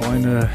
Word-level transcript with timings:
Freunde. 0.00 0.48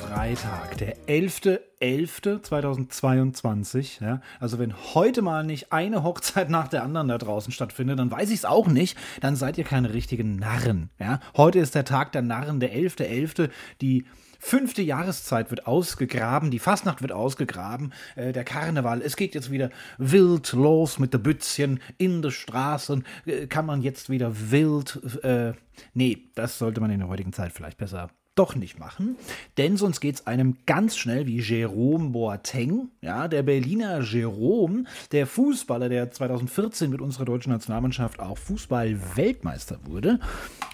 Freitag, 0.00 0.78
der 0.78 0.96
11.11.2022. 1.06 4.02
Ja, 4.02 4.22
also 4.40 4.58
wenn 4.58 4.72
heute 4.94 5.20
mal 5.20 5.44
nicht 5.44 5.70
eine 5.72 6.02
Hochzeit 6.02 6.48
nach 6.48 6.68
der 6.68 6.82
anderen 6.82 7.08
da 7.08 7.18
draußen 7.18 7.52
stattfindet, 7.52 7.98
dann 7.98 8.10
weiß 8.10 8.30
ich 8.30 8.36
es 8.36 8.46
auch 8.46 8.66
nicht. 8.66 8.96
Dann 9.20 9.36
seid 9.36 9.58
ihr 9.58 9.64
keine 9.64 9.92
richtigen 9.92 10.36
Narren. 10.36 10.88
Ja, 10.98 11.20
heute 11.36 11.58
ist 11.58 11.74
der 11.74 11.84
Tag 11.84 12.12
der 12.12 12.22
Narren, 12.22 12.60
der 12.60 12.74
11.11. 12.74 13.50
Die 13.80 14.06
fünfte 14.38 14.80
Jahreszeit 14.80 15.50
wird 15.50 15.66
ausgegraben, 15.66 16.50
die 16.50 16.58
Fastnacht 16.58 17.02
wird 17.02 17.12
ausgegraben, 17.12 17.92
äh, 18.16 18.32
der 18.32 18.44
Karneval, 18.44 19.02
es 19.02 19.16
geht 19.16 19.34
jetzt 19.34 19.50
wieder 19.50 19.68
wild 19.98 20.52
los 20.52 20.98
mit 20.98 21.12
den 21.14 21.22
Bützchen 21.22 21.80
in 21.96 22.22
den 22.22 22.32
Straßen, 22.32 23.04
äh, 23.24 23.46
kann 23.46 23.66
man 23.66 23.82
jetzt 23.82 24.10
wieder 24.10 24.32
wild, 24.50 24.98
äh, 25.22 25.52
nee, 25.94 26.24
das 26.34 26.58
sollte 26.58 26.80
man 26.80 26.90
in 26.90 26.98
der 26.98 27.08
heutigen 27.08 27.32
Zeit 27.32 27.52
vielleicht 27.52 27.78
besser 27.78 28.10
doch 28.34 28.54
nicht 28.54 28.78
machen, 28.78 29.16
denn 29.58 29.76
sonst 29.76 30.00
geht 30.00 30.14
es 30.14 30.26
einem 30.26 30.56
ganz 30.64 30.96
schnell 30.96 31.26
wie 31.26 31.40
Jerome 31.40 32.10
Boateng, 32.10 32.88
ja, 33.02 33.28
der 33.28 33.42
Berliner 33.42 34.00
Jerome, 34.00 34.84
der 35.12 35.26
Fußballer, 35.26 35.88
der 35.88 36.10
2014 36.10 36.90
mit 36.90 37.00
unserer 37.00 37.26
deutschen 37.26 37.52
Nationalmannschaft 37.52 38.20
auch 38.20 38.38
Fußball-Weltmeister 38.38 39.80
wurde, 39.84 40.18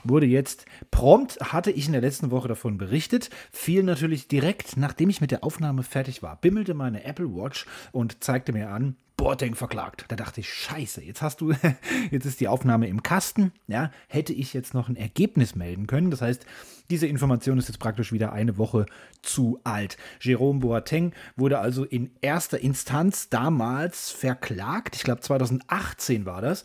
wurde 0.04 0.26
jetzt 0.26 0.66
prompt, 0.90 1.40
hatte 1.40 1.72
ich 1.72 1.86
in 1.86 1.92
der 1.92 2.00
letzten 2.00 2.30
Woche 2.30 2.48
davon 2.48 2.78
berichtet, 2.78 3.30
fiel 3.50 3.82
natürlich 3.82 4.28
direkt, 4.28 4.76
nachdem 4.76 5.10
ich 5.10 5.20
mit 5.20 5.32
der 5.32 5.42
Aufnahme 5.42 5.82
fertig 5.82 6.22
war, 6.22 6.36
bimmelte 6.36 6.74
meine 6.74 7.02
Apple 7.04 7.34
Watch 7.34 7.66
und 7.90 8.22
zeigte 8.22 8.52
mir 8.52 8.70
an, 8.70 8.96
Boateng 9.18 9.56
verklagt. 9.56 10.04
Da 10.08 10.16
dachte 10.16 10.40
ich, 10.40 10.48
scheiße, 10.48 11.02
jetzt 11.02 11.22
hast 11.22 11.40
du, 11.40 11.52
jetzt 12.10 12.24
ist 12.24 12.40
die 12.40 12.46
Aufnahme 12.46 12.86
im 12.86 13.02
Kasten. 13.02 13.52
Ja, 13.66 13.90
hätte 14.06 14.32
ich 14.32 14.54
jetzt 14.54 14.74
noch 14.74 14.88
ein 14.88 14.94
Ergebnis 14.94 15.56
melden 15.56 15.88
können. 15.88 16.12
Das 16.12 16.22
heißt, 16.22 16.46
diese 16.90 17.06
Information 17.06 17.58
ist 17.58 17.68
jetzt 17.68 17.78
praktisch 17.78 18.12
wieder 18.12 18.32
eine 18.32 18.58
Woche 18.58 18.86
zu 19.22 19.60
alt. 19.64 19.96
Jerome 20.20 20.60
Boateng 20.60 21.12
wurde 21.36 21.58
also 21.58 21.84
in 21.84 22.10
erster 22.20 22.60
Instanz 22.60 23.28
damals 23.28 24.10
verklagt. 24.10 24.96
Ich 24.96 25.02
glaube, 25.02 25.20
2018 25.20 26.24
war 26.24 26.40
das. 26.40 26.64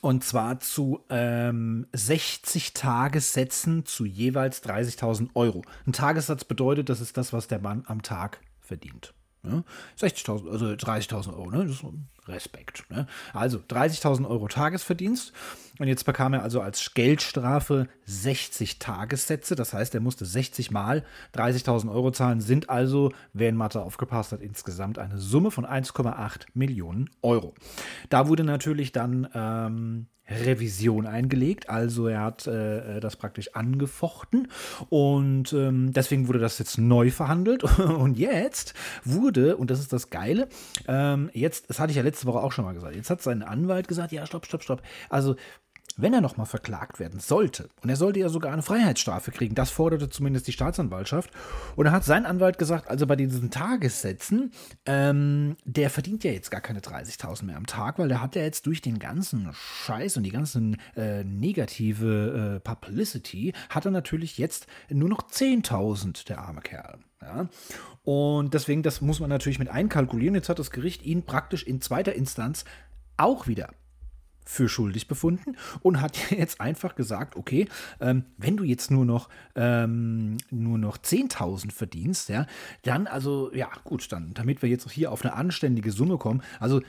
Und 0.00 0.24
zwar 0.24 0.58
zu 0.60 1.04
ähm, 1.10 1.86
60 1.92 2.74
Tagessätzen 2.74 3.86
zu 3.86 4.04
jeweils 4.04 4.62
30.000 4.64 5.30
Euro. 5.34 5.62
Ein 5.86 5.92
Tagessatz 5.92 6.44
bedeutet, 6.44 6.88
das 6.88 7.00
ist 7.00 7.16
das, 7.16 7.32
was 7.32 7.46
der 7.46 7.60
Mann 7.60 7.84
am 7.86 8.02
Tag 8.02 8.40
verdient. 8.60 9.14
Ne? 9.42 9.64
60.000, 10.00 10.50
also 10.50 10.66
30.000 10.66 11.28
Euro, 11.34 11.50
ne? 11.50 11.66
Das 11.66 11.84
Respekt. 12.28 12.84
Ne? 12.90 13.06
Also 13.32 13.58
30.000 13.58 14.28
Euro 14.28 14.48
Tagesverdienst. 14.48 15.32
Und 15.78 15.88
jetzt 15.88 16.04
bekam 16.04 16.32
er 16.32 16.42
also 16.42 16.60
als 16.60 16.94
Geldstrafe 16.94 17.88
60 18.06 18.78
Tagessätze. 18.78 19.54
Das 19.54 19.72
heißt, 19.72 19.94
er 19.94 20.00
musste 20.00 20.24
60 20.24 20.70
Mal 20.70 21.04
30.000 21.34 21.92
Euro 21.92 22.10
zahlen, 22.12 22.40
sind 22.40 22.70
also, 22.70 23.12
wer 23.32 23.50
in 23.50 23.56
Mathe 23.56 23.82
aufgepasst 23.82 24.32
hat, 24.32 24.40
insgesamt 24.40 24.98
eine 24.98 25.18
Summe 25.18 25.50
von 25.50 25.66
1,8 25.66 26.46
Millionen 26.54 27.10
Euro. 27.22 27.54
Da 28.08 28.28
wurde 28.28 28.44
natürlich 28.44 28.92
dann 28.92 29.28
ähm, 29.34 30.06
Revision 30.28 31.06
eingelegt. 31.06 31.68
Also 31.68 32.08
er 32.08 32.20
hat 32.20 32.46
äh, 32.46 33.00
das 33.00 33.16
praktisch 33.16 33.54
angefochten 33.54 34.48
und 34.88 35.52
ähm, 35.52 35.92
deswegen 35.92 36.28
wurde 36.28 36.38
das 36.38 36.58
jetzt 36.58 36.78
neu 36.78 37.10
verhandelt. 37.10 37.62
Und 37.96 38.18
jetzt 38.18 38.74
wurde, 39.04 39.56
und 39.56 39.70
das 39.70 39.80
ist 39.80 39.92
das 39.92 40.10
Geile, 40.10 40.48
ähm, 40.88 41.30
jetzt, 41.32 41.70
das 41.70 41.78
hatte 41.78 41.90
ich 41.90 41.96
ja 41.96 42.02
letzte 42.16 42.26
Woche 42.26 42.42
auch 42.42 42.52
schon 42.52 42.64
mal 42.64 42.72
gesagt, 42.72 42.96
jetzt 42.96 43.10
hat 43.10 43.20
sein 43.20 43.42
Anwalt 43.42 43.88
gesagt, 43.88 44.10
ja, 44.10 44.26
stopp, 44.26 44.46
stopp, 44.46 44.62
stopp. 44.62 44.82
Also 45.10 45.36
wenn 45.96 46.12
er 46.12 46.20
nochmal 46.20 46.46
verklagt 46.46 46.98
werden 46.98 47.20
sollte, 47.20 47.68
und 47.82 47.88
er 47.88 47.96
sollte 47.96 48.20
ja 48.20 48.28
sogar 48.28 48.52
eine 48.52 48.62
Freiheitsstrafe 48.62 49.30
kriegen, 49.30 49.54
das 49.54 49.70
forderte 49.70 50.08
zumindest 50.08 50.46
die 50.46 50.52
Staatsanwaltschaft, 50.52 51.30
und 51.74 51.84
dann 51.84 51.94
hat 51.94 52.04
sein 52.04 52.26
Anwalt 52.26 52.58
gesagt, 52.58 52.88
also 52.88 53.06
bei 53.06 53.16
diesen 53.16 53.50
Tagessätzen, 53.50 54.52
ähm, 54.84 55.56
der 55.64 55.90
verdient 55.90 56.24
ja 56.24 56.32
jetzt 56.32 56.50
gar 56.50 56.60
keine 56.60 56.80
30.000 56.80 57.44
mehr 57.44 57.56
am 57.56 57.66
Tag, 57.66 57.98
weil 57.98 58.08
der 58.08 58.20
hat 58.20 58.36
ja 58.36 58.42
jetzt 58.42 58.66
durch 58.66 58.82
den 58.82 58.98
ganzen 58.98 59.48
Scheiß 59.52 60.16
und 60.16 60.22
die 60.22 60.30
ganzen 60.30 60.76
äh, 60.96 61.24
negative 61.24 62.56
äh, 62.56 62.60
Publicity, 62.60 63.52
hat 63.70 63.84
er 63.84 63.90
natürlich 63.90 64.38
jetzt 64.38 64.66
nur 64.90 65.08
noch 65.08 65.22
10.000, 65.30 66.26
der 66.26 66.40
arme 66.40 66.60
Kerl. 66.60 66.98
Ja? 67.22 67.48
Und 68.04 68.54
deswegen, 68.54 68.82
das 68.82 69.00
muss 69.00 69.20
man 69.20 69.30
natürlich 69.30 69.58
mit 69.58 69.68
einkalkulieren. 69.68 70.34
Jetzt 70.34 70.48
hat 70.48 70.58
das 70.58 70.70
Gericht 70.70 71.04
ihn 71.04 71.24
praktisch 71.24 71.64
in 71.64 71.80
zweiter 71.80 72.14
Instanz 72.14 72.64
auch 73.16 73.46
wieder 73.46 73.70
für 74.46 74.68
schuldig 74.68 75.08
befunden 75.08 75.56
und 75.82 76.00
hat 76.00 76.30
jetzt 76.30 76.60
einfach 76.60 76.94
gesagt, 76.94 77.36
okay, 77.36 77.68
ähm, 78.00 78.24
wenn 78.38 78.56
du 78.56 78.64
jetzt 78.64 78.90
nur 78.90 79.04
noch, 79.04 79.28
ähm, 79.54 80.38
noch 80.50 80.96
10.000 80.96 81.72
verdienst, 81.72 82.28
ja, 82.28 82.46
dann 82.82 83.06
also, 83.06 83.52
ja, 83.52 83.68
gut, 83.84 84.10
dann, 84.12 84.32
damit 84.34 84.62
wir 84.62 84.68
jetzt 84.68 84.90
hier 84.90 85.12
auf 85.12 85.24
eine 85.24 85.34
anständige 85.34 85.90
Summe 85.92 86.16
kommen, 86.16 86.42
also 86.60 86.80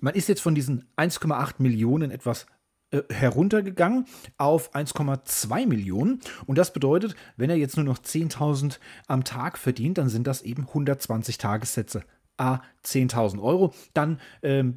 man 0.00 0.14
ist 0.14 0.28
jetzt 0.28 0.40
von 0.40 0.54
diesen 0.54 0.84
1,8 0.96 1.54
Millionen 1.58 2.10
etwas 2.10 2.46
äh, 2.90 3.02
heruntergegangen 3.08 4.06
auf 4.36 4.74
1,2 4.74 5.66
Millionen. 5.66 6.20
Und 6.46 6.58
das 6.58 6.72
bedeutet, 6.72 7.14
wenn 7.36 7.50
er 7.50 7.56
jetzt 7.56 7.76
nur 7.76 7.86
noch 7.86 7.98
10.000 7.98 8.78
am 9.06 9.24
Tag 9.24 9.58
verdient, 9.58 9.98
dann 9.98 10.08
sind 10.08 10.26
das 10.26 10.42
eben 10.42 10.66
120 10.68 11.38
Tagessätze. 11.38 12.04
A, 12.36 12.60
10.000 12.84 13.40
Euro. 13.40 13.72
Dann 13.94 14.20
ähm, 14.42 14.76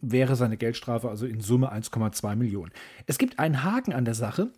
wäre 0.00 0.36
seine 0.36 0.56
Geldstrafe 0.56 1.08
also 1.08 1.26
in 1.26 1.40
Summe 1.40 1.72
1,2 1.72 2.36
Millionen. 2.36 2.72
Es 3.06 3.18
gibt 3.18 3.38
einen 3.38 3.62
Haken 3.62 3.92
an 3.92 4.04
der 4.04 4.14
Sache. 4.14 4.50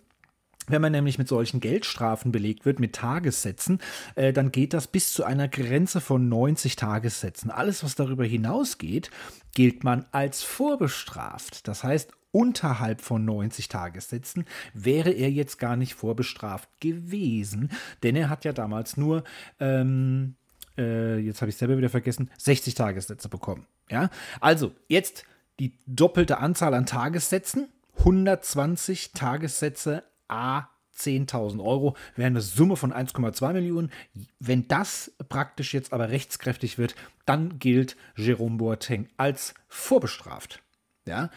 Wenn 0.69 0.83
man 0.83 0.91
nämlich 0.91 1.17
mit 1.17 1.29
solchen 1.29 1.61
Geldstrafen 1.61 2.33
belegt 2.33 2.65
wird, 2.65 2.81
mit 2.81 2.93
Tagessätzen, 2.93 3.79
äh, 4.17 4.33
dann 4.33 4.51
geht 4.51 4.75
das 4.75 4.89
bis 4.89 5.13
zu 5.13 5.23
einer 5.23 5.47
Grenze 5.47 6.01
von 6.01 6.29
90 6.29 6.75
Tagessätzen. 6.75 7.53
Alles, 7.53 7.85
was 7.85 7.95
darüber 7.95 8.25
hinausgeht, 8.25 9.11
gilt 9.55 9.85
man 9.85 10.07
als 10.11 10.43
vorbestraft. 10.43 11.69
Das 11.69 11.85
heißt, 11.85 12.11
unterhalb 12.33 13.01
von 13.01 13.25
90 13.25 13.69
Tagessätzen 13.69 14.45
wäre 14.75 15.11
er 15.11 15.31
jetzt 15.31 15.59
gar 15.59 15.77
nicht 15.77 15.95
vorbestraft 15.95 16.69
gewesen, 16.81 17.71
denn 18.03 18.17
er 18.17 18.29
hat 18.29 18.45
ja 18.45 18.53
damals 18.53 18.97
nur 18.97 19.23
ähm, 19.61 20.35
äh, 20.79 21.19
jetzt 21.19 21.41
habe 21.41 21.51
ich 21.51 21.57
selber 21.57 21.77
wieder 21.77 21.89
vergessen, 21.89 22.31
60 22.39 22.75
Tagessätze 22.75 23.29
bekommen. 23.29 23.67
Ja, 23.91 24.11
also 24.41 24.73
jetzt 24.89 25.25
die 25.59 25.73
doppelte 25.87 26.39
Anzahl 26.39 26.75
an 26.75 26.87
Tagessätzen, 26.87 27.69
120 27.99 29.13
Tagessätze 29.13 30.03
a 30.29 30.69
10.000 30.97 31.63
Euro 31.63 31.97
wäre 32.17 32.27
eine 32.27 32.41
Summe 32.41 32.77
von 32.77 32.93
1,2 32.93 33.53
Millionen. 33.53 33.91
Wenn 34.39 34.67
das 34.69 35.13
praktisch 35.29 35.75
jetzt 35.75 35.93
aber 35.93 36.11
rechtskräftig 36.11 36.79
wird, 36.79 36.95
dann 37.27 37.59
gilt 37.59 37.97
Jerome 38.17 38.57
Boateng 38.57 39.09
als 39.17 39.55
vorbestraft. 39.69 40.63
Ja, 41.07 41.31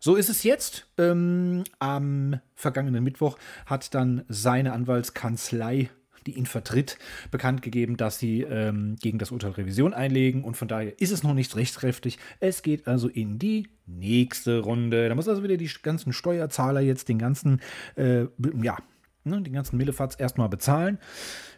so 0.00 0.16
ist 0.16 0.28
es 0.28 0.42
jetzt. 0.42 0.86
Ähm, 0.98 1.64
am 1.78 2.40
vergangenen 2.54 3.04
Mittwoch 3.04 3.38
hat 3.66 3.94
dann 3.94 4.24
seine 4.28 4.72
Anwaltskanzlei 4.72 5.90
die 6.26 6.36
ihn 6.36 6.46
vertritt, 6.46 6.98
bekannt 7.30 7.62
gegeben, 7.62 7.96
dass 7.96 8.18
sie 8.18 8.42
ähm, 8.42 8.96
gegen 9.00 9.18
das 9.18 9.30
Urteil 9.30 9.52
Revision 9.52 9.94
einlegen 9.94 10.44
und 10.44 10.56
von 10.56 10.68
daher 10.68 11.00
ist 11.00 11.10
es 11.10 11.22
noch 11.22 11.34
nicht 11.34 11.56
rechtskräftig. 11.56 12.18
Es 12.40 12.62
geht 12.62 12.86
also 12.86 13.08
in 13.08 13.38
die 13.38 13.68
nächste 13.86 14.60
Runde. 14.60 15.08
Da 15.08 15.14
muss 15.14 15.28
also 15.28 15.42
wieder 15.42 15.56
die 15.56 15.70
ganzen 15.82 16.12
Steuerzahler 16.12 16.80
jetzt 16.80 17.08
den 17.08 17.18
ganzen, 17.18 17.60
äh, 17.96 18.26
ja, 18.62 18.78
ne, 19.24 19.42
den 19.42 19.52
ganzen 19.52 19.76
Millefatz 19.76 20.16
erstmal 20.18 20.48
bezahlen, 20.48 20.98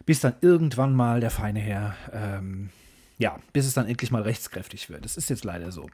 bis 0.05 0.21
dann 0.21 0.35
irgendwann 0.41 0.95
mal 0.95 1.21
der 1.21 1.31
feine 1.31 1.61
Herr, 1.61 1.97
ähm, 2.13 2.71
ja, 3.19 3.39
bis 3.53 3.67
es 3.67 3.75
dann 3.75 3.87
endlich 3.87 4.11
mal 4.11 4.23
rechtskräftig 4.23 4.91
wird. 4.91 5.05
Das 5.05 5.17
ist 5.17 5.31
jetzt 5.31 5.45
leider 5.45 5.73
so. 5.73 5.89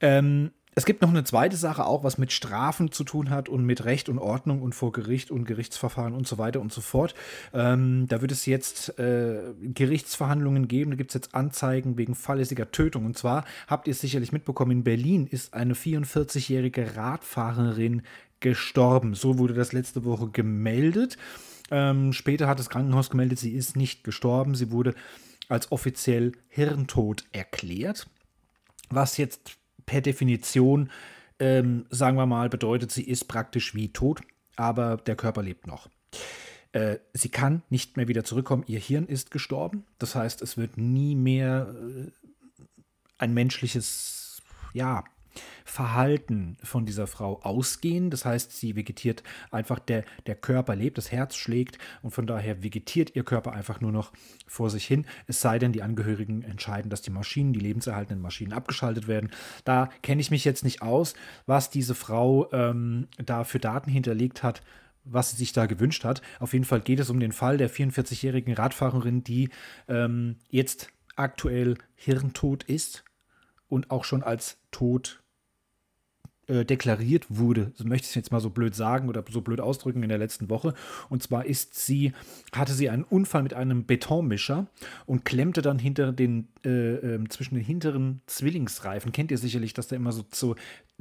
Ähm, 0.00 0.52
es 0.74 0.84
gibt 0.84 1.02
noch 1.02 1.10
eine 1.10 1.24
zweite 1.24 1.56
Sache 1.56 1.84
auch, 1.86 2.02
was 2.02 2.18
mit 2.18 2.32
Strafen 2.32 2.90
zu 2.90 3.04
tun 3.04 3.30
hat 3.30 3.48
und 3.48 3.64
mit 3.64 3.84
Recht 3.84 4.08
und 4.08 4.18
Ordnung 4.18 4.60
und 4.60 4.74
vor 4.74 4.92
Gericht 4.92 5.30
und 5.30 5.44
Gerichtsverfahren 5.44 6.14
und 6.14 6.26
so 6.26 6.38
weiter 6.38 6.60
und 6.60 6.72
so 6.72 6.80
fort. 6.80 7.14
Ähm, 7.52 8.06
da 8.08 8.20
wird 8.20 8.32
es 8.32 8.46
jetzt 8.46 8.98
äh, 8.98 9.40
Gerichtsverhandlungen 9.62 10.66
geben, 10.66 10.90
da 10.90 10.96
gibt 10.96 11.10
es 11.10 11.14
jetzt 11.14 11.34
Anzeigen 11.34 11.96
wegen 11.96 12.14
fahrlässiger 12.14 12.70
Tötung. 12.72 13.06
Und 13.06 13.16
zwar 13.16 13.44
habt 13.68 13.86
ihr 13.86 13.92
es 13.92 14.00
sicherlich 14.00 14.32
mitbekommen, 14.32 14.72
in 14.72 14.84
Berlin 14.84 15.26
ist 15.26 15.54
eine 15.54 15.74
44-jährige 15.74 16.96
Radfahrerin 16.96 18.02
gestorben. 18.40 19.14
So 19.14 19.38
wurde 19.38 19.54
das 19.54 19.72
letzte 19.72 20.04
Woche 20.04 20.28
gemeldet. 20.28 21.16
Ähm, 21.70 22.12
später 22.12 22.48
hat 22.48 22.58
das 22.58 22.68
Krankenhaus 22.68 23.10
gemeldet, 23.10 23.38
sie 23.38 23.52
ist 23.52 23.76
nicht 23.76 24.04
gestorben, 24.04 24.54
sie 24.54 24.70
wurde 24.70 24.94
als 25.48 25.70
offiziell 25.72 26.32
Hirntod 26.48 27.24
erklärt. 27.32 28.08
Was 28.90 29.16
jetzt 29.16 29.56
per 29.86 30.00
Definition, 30.00 30.90
ähm, 31.38 31.86
sagen 31.90 32.16
wir 32.16 32.26
mal, 32.26 32.48
bedeutet, 32.48 32.90
sie 32.92 33.04
ist 33.04 33.24
praktisch 33.24 33.74
wie 33.74 33.92
tot, 33.92 34.20
aber 34.56 34.96
der 34.98 35.16
Körper 35.16 35.42
lebt 35.42 35.66
noch. 35.66 35.88
Äh, 36.72 36.98
sie 37.12 37.28
kann 37.28 37.62
nicht 37.70 37.96
mehr 37.96 38.08
wieder 38.08 38.24
zurückkommen. 38.24 38.64
Ihr 38.66 38.80
Hirn 38.80 39.06
ist 39.06 39.30
gestorben. 39.30 39.84
Das 39.98 40.14
heißt, 40.14 40.42
es 40.42 40.56
wird 40.56 40.76
nie 40.76 41.14
mehr 41.14 41.72
äh, 41.72 42.10
ein 43.18 43.32
menschliches, 43.32 44.42
ja, 44.72 45.04
Verhalten 45.64 46.56
von 46.62 46.86
dieser 46.86 47.06
Frau 47.06 47.40
ausgehen. 47.42 48.10
Das 48.10 48.24
heißt, 48.24 48.52
sie 48.52 48.76
vegetiert 48.76 49.22
einfach, 49.50 49.78
der, 49.78 50.04
der 50.26 50.34
Körper 50.34 50.76
lebt, 50.76 50.98
das 50.98 51.12
Herz 51.12 51.36
schlägt 51.36 51.78
und 52.02 52.10
von 52.10 52.26
daher 52.26 52.62
vegetiert 52.62 53.14
ihr 53.16 53.24
Körper 53.24 53.52
einfach 53.52 53.80
nur 53.80 53.92
noch 53.92 54.12
vor 54.46 54.70
sich 54.70 54.86
hin. 54.86 55.06
Es 55.26 55.40
sei 55.40 55.58
denn, 55.58 55.72
die 55.72 55.82
Angehörigen 55.82 56.42
entscheiden, 56.42 56.90
dass 56.90 57.02
die 57.02 57.10
Maschinen, 57.10 57.52
die 57.52 57.60
lebenserhaltenden 57.60 58.22
Maschinen 58.22 58.52
abgeschaltet 58.52 59.08
werden. 59.08 59.30
Da 59.64 59.90
kenne 60.02 60.20
ich 60.20 60.30
mich 60.30 60.44
jetzt 60.44 60.64
nicht 60.64 60.82
aus, 60.82 61.14
was 61.46 61.70
diese 61.70 61.94
Frau 61.94 62.50
ähm, 62.52 63.08
da 63.24 63.44
für 63.44 63.58
Daten 63.58 63.90
hinterlegt 63.90 64.42
hat 64.42 64.62
was 65.04 65.30
sie 65.30 65.36
sich 65.36 65.52
da 65.52 65.66
gewünscht 65.66 66.04
hat. 66.04 66.22
Auf 66.40 66.54
jeden 66.54 66.64
Fall 66.64 66.80
geht 66.80 66.98
es 66.98 67.10
um 67.10 67.20
den 67.20 67.32
Fall 67.32 67.58
der 67.58 67.70
44-jährigen 67.70 68.54
Radfahrerin, 68.54 69.22
die 69.22 69.50
ähm, 69.86 70.36
jetzt 70.48 70.88
aktuell 71.16 71.76
hirntot 71.94 72.64
ist 72.64 73.04
und 73.68 73.90
auch 73.90 74.04
schon 74.04 74.22
als 74.22 74.58
tot 74.70 75.22
äh, 76.46 76.64
deklariert 76.64 77.26
wurde, 77.28 77.72
so 77.74 77.84
möchte 77.84 78.04
ich 78.04 78.10
es 78.10 78.14
jetzt 78.14 78.32
mal 78.32 78.40
so 78.40 78.50
blöd 78.50 78.74
sagen 78.74 79.08
oder 79.08 79.24
so 79.30 79.40
blöd 79.40 79.60
ausdrücken 79.60 80.02
in 80.02 80.08
der 80.08 80.18
letzten 80.18 80.50
Woche. 80.50 80.74
Und 81.08 81.22
zwar 81.22 81.46
ist 81.46 81.74
sie, 81.74 82.12
hatte 82.54 82.72
sie 82.72 82.90
einen 82.90 83.04
Unfall 83.04 83.42
mit 83.42 83.54
einem 83.54 83.86
Betonmischer 83.86 84.66
und 85.06 85.24
klemmte 85.24 85.62
dann 85.62 85.78
hinter 85.78 86.12
den, 86.12 86.48
äh, 86.64 86.94
äh, 86.94 87.28
zwischen 87.28 87.54
den 87.54 87.64
hinteren 87.64 88.20
Zwillingsreifen. 88.26 89.12
Kennt 89.12 89.30
ihr 89.30 89.38
sicherlich, 89.38 89.74
dass 89.74 89.88
da 89.88 89.96
immer 89.96 90.12
so, 90.12 90.24
so 90.32 90.54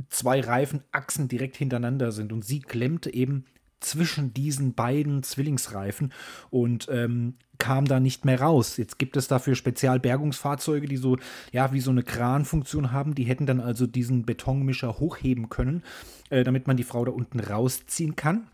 zwei 0.10 0.40
Reifenachsen 0.42 1.28
direkt 1.28 1.57
hintereinander 1.57 2.12
sind. 2.12 2.31
Und 2.31 2.45
sie 2.45 2.60
klemmte 2.60 3.13
eben 3.13 3.45
zwischen 3.83 4.33
diesen 4.33 4.74
beiden 4.74 5.24
Zwillingsreifen 5.24 6.13
und 6.50 6.88
ähm, 6.91 7.35
kam 7.57 7.85
da 7.85 8.00
nicht 8.00 8.25
mehr 8.25 8.41
raus. 8.41 8.77
Jetzt 8.77 9.00
gibt 9.00 9.15
es 9.15 9.27
dafür 9.27 9.56
Spezialbergungsfahrzeuge, 9.56 10.88
die 10.88 10.97
so, 10.97 11.18
ja, 11.51 11.71
wie 11.71 11.80
so 11.80 11.91
eine 11.91 12.03
Kranfunktion 12.03 12.91
haben. 12.91 13.15
Die 13.15 13.24
hätten 13.24 13.45
dann 13.45 13.59
also 13.59 13.88
diesen 13.88 14.25
Betonmischer 14.25 15.00
hochheben 15.00 15.50
können, 15.50 15.83
äh, 16.30 16.44
damit 16.44 16.68
man 16.68 16.77
die 16.77 16.83
Frau 16.83 17.06
da 17.06 17.12
unten 17.12 17.39
rausziehen 17.39 18.15
kann. 18.15 18.47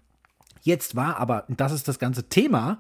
Jetzt 0.62 0.96
war 0.96 1.18
aber, 1.18 1.46
das 1.48 1.72
ist 1.72 1.88
das 1.88 2.00
ganze 2.00 2.24
Thema, 2.30 2.80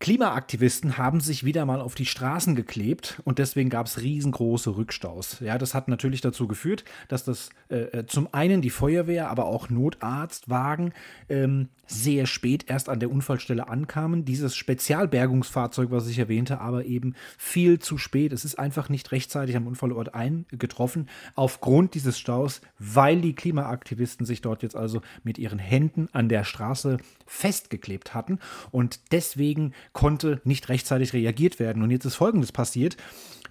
Klimaaktivisten 0.00 0.96
haben 0.96 1.18
sich 1.18 1.42
wieder 1.42 1.66
mal 1.66 1.80
auf 1.80 1.96
die 1.96 2.06
Straßen 2.06 2.54
geklebt 2.54 3.20
und 3.24 3.40
deswegen 3.40 3.68
gab 3.68 3.86
es 3.86 4.00
riesengroße 4.00 4.76
Rückstaus. 4.76 5.40
Ja, 5.40 5.58
das 5.58 5.74
hat 5.74 5.88
natürlich 5.88 6.20
dazu 6.20 6.46
geführt, 6.46 6.84
dass 7.08 7.24
das 7.24 7.50
äh, 7.68 7.78
äh, 7.78 8.06
zum 8.06 8.32
einen 8.32 8.62
die 8.62 8.70
Feuerwehr, 8.70 9.28
aber 9.28 9.46
auch 9.46 9.70
Notarztwagen 9.70 10.94
ähm, 11.28 11.68
sehr 11.88 12.26
spät 12.26 12.66
erst 12.68 12.88
an 12.88 13.00
der 13.00 13.10
Unfallstelle 13.10 13.68
ankamen. 13.68 14.24
Dieses 14.24 14.54
Spezialbergungsfahrzeug, 14.54 15.90
was 15.90 16.06
ich 16.06 16.20
erwähnte, 16.20 16.60
aber 16.60 16.84
eben 16.84 17.16
viel 17.36 17.80
zu 17.80 17.98
spät. 17.98 18.32
Es 18.32 18.44
ist 18.44 18.56
einfach 18.56 18.88
nicht 18.88 19.10
rechtzeitig 19.10 19.56
am 19.56 19.66
Unfallort 19.66 20.14
eingetroffen, 20.14 21.08
aufgrund 21.34 21.94
dieses 21.94 22.20
Staus, 22.20 22.60
weil 22.78 23.20
die 23.20 23.34
Klimaaktivisten 23.34 24.26
sich 24.26 24.42
dort 24.42 24.62
jetzt 24.62 24.76
also 24.76 25.00
mit 25.24 25.38
ihren 25.38 25.58
Händen 25.58 26.08
an 26.12 26.28
der 26.28 26.44
Straße 26.44 26.98
festgeklebt 27.28 28.14
hatten 28.14 28.40
und 28.72 29.12
deswegen 29.12 29.72
konnte 29.92 30.40
nicht 30.44 30.68
rechtzeitig 30.68 31.12
reagiert 31.12 31.60
werden. 31.60 31.82
Und 31.82 31.90
jetzt 31.90 32.04
ist 32.04 32.16
Folgendes 32.16 32.50
passiert. 32.50 32.96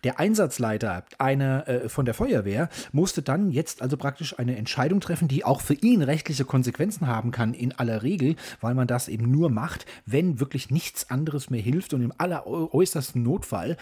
Der 0.03 0.19
Einsatzleiter 0.19 1.05
eine, 1.17 1.67
äh, 1.67 1.89
von 1.89 2.05
der 2.05 2.13
Feuerwehr 2.13 2.69
musste 2.91 3.21
dann 3.21 3.49
jetzt 3.49 3.81
also 3.81 3.97
praktisch 3.97 4.37
eine 4.37 4.55
Entscheidung 4.55 4.99
treffen, 4.99 5.27
die 5.27 5.43
auch 5.43 5.61
für 5.61 5.73
ihn 5.73 6.01
rechtliche 6.03 6.45
Konsequenzen 6.45 7.07
haben 7.07 7.31
kann, 7.31 7.53
in 7.53 7.71
aller 7.73 8.03
Regel, 8.03 8.35
weil 8.61 8.75
man 8.75 8.87
das 8.87 9.07
eben 9.07 9.31
nur 9.31 9.49
macht, 9.49 9.85
wenn 10.05 10.39
wirklich 10.39 10.69
nichts 10.69 11.09
anderes 11.09 11.49
mehr 11.49 11.61
hilft 11.61 11.93
und 11.93 12.01
im 12.03 12.13
alleräußersten 12.17 13.23
Notfall. 13.23 13.77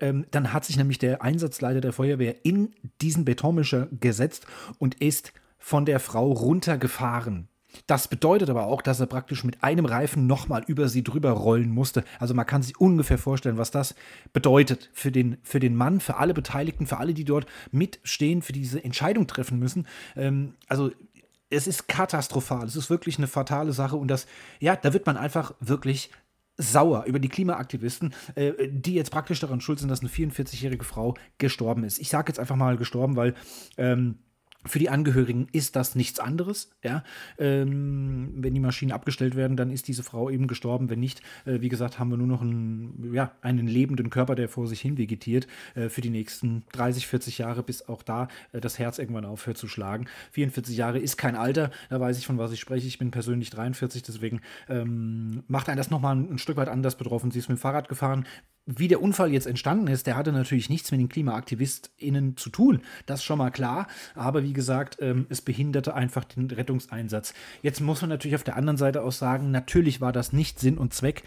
Ähm, 0.00 0.26
dann 0.30 0.52
hat 0.52 0.64
sich 0.64 0.76
nämlich 0.76 0.98
der 0.98 1.22
Einsatzleiter 1.22 1.80
der 1.80 1.92
Feuerwehr 1.92 2.44
in 2.44 2.74
diesen 3.00 3.24
Betonmischer 3.24 3.88
gesetzt 4.00 4.46
und 4.78 5.00
ist 5.00 5.32
von 5.58 5.86
der 5.86 5.98
Frau 5.98 6.30
runtergefahren. 6.30 7.48
Das 7.86 8.08
bedeutet 8.08 8.50
aber 8.50 8.66
auch, 8.66 8.82
dass 8.82 9.00
er 9.00 9.06
praktisch 9.06 9.44
mit 9.44 9.62
einem 9.62 9.84
Reifen 9.84 10.26
nochmal 10.26 10.64
über 10.66 10.88
sie 10.88 11.04
drüber 11.04 11.30
rollen 11.30 11.70
musste. 11.70 12.04
Also 12.18 12.34
man 12.34 12.46
kann 12.46 12.62
sich 12.62 12.80
ungefähr 12.80 13.18
vorstellen, 13.18 13.58
was 13.58 13.70
das 13.70 13.94
bedeutet 14.32 14.90
für 14.92 15.12
den, 15.12 15.38
für 15.42 15.60
den 15.60 15.76
Mann, 15.76 16.00
für 16.00 16.16
alle 16.16 16.34
Beteiligten, 16.34 16.86
für 16.86 16.98
alle, 16.98 17.14
die 17.14 17.24
dort 17.24 17.46
mitstehen, 17.70 18.42
für 18.42 18.52
diese 18.52 18.82
Entscheidung 18.82 19.26
treffen 19.26 19.58
müssen. 19.58 19.86
Ähm, 20.16 20.54
also 20.68 20.90
es 21.50 21.66
ist 21.66 21.88
katastrophal. 21.88 22.66
Es 22.66 22.76
ist 22.76 22.90
wirklich 22.90 23.18
eine 23.18 23.26
fatale 23.26 23.72
Sache 23.72 23.96
und 23.96 24.08
das, 24.08 24.26
ja, 24.60 24.76
da 24.76 24.92
wird 24.92 25.06
man 25.06 25.16
einfach 25.16 25.54
wirklich 25.60 26.10
sauer 26.56 27.04
über 27.04 27.18
die 27.18 27.28
Klimaaktivisten, 27.28 28.14
äh, 28.36 28.52
die 28.68 28.94
jetzt 28.94 29.10
praktisch 29.10 29.40
daran 29.40 29.60
schuld 29.60 29.80
sind, 29.80 29.88
dass 29.88 30.00
eine 30.00 30.08
44-jährige 30.08 30.84
Frau 30.84 31.14
gestorben 31.38 31.84
ist. 31.84 31.98
Ich 31.98 32.08
sage 32.08 32.28
jetzt 32.28 32.38
einfach 32.38 32.56
mal 32.56 32.76
gestorben, 32.76 33.16
weil 33.16 33.34
ähm, 33.76 34.18
für 34.66 34.78
die 34.78 34.88
Angehörigen 34.88 35.48
ist 35.52 35.76
das 35.76 35.94
nichts 35.94 36.20
anderes. 36.20 36.70
Ja? 36.82 37.04
Ähm, 37.38 38.32
wenn 38.36 38.54
die 38.54 38.60
Maschinen 38.60 38.92
abgestellt 38.92 39.36
werden, 39.36 39.56
dann 39.56 39.70
ist 39.70 39.88
diese 39.88 40.02
Frau 40.02 40.30
eben 40.30 40.46
gestorben. 40.46 40.90
Wenn 40.90 41.00
nicht, 41.00 41.20
äh, 41.44 41.60
wie 41.60 41.68
gesagt, 41.68 41.98
haben 41.98 42.10
wir 42.10 42.16
nur 42.16 42.26
noch 42.26 42.40
einen, 42.40 43.12
ja, 43.12 43.32
einen 43.42 43.66
lebenden 43.66 44.10
Körper, 44.10 44.34
der 44.34 44.48
vor 44.48 44.66
sich 44.66 44.80
hin 44.80 44.96
vegetiert, 44.96 45.46
äh, 45.74 45.88
für 45.88 46.00
die 46.00 46.10
nächsten 46.10 46.64
30, 46.72 47.06
40 47.06 47.38
Jahre, 47.38 47.62
bis 47.62 47.88
auch 47.88 48.02
da 48.02 48.28
äh, 48.52 48.60
das 48.60 48.78
Herz 48.78 48.98
irgendwann 48.98 49.24
aufhört 49.24 49.58
zu 49.58 49.68
schlagen. 49.68 50.06
44 50.32 50.76
Jahre 50.76 50.98
ist 50.98 51.16
kein 51.16 51.36
Alter, 51.36 51.70
da 51.90 52.00
weiß 52.00 52.18
ich, 52.18 52.26
von 52.26 52.38
was 52.38 52.52
ich 52.52 52.60
spreche. 52.60 52.86
Ich 52.86 52.98
bin 52.98 53.10
persönlich 53.10 53.50
43, 53.50 54.02
deswegen 54.02 54.40
ähm, 54.68 55.42
macht 55.48 55.68
einen 55.68 55.78
das 55.78 55.90
nochmal 55.90 56.16
ein, 56.16 56.30
ein 56.32 56.38
Stück 56.38 56.56
weit 56.56 56.68
anders 56.68 56.96
betroffen. 56.96 57.30
Sie 57.30 57.38
ist 57.38 57.48
mit 57.48 57.58
dem 57.58 57.60
Fahrrad 57.60 57.88
gefahren, 57.88 58.26
wie 58.66 58.88
der 58.88 59.02
Unfall 59.02 59.30
jetzt 59.32 59.46
entstanden 59.46 59.88
ist, 59.88 60.06
der 60.06 60.16
hatte 60.16 60.32
natürlich 60.32 60.70
nichts 60.70 60.90
mit 60.90 60.98
den 60.98 61.10
KlimaaktivistInnen 61.10 62.38
zu 62.38 62.48
tun. 62.48 62.80
Das 63.04 63.20
ist 63.20 63.24
schon 63.24 63.36
mal 63.36 63.50
klar. 63.50 63.86
Aber 64.14 64.42
wie 64.42 64.54
gesagt, 64.54 64.96
ähm, 65.00 65.26
es 65.28 65.42
behinderte 65.42 65.94
einfach 65.94 66.24
den 66.24 66.50
Rettungseinsatz. 66.50 67.34
Jetzt 67.60 67.80
muss 67.80 68.00
man 68.00 68.08
natürlich 68.08 68.36
auf 68.36 68.44
der 68.44 68.56
anderen 68.56 68.78
Seite 68.78 69.02
auch 69.02 69.12
sagen, 69.12 69.50
natürlich 69.50 70.00
war 70.00 70.12
das 70.12 70.32
nicht 70.32 70.58
Sinn 70.58 70.78
und 70.78 70.94
Zweck 70.94 71.24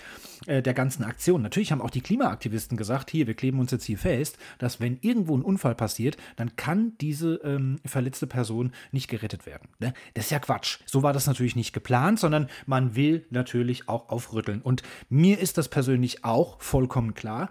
äh, 0.47 0.63
der 0.63 0.73
ganzen 0.73 1.03
Aktion. 1.03 1.43
Natürlich 1.43 1.71
haben 1.71 1.81
auch 1.81 1.91
die 1.91 2.01
Klimaaktivisten 2.01 2.75
gesagt, 2.75 3.11
hier, 3.11 3.27
wir 3.27 3.35
kleben 3.35 3.59
uns 3.59 3.69
jetzt 3.69 3.85
hier 3.85 3.99
fest, 3.99 4.37
dass 4.57 4.79
wenn 4.79 4.97
irgendwo 5.01 5.37
ein 5.37 5.43
Unfall 5.43 5.75
passiert, 5.75 6.17
dann 6.37 6.55
kann 6.55 6.93
diese 7.01 7.35
ähm, 7.43 7.79
verletzte 7.85 8.25
Person 8.25 8.71
nicht 8.91 9.09
gerettet 9.09 9.45
werden. 9.45 9.69
Ne? 9.79 9.93
Das 10.15 10.25
ist 10.25 10.31
ja 10.31 10.39
Quatsch. 10.39 10.79
So 10.87 11.03
war 11.03 11.13
das 11.13 11.27
natürlich 11.27 11.55
nicht 11.55 11.73
geplant, 11.73 12.19
sondern 12.19 12.47
man 12.65 12.95
will 12.95 13.27
natürlich 13.29 13.87
auch 13.87 14.09
aufrütteln. 14.09 14.61
Und 14.63 14.81
mir 15.09 15.37
ist 15.37 15.59
das 15.59 15.69
persönlich 15.69 16.23
auch 16.23 16.59
vollkommen 16.61 17.13
klar 17.13 17.26
klar. 17.27 17.49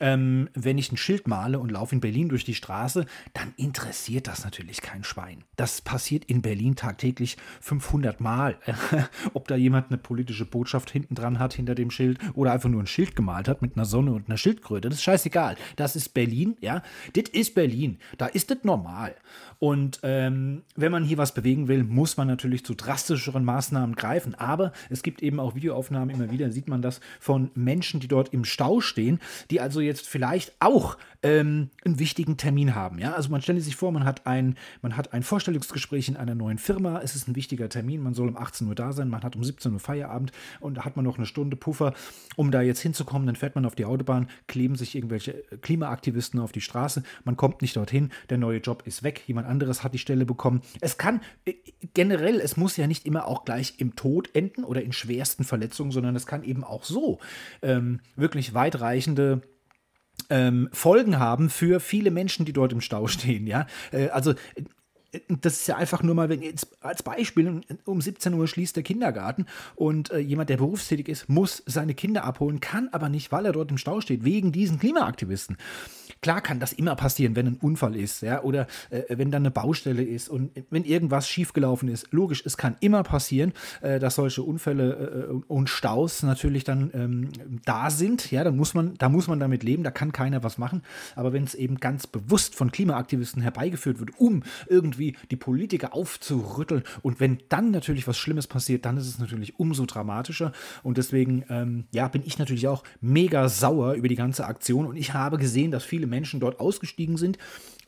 Ähm, 0.00 0.48
wenn 0.54 0.78
ich 0.78 0.90
ein 0.92 0.96
Schild 0.96 1.28
male 1.28 1.58
und 1.58 1.70
laufe 1.70 1.94
in 1.94 2.00
Berlin 2.00 2.28
durch 2.28 2.44
die 2.44 2.54
Straße, 2.54 3.06
dann 3.32 3.54
interessiert 3.56 4.26
das 4.26 4.44
natürlich 4.44 4.80
kein 4.80 5.04
Schwein. 5.04 5.44
Das 5.56 5.80
passiert 5.80 6.24
in 6.24 6.42
Berlin 6.42 6.76
tagtäglich 6.76 7.36
500 7.60 8.20
Mal. 8.20 8.58
Ob 9.34 9.48
da 9.48 9.56
jemand 9.56 9.88
eine 9.88 9.98
politische 9.98 10.44
Botschaft 10.44 10.90
hinten 10.90 11.14
dran 11.14 11.38
hat, 11.38 11.54
hinter 11.54 11.74
dem 11.74 11.90
Schild, 11.90 12.18
oder 12.34 12.52
einfach 12.52 12.68
nur 12.68 12.82
ein 12.82 12.86
Schild 12.86 13.16
gemalt 13.16 13.48
hat 13.48 13.62
mit 13.62 13.76
einer 13.76 13.84
Sonne 13.84 14.12
und 14.12 14.28
einer 14.28 14.38
Schildkröte, 14.38 14.88
das 14.88 14.98
ist 14.98 15.04
scheißegal. 15.04 15.56
Das 15.76 15.96
ist 15.96 16.14
Berlin, 16.14 16.56
ja. 16.60 16.82
Das 17.14 17.30
ist 17.32 17.54
Berlin. 17.54 17.98
Da 18.18 18.26
ist 18.26 18.50
das 18.50 18.58
normal. 18.64 19.14
Und 19.58 20.00
ähm, 20.02 20.62
wenn 20.76 20.92
man 20.92 21.04
hier 21.04 21.18
was 21.18 21.32
bewegen 21.32 21.68
will, 21.68 21.84
muss 21.84 22.16
man 22.16 22.26
natürlich 22.26 22.64
zu 22.64 22.74
drastischeren 22.74 23.44
Maßnahmen 23.44 23.96
greifen. 23.96 24.34
Aber 24.34 24.72
es 24.90 25.02
gibt 25.02 25.22
eben 25.22 25.40
auch 25.40 25.54
Videoaufnahmen, 25.54 26.14
immer 26.14 26.30
wieder 26.30 26.50
sieht 26.50 26.68
man 26.68 26.82
das 26.82 27.00
von 27.20 27.50
Menschen, 27.54 28.00
die 28.00 28.08
dort 28.08 28.32
im 28.34 28.44
Stau 28.44 28.80
stehen, 28.80 29.20
die 29.50 29.60
also 29.60 29.80
jetzt 29.80 29.93
vielleicht 30.00 30.52
auch 30.60 30.96
ähm, 31.24 31.70
einen 31.84 31.98
wichtigen 31.98 32.36
Termin 32.36 32.74
haben. 32.74 32.98
Ja? 32.98 33.14
Also 33.14 33.30
man 33.30 33.40
stelle 33.40 33.60
sich 33.60 33.76
vor, 33.76 33.90
man 33.92 34.04
hat, 34.04 34.26
ein, 34.26 34.56
man 34.82 34.96
hat 34.96 35.12
ein 35.14 35.22
Vorstellungsgespräch 35.22 36.08
in 36.08 36.16
einer 36.16 36.34
neuen 36.34 36.58
Firma, 36.58 37.00
es 37.02 37.16
ist 37.16 37.26
ein 37.26 37.34
wichtiger 37.34 37.68
Termin, 37.68 38.02
man 38.02 38.12
soll 38.12 38.28
um 38.28 38.36
18 38.36 38.68
Uhr 38.68 38.74
da 38.74 38.92
sein, 38.92 39.08
man 39.08 39.22
hat 39.22 39.34
um 39.34 39.42
17 39.42 39.72
Uhr 39.72 39.80
Feierabend 39.80 40.32
und 40.60 40.74
da 40.74 40.84
hat 40.84 40.96
man 40.96 41.04
noch 41.04 41.16
eine 41.16 41.26
Stunde 41.26 41.56
Puffer, 41.56 41.94
um 42.36 42.50
da 42.50 42.60
jetzt 42.60 42.80
hinzukommen. 42.80 43.26
Dann 43.26 43.36
fährt 43.36 43.54
man 43.54 43.64
auf 43.64 43.74
die 43.74 43.86
Autobahn, 43.86 44.28
kleben 44.46 44.76
sich 44.76 44.94
irgendwelche 44.94 45.44
Klimaaktivisten 45.62 46.38
auf 46.40 46.52
die 46.52 46.60
Straße, 46.60 47.02
man 47.24 47.36
kommt 47.36 47.62
nicht 47.62 47.76
dorthin, 47.76 48.10
der 48.28 48.36
neue 48.36 48.58
Job 48.58 48.82
ist 48.86 49.02
weg, 49.02 49.22
jemand 49.26 49.48
anderes 49.48 49.82
hat 49.82 49.94
die 49.94 49.98
Stelle 49.98 50.26
bekommen. 50.26 50.60
Es 50.80 50.98
kann 50.98 51.22
äh, 51.46 51.54
generell, 51.94 52.38
es 52.40 52.58
muss 52.58 52.76
ja 52.76 52.86
nicht 52.86 53.06
immer 53.06 53.26
auch 53.26 53.46
gleich 53.46 53.74
im 53.78 53.96
Tod 53.96 54.28
enden 54.34 54.62
oder 54.62 54.82
in 54.82 54.92
schwersten 54.92 55.44
Verletzungen, 55.44 55.90
sondern 55.90 56.14
es 56.16 56.26
kann 56.26 56.44
eben 56.44 56.64
auch 56.64 56.84
so 56.84 57.18
ähm, 57.62 58.00
wirklich 58.14 58.52
weitreichende 58.52 59.40
ähm, 60.30 60.68
Folgen 60.72 61.18
haben 61.18 61.50
für 61.50 61.80
viele 61.80 62.10
Menschen, 62.10 62.44
die 62.44 62.52
dort 62.52 62.72
im 62.72 62.80
Stau 62.80 63.06
stehen. 63.08 63.46
Ja, 63.46 63.66
äh, 63.92 64.08
also 64.08 64.32
äh, 64.32 64.64
das 65.28 65.60
ist 65.60 65.66
ja 65.68 65.76
einfach 65.76 66.02
nur 66.02 66.14
mal, 66.14 66.28
wenn 66.28 66.42
jetzt 66.42 66.76
als 66.80 67.02
Beispiel 67.02 67.60
um 67.84 68.00
17 68.00 68.34
Uhr 68.34 68.48
schließt 68.48 68.74
der 68.74 68.82
Kindergarten 68.82 69.46
und 69.76 70.10
äh, 70.10 70.18
jemand, 70.18 70.50
der 70.50 70.56
berufstätig 70.56 71.08
ist, 71.08 71.28
muss 71.28 71.62
seine 71.66 71.94
Kinder 71.94 72.24
abholen, 72.24 72.60
kann 72.60 72.88
aber 72.90 73.08
nicht, 73.08 73.30
weil 73.30 73.46
er 73.46 73.52
dort 73.52 73.70
im 73.70 73.78
Stau 73.78 74.00
steht, 74.00 74.24
wegen 74.24 74.50
diesen 74.50 74.80
Klimaaktivisten 74.80 75.56
klar 76.22 76.40
kann 76.40 76.60
das 76.60 76.72
immer 76.72 76.96
passieren, 76.96 77.36
wenn 77.36 77.46
ein 77.46 77.58
Unfall 77.60 77.96
ist, 77.96 78.22
ja, 78.22 78.42
oder 78.42 78.66
äh, 78.90 79.02
wenn 79.10 79.30
dann 79.30 79.42
eine 79.42 79.50
Baustelle 79.50 80.02
ist 80.02 80.28
und 80.28 80.50
wenn 80.70 80.84
irgendwas 80.84 81.28
schiefgelaufen 81.28 81.88
ist. 81.88 82.08
Logisch, 82.12 82.42
es 82.44 82.56
kann 82.56 82.76
immer 82.80 83.02
passieren, 83.02 83.52
äh, 83.82 83.98
dass 83.98 84.16
solche 84.16 84.42
Unfälle 84.42 85.28
äh, 85.30 85.52
und 85.52 85.68
Staus 85.68 86.22
natürlich 86.22 86.64
dann 86.64 86.90
ähm, 86.94 87.28
da 87.64 87.90
sind. 87.90 88.30
Ja, 88.30 88.44
da 88.44 88.50
muss 88.50 88.74
man, 88.74 88.94
da 88.98 89.08
muss 89.08 89.28
man 89.28 89.40
damit 89.40 89.62
leben, 89.62 89.82
da 89.82 89.90
kann 89.90 90.12
keiner 90.12 90.42
was 90.42 90.58
machen. 90.58 90.82
Aber 91.16 91.32
wenn 91.32 91.44
es 91.44 91.54
eben 91.54 91.76
ganz 91.76 92.06
bewusst 92.06 92.54
von 92.54 92.70
Klimaaktivisten 92.72 93.42
herbeigeführt 93.42 94.00
wird, 94.00 94.10
um 94.18 94.42
irgendwie 94.68 95.16
die 95.30 95.36
Politiker 95.36 95.94
aufzurütteln 95.94 96.82
und 97.02 97.20
wenn 97.20 97.38
dann 97.48 97.70
natürlich 97.70 98.06
was 98.06 98.18
Schlimmes 98.18 98.46
passiert, 98.46 98.84
dann 98.84 98.96
ist 98.96 99.08
es 99.08 99.18
natürlich 99.18 99.58
umso 99.58 99.86
dramatischer. 99.86 100.52
Und 100.82 100.98
deswegen, 100.98 101.44
ähm, 101.48 101.84
ja, 101.92 102.08
bin 102.08 102.22
ich 102.24 102.38
natürlich 102.38 102.68
auch 102.68 102.82
mega 103.00 103.48
sauer 103.48 103.94
über 103.94 104.08
die 104.08 104.14
ganze 104.14 104.46
Aktion. 104.46 104.86
Und 104.86 104.96
ich 104.96 105.14
habe 105.14 105.38
gesehen, 105.38 105.70
dass 105.70 105.84
viele 105.84 105.93
Menschen 106.06 106.40
dort 106.40 106.60
ausgestiegen 106.60 107.16
sind 107.16 107.38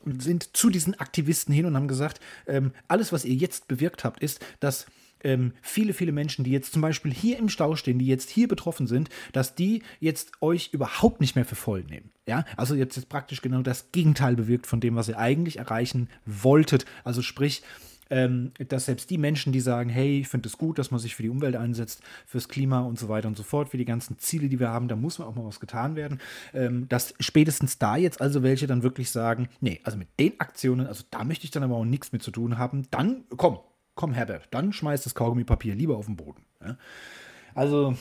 und 0.05 0.21
sind 0.23 0.55
zu 0.55 0.69
diesen 0.69 0.99
Aktivisten 0.99 1.53
hin 1.53 1.65
und 1.65 1.75
haben 1.75 1.87
gesagt, 1.87 2.19
ähm, 2.47 2.71
alles, 2.87 3.11
was 3.11 3.25
ihr 3.25 3.35
jetzt 3.35 3.67
bewirkt 3.67 4.03
habt, 4.03 4.21
ist, 4.21 4.43
dass 4.59 4.87
ähm, 5.23 5.53
viele, 5.61 5.93
viele 5.93 6.11
Menschen, 6.11 6.43
die 6.43 6.51
jetzt 6.51 6.73
zum 6.73 6.81
Beispiel 6.81 7.13
hier 7.13 7.37
im 7.37 7.49
Stau 7.49 7.75
stehen, 7.75 7.99
die 7.99 8.05
jetzt 8.05 8.29
hier 8.29 8.47
betroffen 8.47 8.87
sind, 8.87 9.09
dass 9.33 9.55
die 9.55 9.81
jetzt 9.99 10.31
euch 10.41 10.69
überhaupt 10.73 11.21
nicht 11.21 11.35
mehr 11.35 11.45
für 11.45 11.55
voll 11.55 11.83
nehmen. 11.83 12.11
Ja, 12.27 12.45
also 12.55 12.75
jetzt, 12.75 12.95
jetzt 12.95 13.09
praktisch 13.09 13.41
genau 13.41 13.61
das 13.61 13.91
Gegenteil 13.91 14.35
bewirkt 14.35 14.67
von 14.67 14.79
dem, 14.79 14.95
was 14.95 15.07
ihr 15.07 15.17
eigentlich 15.17 15.57
erreichen 15.57 16.09
wolltet. 16.25 16.85
Also 17.03 17.21
sprich, 17.21 17.63
ähm, 18.09 18.51
dass 18.67 18.85
selbst 18.85 19.09
die 19.09 19.17
Menschen, 19.17 19.51
die 19.53 19.59
sagen, 19.59 19.89
hey, 19.89 20.21
ich 20.21 20.27
finde 20.27 20.47
es 20.47 20.57
gut, 20.57 20.79
dass 20.79 20.91
man 20.91 20.99
sich 20.99 21.15
für 21.15 21.23
die 21.23 21.29
Umwelt 21.29 21.55
einsetzt, 21.55 22.01
fürs 22.25 22.47
Klima 22.49 22.81
und 22.81 22.99
so 22.99 23.09
weiter 23.09 23.27
und 23.27 23.37
so 23.37 23.43
fort, 23.43 23.69
für 23.69 23.77
die 23.77 23.85
ganzen 23.85 24.19
Ziele, 24.19 24.49
die 24.49 24.59
wir 24.59 24.69
haben, 24.69 24.87
da 24.87 24.95
muss 24.95 25.19
man 25.19 25.27
auch 25.27 25.35
mal 25.35 25.45
was 25.45 25.59
getan 25.59 25.95
werden, 25.95 26.19
ähm, 26.53 26.87
dass 26.89 27.13
spätestens 27.19 27.77
da 27.77 27.97
jetzt 27.97 28.21
also 28.21 28.43
welche 28.43 28.67
dann 28.67 28.83
wirklich 28.83 29.11
sagen, 29.11 29.49
nee, 29.61 29.79
also 29.83 29.97
mit 29.97 30.07
den 30.19 30.39
Aktionen, 30.39 30.87
also 30.87 31.03
da 31.11 31.23
möchte 31.23 31.45
ich 31.45 31.51
dann 31.51 31.63
aber 31.63 31.75
auch 31.75 31.85
nichts 31.85 32.11
mit 32.11 32.23
zu 32.23 32.31
tun 32.31 32.57
haben, 32.57 32.87
dann 32.91 33.23
komm, 33.35 33.59
komm 33.95 34.13
Herbert, 34.13 34.47
dann 34.51 34.73
schmeißt 34.73 35.05
das 35.05 35.15
Kaugummipapier 35.15 35.75
lieber 35.75 35.97
auf 35.97 36.05
den 36.05 36.15
Boden. 36.15 36.43
Ja? 36.61 36.77
Also 37.53 37.95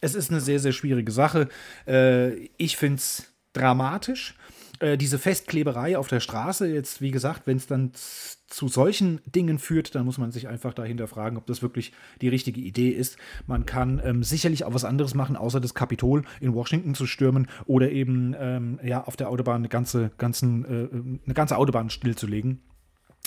es 0.00 0.14
ist 0.14 0.30
eine 0.30 0.40
sehr, 0.40 0.60
sehr 0.60 0.72
schwierige 0.72 1.12
Sache. 1.12 1.48
Äh, 1.86 2.48
ich 2.56 2.76
finde 2.76 2.96
es 2.96 3.32
dramatisch. 3.52 4.34
Äh, 4.80 4.96
diese 4.96 5.18
Festkleberei 5.18 5.98
auf 5.98 6.08
der 6.08 6.20
Straße, 6.20 6.66
jetzt 6.66 7.02
wie 7.02 7.10
gesagt, 7.10 7.46
wenn 7.46 7.58
es 7.58 7.66
dann 7.66 7.92
zu 7.94 8.66
solchen 8.66 9.20
Dingen 9.26 9.58
führt, 9.58 9.94
dann 9.94 10.06
muss 10.06 10.16
man 10.16 10.32
sich 10.32 10.48
einfach 10.48 10.72
dahinter 10.72 11.06
fragen, 11.06 11.36
ob 11.36 11.46
das 11.46 11.60
wirklich 11.60 11.92
die 12.22 12.28
richtige 12.28 12.62
Idee 12.62 12.88
ist. 12.88 13.18
Man 13.46 13.66
kann 13.66 14.00
ähm, 14.02 14.22
sicherlich 14.22 14.64
auch 14.64 14.72
was 14.72 14.86
anderes 14.86 15.14
machen, 15.14 15.36
außer 15.36 15.60
das 15.60 15.74
Kapitol 15.74 16.24
in 16.40 16.54
Washington 16.54 16.94
zu 16.94 17.06
stürmen 17.06 17.46
oder 17.66 17.90
eben 17.90 18.34
ähm, 18.38 18.80
ja, 18.82 19.04
auf 19.04 19.16
der 19.16 19.28
Autobahn 19.28 19.56
eine 19.56 19.68
ganze, 19.68 20.12
ganzen, 20.16 20.64
äh, 20.64 20.88
eine 21.26 21.34
ganze 21.34 21.58
Autobahn 21.58 21.90
stillzulegen, 21.90 22.62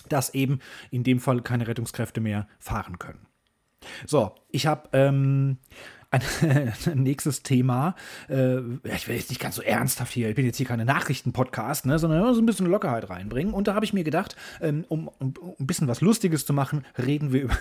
dass 0.10 0.34
eben 0.34 0.60
in 0.90 1.04
dem 1.04 1.20
Fall 1.20 1.42
keine 1.42 1.68
Rettungskräfte 1.68 2.20
mehr 2.20 2.48
fahren 2.58 2.98
können. 2.98 3.28
So, 4.08 4.34
ich 4.50 4.66
habe 4.66 4.90
ähm, 4.94 5.58
nächstes 6.96 7.44
Thema. 7.44 7.96
Äh, 8.30 8.60
ich 8.96 9.08
will 9.08 9.16
jetzt 9.16 9.30
nicht 9.30 9.42
ganz 9.42 9.56
so 9.56 9.62
ernsthaft 9.62 10.14
hier, 10.14 10.30
ich 10.30 10.36
bin 10.36 10.46
jetzt 10.46 10.58
hier 10.58 10.66
keine 10.66 10.86
Nachrichten-Podcast, 10.86 11.86
ne, 11.86 12.00
sondern 12.00 12.34
so 12.34 12.42
ein 12.42 12.46
bisschen 12.46 12.68
Lockerheit 12.68 13.10
reinbringen. 13.10 13.54
Und 13.54 13.68
da 13.68 13.76
habe 13.76 13.86
ich 13.86 13.94
mir 13.94 14.04
gedacht, 14.04 14.36
ähm, 14.62 14.86
um, 14.88 15.08
um, 15.08 15.34
um, 15.40 15.56
ein 15.60 15.68
bisschen 15.68 15.88
was 15.88 16.02
Lustiges 16.02 16.46
zu 16.46 16.54
machen, 16.54 16.86
reden 16.98 17.34
wir 17.34 17.42
über, 17.44 17.58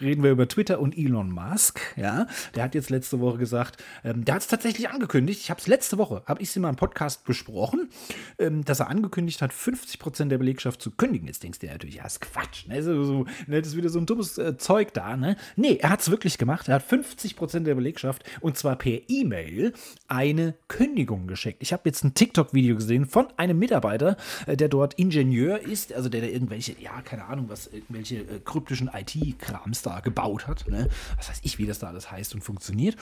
reden 0.00 0.22
wir 0.22 0.30
über 0.30 0.48
Twitter 0.48 0.80
und 0.80 0.96
Elon 0.96 1.30
Musk. 1.30 1.80
Ja, 1.96 2.26
der 2.54 2.64
hat 2.64 2.74
jetzt 2.74 2.90
letzte 2.90 3.20
Woche 3.20 3.38
gesagt, 3.38 3.82
ähm, 4.04 4.24
der 4.24 4.36
hat 4.36 4.42
es 4.42 4.48
tatsächlich 4.48 4.88
angekündigt. 4.88 5.40
Ich 5.40 5.50
habe 5.50 5.60
es 5.60 5.66
letzte 5.66 5.98
Woche, 5.98 6.22
habe 6.26 6.42
ich 6.42 6.48
es 6.48 6.56
in 6.56 6.62
meinem 6.62 6.76
Podcast 6.76 7.24
besprochen, 7.24 7.90
ähm, 8.38 8.64
dass 8.64 8.80
er 8.80 8.88
angekündigt 8.88 9.42
hat, 9.42 9.52
50 9.52 9.98
Prozent 9.98 10.32
der 10.32 10.38
Belegschaft 10.38 10.80
zu 10.82 10.90
kündigen. 10.90 11.26
Jetzt 11.26 11.42
denkst 11.42 11.58
du 11.58 11.66
dir 11.66 11.72
natürlich, 11.72 11.96
ja, 11.96 12.06
ist 12.06 12.20
Quatsch. 12.20 12.66
Ne? 12.66 12.80
Ne? 12.82 13.60
Das 13.60 13.68
ist 13.68 13.76
wieder 13.76 13.88
so 13.88 13.98
ein 13.98 14.06
dummes 14.06 14.38
äh, 14.38 14.56
Zeug 14.56 14.92
da. 14.94 15.16
Ne? 15.16 15.36
Nee, 15.56 15.78
er 15.80 15.90
hat 15.90 16.00
es 16.00 16.10
wirklich 16.10 16.38
gemacht. 16.38 16.68
Er 16.68 16.76
hat 16.76 16.82
50 16.82 17.36
Prozent 17.36 17.66
der 17.66 17.74
Belegschaft 17.74 17.81
Belegschaft 17.82 18.22
und 18.40 18.56
zwar 18.56 18.76
per 18.76 19.00
E-Mail 19.08 19.72
eine 20.08 20.54
Kündigung 20.68 21.26
geschickt. 21.26 21.58
Ich 21.60 21.72
habe 21.72 21.82
jetzt 21.86 22.04
ein 22.04 22.14
TikTok-Video 22.14 22.76
gesehen 22.76 23.06
von 23.06 23.26
einem 23.36 23.58
Mitarbeiter, 23.58 24.16
äh, 24.46 24.56
der 24.56 24.68
dort 24.68 24.94
Ingenieur 24.94 25.60
ist, 25.60 25.92
also 25.92 26.08
der 26.08 26.20
da 26.20 26.26
irgendwelche, 26.28 26.76
ja, 26.80 27.02
keine 27.02 27.24
Ahnung, 27.24 27.46
was, 27.48 27.66
irgendwelche 27.66 28.18
äh, 28.18 28.40
kryptischen 28.44 28.88
IT-Krams 28.92 29.82
da 29.82 30.00
gebaut 30.00 30.46
hat. 30.46 30.68
Ne? 30.68 30.88
Was 31.16 31.28
weiß 31.28 31.40
ich, 31.42 31.58
wie 31.58 31.66
das 31.66 31.80
da 31.80 31.88
alles 31.88 32.10
heißt 32.10 32.34
und 32.34 32.42
funktioniert. 32.42 32.96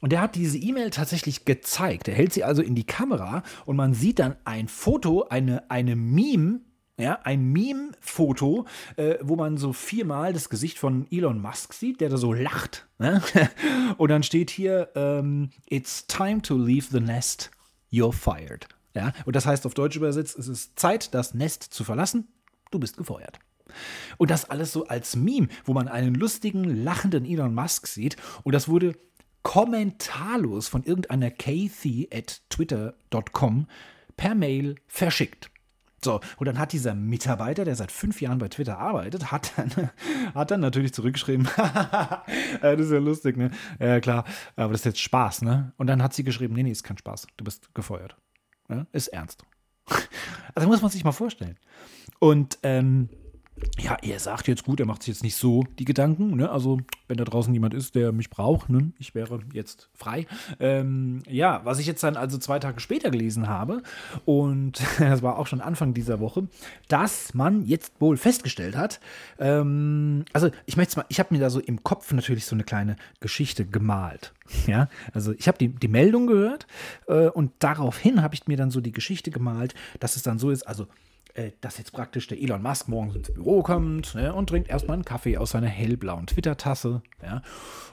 Und 0.00 0.12
der 0.12 0.20
hat 0.20 0.34
diese 0.34 0.58
E-Mail 0.58 0.90
tatsächlich 0.90 1.44
gezeigt. 1.44 2.08
Er 2.08 2.14
hält 2.14 2.32
sie 2.32 2.44
also 2.44 2.62
in 2.62 2.74
die 2.74 2.84
Kamera 2.84 3.42
und 3.64 3.76
man 3.76 3.94
sieht 3.94 4.18
dann 4.18 4.36
ein 4.44 4.68
Foto, 4.68 5.26
eine, 5.28 5.70
eine 5.70 5.96
Meme 5.96 6.60
ja, 6.98 7.20
ein 7.24 7.52
Meme-Foto, 7.52 8.66
äh, 8.96 9.16
wo 9.20 9.36
man 9.36 9.58
so 9.58 9.72
viermal 9.72 10.32
das 10.32 10.48
Gesicht 10.48 10.78
von 10.78 11.06
Elon 11.10 11.40
Musk 11.40 11.74
sieht, 11.74 12.00
der 12.00 12.08
da 12.08 12.16
so 12.16 12.32
lacht. 12.32 12.86
Ne? 12.98 13.22
Und 13.98 14.10
dann 14.10 14.22
steht 14.22 14.50
hier, 14.50 14.90
ähm, 14.94 15.50
It's 15.68 16.06
time 16.06 16.40
to 16.42 16.56
leave 16.56 16.86
the 16.90 17.00
nest, 17.00 17.50
you're 17.92 18.12
fired. 18.12 18.66
Ja? 18.94 19.12
Und 19.26 19.36
das 19.36 19.44
heißt 19.44 19.66
auf 19.66 19.74
Deutsch 19.74 19.96
übersetzt, 19.96 20.38
es 20.38 20.48
ist 20.48 20.78
Zeit, 20.78 21.12
das 21.14 21.34
Nest 21.34 21.62
zu 21.64 21.84
verlassen, 21.84 22.28
du 22.70 22.78
bist 22.78 22.96
gefeuert. 22.96 23.38
Und 24.16 24.30
das 24.30 24.48
alles 24.48 24.72
so 24.72 24.86
als 24.86 25.16
Meme, 25.16 25.48
wo 25.64 25.74
man 25.74 25.88
einen 25.88 26.14
lustigen, 26.14 26.82
lachenden 26.82 27.26
Elon 27.26 27.54
Musk 27.54 27.88
sieht. 27.88 28.16
Und 28.42 28.54
das 28.54 28.68
wurde 28.68 28.96
kommentarlos 29.42 30.68
von 30.68 30.82
irgendeiner 30.82 31.30
Kathy 31.30 32.08
at 32.12 32.40
twitter.com 32.48 33.66
per 34.16 34.34
Mail 34.34 34.76
verschickt. 34.86 35.50
So, 36.06 36.20
und 36.36 36.46
dann 36.46 36.60
hat 36.60 36.72
dieser 36.72 36.94
Mitarbeiter, 36.94 37.64
der 37.64 37.74
seit 37.74 37.90
fünf 37.90 38.20
Jahren 38.20 38.38
bei 38.38 38.46
Twitter 38.46 38.78
arbeitet, 38.78 39.32
hat 39.32 39.52
dann, 39.56 39.90
hat 40.36 40.52
dann 40.52 40.60
natürlich 40.60 40.94
zurückgeschrieben, 40.94 41.48
das 42.62 42.80
ist 42.80 42.92
ja 42.92 42.98
lustig, 42.98 43.36
ne? 43.36 43.50
Ja, 43.80 43.98
klar, 43.98 44.24
aber 44.54 44.70
das 44.70 44.82
ist 44.82 44.84
jetzt 44.84 45.00
Spaß, 45.00 45.42
ne? 45.42 45.72
Und 45.78 45.88
dann 45.88 46.00
hat 46.04 46.14
sie 46.14 46.22
geschrieben, 46.22 46.54
nee, 46.54 46.62
nee, 46.62 46.70
ist 46.70 46.84
kein 46.84 46.96
Spaß, 46.96 47.26
du 47.36 47.44
bist 47.44 47.74
gefeuert. 47.74 48.16
Ja? 48.68 48.86
Ist 48.92 49.08
ernst. 49.08 49.42
Also 50.54 50.68
muss 50.68 50.80
man 50.80 50.90
sich 50.90 51.04
mal 51.04 51.12
vorstellen. 51.12 51.58
Und 52.18 52.58
ähm, 52.62 53.10
ja, 53.78 53.96
er 54.02 54.18
sagt 54.18 54.48
jetzt 54.48 54.64
gut, 54.64 54.80
er 54.80 54.86
macht 54.86 55.02
sich 55.02 55.14
jetzt 55.14 55.22
nicht 55.22 55.36
so 55.36 55.64
die 55.78 55.84
Gedanken. 55.84 56.36
Ne? 56.36 56.50
Also, 56.50 56.78
wenn 57.08 57.16
da 57.16 57.24
draußen 57.24 57.52
jemand 57.54 57.72
ist, 57.72 57.94
der 57.94 58.12
mich 58.12 58.28
braucht, 58.28 58.68
ne? 58.68 58.92
ich 58.98 59.14
wäre 59.14 59.40
jetzt 59.52 59.88
frei. 59.94 60.26
Ähm, 60.60 61.22
ja, 61.28 61.62
was 61.64 61.78
ich 61.78 61.86
jetzt 61.86 62.02
dann 62.02 62.16
also 62.16 62.38
zwei 62.38 62.58
Tage 62.58 62.80
später 62.80 63.10
gelesen 63.10 63.48
habe, 63.48 63.82
und 64.24 64.82
das 64.98 65.22
war 65.22 65.38
auch 65.38 65.46
schon 65.46 65.60
Anfang 65.60 65.94
dieser 65.94 66.20
Woche, 66.20 66.48
dass 66.88 67.34
man 67.34 67.64
jetzt 67.64 68.00
wohl 68.00 68.16
festgestellt 68.16 68.76
hat, 68.76 69.00
ähm, 69.38 70.24
also 70.32 70.50
ich 70.66 70.76
möchte 70.76 70.98
mal, 70.98 71.06
ich 71.08 71.18
habe 71.18 71.34
mir 71.34 71.40
da 71.40 71.48
so 71.48 71.60
im 71.60 71.82
Kopf 71.82 72.12
natürlich 72.12 72.44
so 72.44 72.56
eine 72.56 72.64
kleine 72.64 72.96
Geschichte 73.20 73.64
gemalt. 73.64 74.32
Ja, 74.66 74.88
also 75.12 75.32
ich 75.32 75.48
habe 75.48 75.58
die, 75.58 75.68
die 75.68 75.88
Meldung 75.88 76.28
gehört 76.28 76.68
äh, 77.08 77.28
und 77.28 77.52
daraufhin 77.58 78.22
habe 78.22 78.34
ich 78.34 78.46
mir 78.46 78.56
dann 78.56 78.70
so 78.70 78.80
die 78.80 78.92
Geschichte 78.92 79.32
gemalt, 79.32 79.74
dass 79.98 80.14
es 80.14 80.22
dann 80.22 80.38
so 80.38 80.50
ist, 80.50 80.62
also 80.62 80.86
dass 81.60 81.78
jetzt 81.78 81.92
praktisch 81.92 82.26
der 82.28 82.40
Elon 82.40 82.62
Musk 82.62 82.88
morgens 82.88 83.16
ins 83.16 83.32
Büro 83.32 83.62
kommt 83.62 84.14
ne, 84.14 84.32
und 84.32 84.48
trinkt 84.48 84.68
erstmal 84.68 84.94
einen 84.94 85.04
Kaffee 85.04 85.36
aus 85.36 85.50
seiner 85.50 85.68
hellblauen 85.68 86.26
Twitter-Tasse. 86.26 87.02
Ja, 87.22 87.42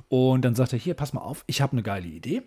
und 0.08 0.46
dann 0.46 0.56
sagt 0.56 0.74
er: 0.74 0.80
Hier, 0.80 0.94
pass 0.94 1.14
mal 1.14 1.22
auf, 1.22 1.44
ich 1.48 1.62
habe 1.62 1.74
eine 1.74 1.84
geile 1.84 2.08
Idee. 2.08 2.44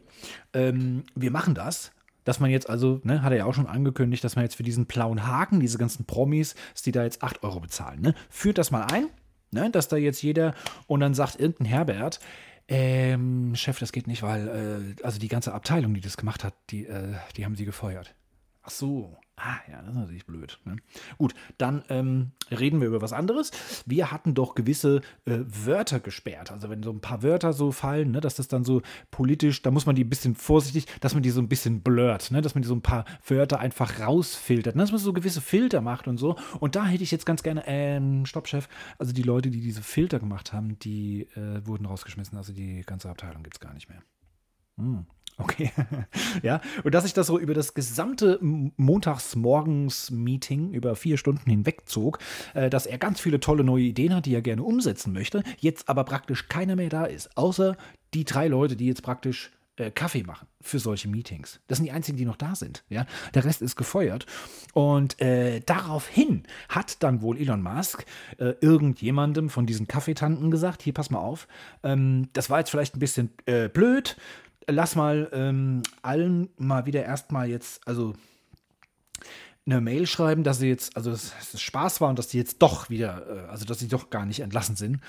Ähm, 0.53 1.05
wir 1.15 1.31
machen 1.31 1.55
das 1.55 1.93
dass 2.27 2.41
man 2.41 2.51
jetzt 2.51 2.69
also, 2.69 3.01
ne, 3.05 3.23
hat 3.23 3.31
er 3.31 3.39
ja 3.39 3.45
auch 3.45 3.55
schon 3.55 3.69
angekündigt, 3.69 4.23
dass 4.25 4.35
man 4.35 4.45
jetzt 4.45 4.57
für 4.57 4.65
diesen 4.65 4.87
blauen 4.87 5.27
Haken, 5.27 5.61
diese 5.61 5.79
ganzen 5.79 6.07
Promis, 6.07 6.57
die 6.85 6.91
da 6.93 7.05
jetzt 7.05 7.23
8 7.23 7.43
Euro 7.45 7.61
bezahlen. 7.61 8.01
Ne? 8.01 8.15
Führt 8.29 8.59
das 8.59 8.73
mal 8.73 8.83
ein, 8.83 9.07
ne, 9.53 9.71
dass 9.71 9.89
da 9.89 9.97
jetzt 9.97 10.23
jeder 10.23 10.53
und 10.89 11.01
dann 11.01 11.15
sagt 11.15 11.39
irgendein 11.39 11.67
Herbert, 11.67 12.21
ähm, 12.69 13.55
Chef, 13.55 13.79
das 13.79 13.93
geht 13.93 14.09
nicht, 14.09 14.25
weil, 14.25 14.97
äh, 14.99 15.05
also 15.05 15.21
die 15.21 15.29
ganze 15.29 15.55
Abteilung, 15.55 15.95
die 15.95 16.01
das 16.01 16.17
gemacht 16.17 16.43
hat, 16.43 16.55
die, 16.71 16.87
äh, 16.87 17.15
die 17.37 17.45
haben 17.45 17.55
sie 17.55 17.65
gefeuert. 17.65 18.17
Ach 18.63 18.71
so, 18.71 19.17
Ah, 19.39 19.59
ja, 19.71 19.83
das 19.83 19.91
ist 19.91 19.97
natürlich 19.97 20.25
blöd. 20.25 20.59
Ne? 20.65 20.77
Gut, 21.19 21.35
dann 21.59 21.85
ähm, 21.91 22.31
reden 22.51 22.81
wir 22.81 22.89
über 22.89 23.03
was 23.03 23.13
anderes. 23.13 23.51
Wir 23.85 24.11
hatten 24.11 24.33
doch 24.33 24.55
gewisse 24.55 25.03
äh, 25.27 25.41
Wörter 25.45 26.01
gesperrt. 26.01 26.51
Also 26.51 26.71
wenn 26.71 26.83
so 26.83 26.91
ein 26.91 27.03
paar 27.03 27.23
Wörter 27.23 27.53
so 27.53 27.71
fallen, 27.71 28.13
ne, 28.13 28.23
dass 28.23 28.37
das 28.37 28.49
dann 28.49 28.65
so 28.65 28.81
politisch, 29.11 29.61
da 29.61 29.71
muss 29.71 29.85
man 29.85 29.95
die 29.95 30.05
ein 30.05 30.09
bisschen 30.09 30.35
vorsichtig, 30.35 30.87
dass 31.01 31.13
man 31.13 31.23
die 31.23 31.29
so 31.29 31.43
ein 31.43 31.49
bisschen 31.49 31.83
blurrt, 31.83 32.31
ne, 32.31 32.41
dass 32.41 32.55
man 32.55 32.63
die 32.63 32.69
so 32.69 32.75
ein 32.75 32.81
paar 32.81 33.05
Wörter 33.27 33.61
einfach 33.61 34.01
rausfiltert, 34.01 34.75
ne, 34.75 34.83
dass 34.83 34.91
man 34.91 35.01
so 35.01 35.13
gewisse 35.13 35.43
Filter 35.43 35.83
macht 35.83 36.09
und 36.09 36.17
so. 36.17 36.37
Und 36.59 36.75
da 36.75 36.87
hätte 36.87 37.03
ich 37.03 37.11
jetzt 37.11 37.27
ganz 37.27 37.43
gerne, 37.43 37.65
ähm, 37.67 38.25
Stopp, 38.25 38.49
Chef, 38.49 38.69
also 38.99 39.13
die 39.13 39.23
Leute, 39.23 39.51
die 39.51 39.61
diese 39.61 39.83
Filter 39.83 40.19
gemacht 40.19 40.55
haben, 40.55 40.79
die 40.79 41.29
äh, 41.35 41.67
wurden 41.67 41.85
rausgeschmissen. 41.85 42.39
Also 42.39 42.55
die 42.55 42.81
ganze 42.87 43.11
Abteilung 43.11 43.43
gibt 43.43 43.57
es 43.57 43.61
gar 43.61 43.75
nicht 43.75 43.91
mehr. 43.91 44.03
Hm. 44.79 45.07
Okay. 45.39 45.71
ja, 46.43 46.63
und 46.83 46.95
dass 46.95 47.05
sich 47.05 47.13
das 47.13 47.27
so 47.27 47.39
über 47.39 47.53
das 47.53 47.75
gesamte 47.75 48.39
Montagsmorgens-Meeting 48.41 50.73
über 50.73 50.97
vier 50.97 51.19
Stunden 51.19 51.51
hinweg 51.51 51.83
zog, 51.87 52.19
äh, 52.55 52.71
dass 52.71 52.87
er 52.87 52.97
ganz 52.99 53.21
viele 53.21 53.39
tolle 53.39 53.63
neue 53.63 53.85
Ideen 53.85 54.15
hat, 54.15 54.25
die 54.27 54.35
er 54.35 54.43
gerne 54.43 54.63
umsetzen 54.63 55.13
möchte, 55.13 55.43
jetzt 55.59 55.91
aber 55.91 56.05
praktisch 56.05 56.49
keiner 56.49 56.77
mehr 56.77 56.89
da 56.89 57.05
ist, 57.05 57.37
außer 57.37 57.77
die 58.15 58.25
drei 58.25 58.49
Leute, 58.49 58.77
die 58.77 58.87
jetzt 58.87 59.03
praktisch 59.03 59.51
äh, 59.77 59.91
Kaffee 59.91 60.23
machen 60.23 60.49
für 60.63 60.79
solche 60.79 61.09
Meetings. 61.09 61.61
Das 61.69 61.77
sind 61.77 61.85
die 61.85 61.93
einzigen, 61.93 62.17
die 62.17 62.25
noch 62.25 62.37
da 62.37 62.55
sind. 62.55 62.83
Ja? 62.89 63.05
Der 63.35 63.45
Rest 63.45 63.61
ist 63.61 63.77
gefeuert. 63.77 64.25
Und 64.73 65.21
äh, 65.21 65.61
daraufhin 65.61 66.45
hat 66.71 67.03
dann 67.03 67.21
wohl 67.21 67.39
Elon 67.39 67.63
Musk 67.63 68.07
äh, 68.39 68.55
irgendjemandem 68.63 69.51
von 69.51 69.67
diesen 69.67 69.87
Kaffeetanten 69.87 70.51
gesagt: 70.51 70.83
Hier, 70.83 70.95
pass 70.95 71.11
mal 71.11 71.19
auf, 71.19 71.47
ähm, 71.83 72.31
das 72.33 72.49
war 72.49 72.59
jetzt 72.59 72.71
vielleicht 72.71 72.97
ein 72.97 73.01
bisschen 73.01 73.29
äh, 73.45 73.69
blöd. 73.69 74.17
Lass 74.69 74.97
mal 74.97 75.29
ähm, 75.33 75.83
allen 76.03 76.49
mal 76.57 76.87
wieder 76.87 77.05
erstmal 77.05 77.49
jetzt, 77.49 77.87
also 77.87 78.15
eine 79.67 79.81
Mail 79.81 80.07
schreiben, 80.07 80.45
dass 80.45 80.59
sie 80.59 80.69
jetzt, 80.69 80.97
also 80.97 81.11
dass 81.11 81.33
es 81.53 81.61
Spaß 81.61 82.01
war 82.01 82.09
und 82.09 82.19
dass 82.19 82.29
die 82.29 82.39
jetzt 82.39 82.63
doch 82.63 82.89
wieder, 82.89 83.27
äh, 83.29 83.51
also 83.51 83.65
dass 83.65 83.81
sie 83.81 83.89
doch 83.89 84.11
gar 84.11 84.25
nicht 84.25 84.41
entlassen 84.41 84.77
sind 84.77 85.01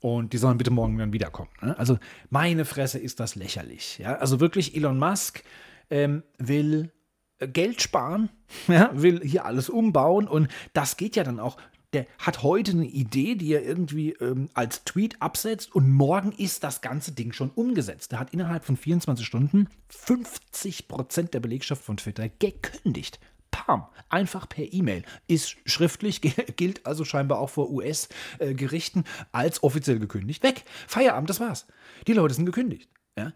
und 0.00 0.32
die 0.32 0.38
sollen 0.38 0.56
bitte 0.56 0.70
morgen 0.70 0.96
dann 0.98 1.12
wiederkommen. 1.12 1.50
Ne? 1.60 1.76
Also 1.78 1.98
meine 2.30 2.64
Fresse 2.64 2.98
ist 2.98 3.18
das 3.18 3.34
lächerlich. 3.34 3.98
Ja? 3.98 4.16
Also 4.16 4.38
wirklich, 4.38 4.76
Elon 4.76 4.98
Musk 4.98 5.42
ähm, 5.90 6.22
will 6.38 6.92
äh, 7.38 7.48
Geld 7.48 7.82
sparen, 7.82 8.30
ja? 8.68 8.90
will 8.94 9.20
hier 9.24 9.46
alles 9.46 9.68
umbauen 9.68 10.28
und 10.28 10.48
das 10.72 10.96
geht 10.96 11.16
ja 11.16 11.24
dann 11.24 11.40
auch. 11.40 11.56
Der 11.94 12.06
hat 12.18 12.42
heute 12.42 12.72
eine 12.72 12.86
Idee, 12.86 13.36
die 13.36 13.52
er 13.52 13.64
irgendwie 13.64 14.10
ähm, 14.14 14.48
als 14.52 14.82
Tweet 14.84 15.22
absetzt 15.22 15.74
und 15.74 15.90
morgen 15.90 16.32
ist 16.32 16.64
das 16.64 16.80
ganze 16.80 17.12
Ding 17.12 17.32
schon 17.32 17.50
umgesetzt. 17.50 18.12
Er 18.12 18.18
hat 18.18 18.34
innerhalb 18.34 18.64
von 18.64 18.76
24 18.76 19.24
Stunden 19.24 19.68
50 19.88 20.88
Prozent 20.88 21.34
der 21.34 21.40
Belegschaft 21.40 21.82
von 21.82 21.96
Twitter 21.96 22.28
gekündigt. 22.28 23.20
Pam, 23.52 23.86
einfach 24.08 24.48
per 24.48 24.72
E-Mail. 24.72 25.04
Ist 25.28 25.56
schriftlich, 25.64 26.20
gilt 26.56 26.84
also 26.84 27.04
scheinbar 27.04 27.38
auch 27.38 27.50
vor 27.50 27.70
US-Gerichten 27.70 29.04
als 29.30 29.62
offiziell 29.62 30.00
gekündigt. 30.00 30.42
Weg. 30.42 30.64
Feierabend, 30.88 31.30
das 31.30 31.38
war's. 31.38 31.66
Die 32.08 32.12
Leute 32.12 32.34
sind 32.34 32.46
gekündigt. 32.46 32.90
Ja. 33.16 33.32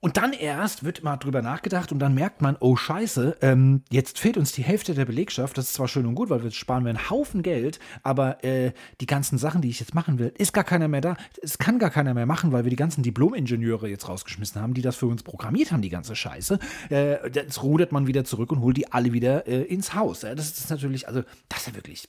Und 0.00 0.16
dann 0.16 0.32
erst 0.32 0.84
wird 0.84 1.02
mal 1.02 1.16
drüber 1.16 1.42
nachgedacht 1.42 1.90
und 1.90 1.98
dann 1.98 2.14
merkt 2.14 2.40
man, 2.40 2.56
oh 2.60 2.76
Scheiße, 2.76 3.38
ähm, 3.42 3.82
jetzt 3.90 4.20
fehlt 4.20 4.36
uns 4.36 4.52
die 4.52 4.62
Hälfte 4.62 4.94
der 4.94 5.04
Belegschaft. 5.04 5.58
Das 5.58 5.66
ist 5.66 5.74
zwar 5.74 5.88
schön 5.88 6.06
und 6.06 6.14
gut, 6.14 6.30
weil 6.30 6.44
wir 6.44 6.52
sparen 6.52 6.84
wir 6.84 6.90
einen 6.90 7.10
Haufen 7.10 7.42
Geld, 7.42 7.80
aber 8.04 8.44
äh, 8.44 8.72
die 9.00 9.06
ganzen 9.06 9.38
Sachen, 9.38 9.60
die 9.60 9.70
ich 9.70 9.80
jetzt 9.80 9.96
machen 9.96 10.20
will, 10.20 10.32
ist 10.38 10.52
gar 10.52 10.62
keiner 10.62 10.86
mehr 10.86 11.00
da. 11.00 11.16
Es 11.42 11.58
kann 11.58 11.80
gar 11.80 11.90
keiner 11.90 12.14
mehr 12.14 12.26
machen, 12.26 12.52
weil 12.52 12.64
wir 12.64 12.70
die 12.70 12.76
ganzen 12.76 13.02
Diplom-Ingenieure 13.02 13.88
jetzt 13.88 14.08
rausgeschmissen 14.08 14.62
haben, 14.62 14.74
die 14.74 14.82
das 14.82 14.94
für 14.94 15.06
uns 15.06 15.24
programmiert 15.24 15.72
haben, 15.72 15.82
die 15.82 15.88
ganze 15.88 16.14
Scheiße. 16.14 16.60
Äh, 16.90 17.28
jetzt 17.30 17.60
rudert 17.64 17.90
man 17.90 18.06
wieder 18.06 18.24
zurück 18.24 18.52
und 18.52 18.60
holt 18.60 18.76
die 18.76 18.92
alle 18.92 19.12
wieder 19.12 19.48
äh, 19.48 19.62
ins 19.62 19.94
Haus. 19.94 20.20
Das 20.20 20.36
ist 20.36 20.70
natürlich, 20.70 21.08
also, 21.08 21.22
das 21.48 21.60
ist 21.60 21.66
ja 21.68 21.74
wirklich 21.74 22.08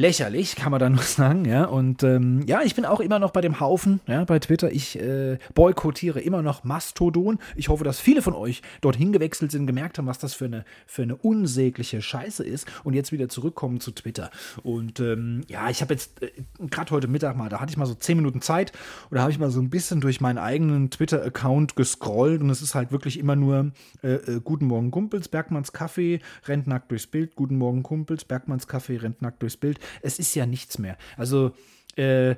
lächerlich, 0.00 0.56
kann 0.56 0.70
man 0.70 0.80
da 0.80 0.88
nur 0.90 1.02
sagen, 1.02 1.44
ja. 1.44 1.64
Und 1.64 2.02
ähm, 2.02 2.42
ja, 2.46 2.62
ich 2.62 2.74
bin 2.74 2.84
auch 2.84 3.00
immer 3.00 3.18
noch 3.18 3.30
bei 3.30 3.40
dem 3.40 3.60
Haufen, 3.60 4.00
ja, 4.06 4.24
bei 4.24 4.38
Twitter. 4.38 4.72
Ich 4.72 4.98
äh, 4.98 5.38
boykottiere 5.54 6.20
immer 6.20 6.42
noch 6.42 6.64
Mastodon. 6.64 7.38
Ich 7.54 7.68
hoffe, 7.68 7.84
dass 7.84 8.00
viele 8.00 8.22
von 8.22 8.34
euch 8.34 8.62
dorthin 8.80 9.12
gewechselt 9.12 9.52
sind, 9.52 9.66
gemerkt 9.66 9.98
haben, 9.98 10.06
was 10.06 10.18
das 10.18 10.34
für 10.34 10.46
eine, 10.46 10.64
für 10.86 11.02
eine 11.02 11.16
unsägliche 11.16 12.02
Scheiße 12.02 12.42
ist 12.42 12.66
und 12.82 12.94
jetzt 12.94 13.12
wieder 13.12 13.28
zurückkommen 13.28 13.80
zu 13.80 13.92
Twitter. 13.92 14.30
Und 14.62 15.00
ähm, 15.00 15.42
ja, 15.48 15.68
ich 15.68 15.82
habe 15.82 15.94
jetzt 15.94 16.22
äh, 16.22 16.30
gerade 16.58 16.90
heute 16.90 17.08
Mittag 17.08 17.36
mal, 17.36 17.48
da 17.48 17.60
hatte 17.60 17.70
ich 17.70 17.76
mal 17.76 17.86
so 17.86 17.94
10 17.94 18.16
Minuten 18.16 18.40
Zeit 18.40 18.72
und 19.10 19.16
da 19.16 19.22
habe 19.22 19.32
ich 19.32 19.38
mal 19.38 19.50
so 19.50 19.60
ein 19.60 19.70
bisschen 19.70 20.00
durch 20.00 20.20
meinen 20.20 20.38
eigenen 20.38 20.90
Twitter-Account 20.90 21.76
gescrollt 21.76 22.40
und 22.40 22.50
es 22.50 22.62
ist 22.62 22.74
halt 22.74 22.90
wirklich 22.90 23.18
immer 23.18 23.36
nur 23.36 23.72
äh, 24.02 24.14
äh, 24.14 24.40
Guten 24.42 24.66
Morgen 24.66 24.90
Kumpels, 24.90 25.28
Bergmanns 25.28 25.72
Kaffee, 25.72 26.20
rennt 26.46 26.66
nackt 26.66 26.90
durchs 26.90 27.06
Bild, 27.06 27.36
Guten 27.36 27.58
Morgen 27.58 27.82
Kumpels, 27.82 28.24
Bergmanns 28.24 28.66
Kaffee, 28.66 28.96
rennt 28.96 29.20
nackt 29.20 29.42
durchs 29.42 29.58
Bild 29.58 29.78
es 30.02 30.18
ist 30.18 30.34
ja 30.34 30.46
nichts 30.46 30.78
mehr. 30.78 30.96
Also 31.16 31.52
äh, 31.96 32.36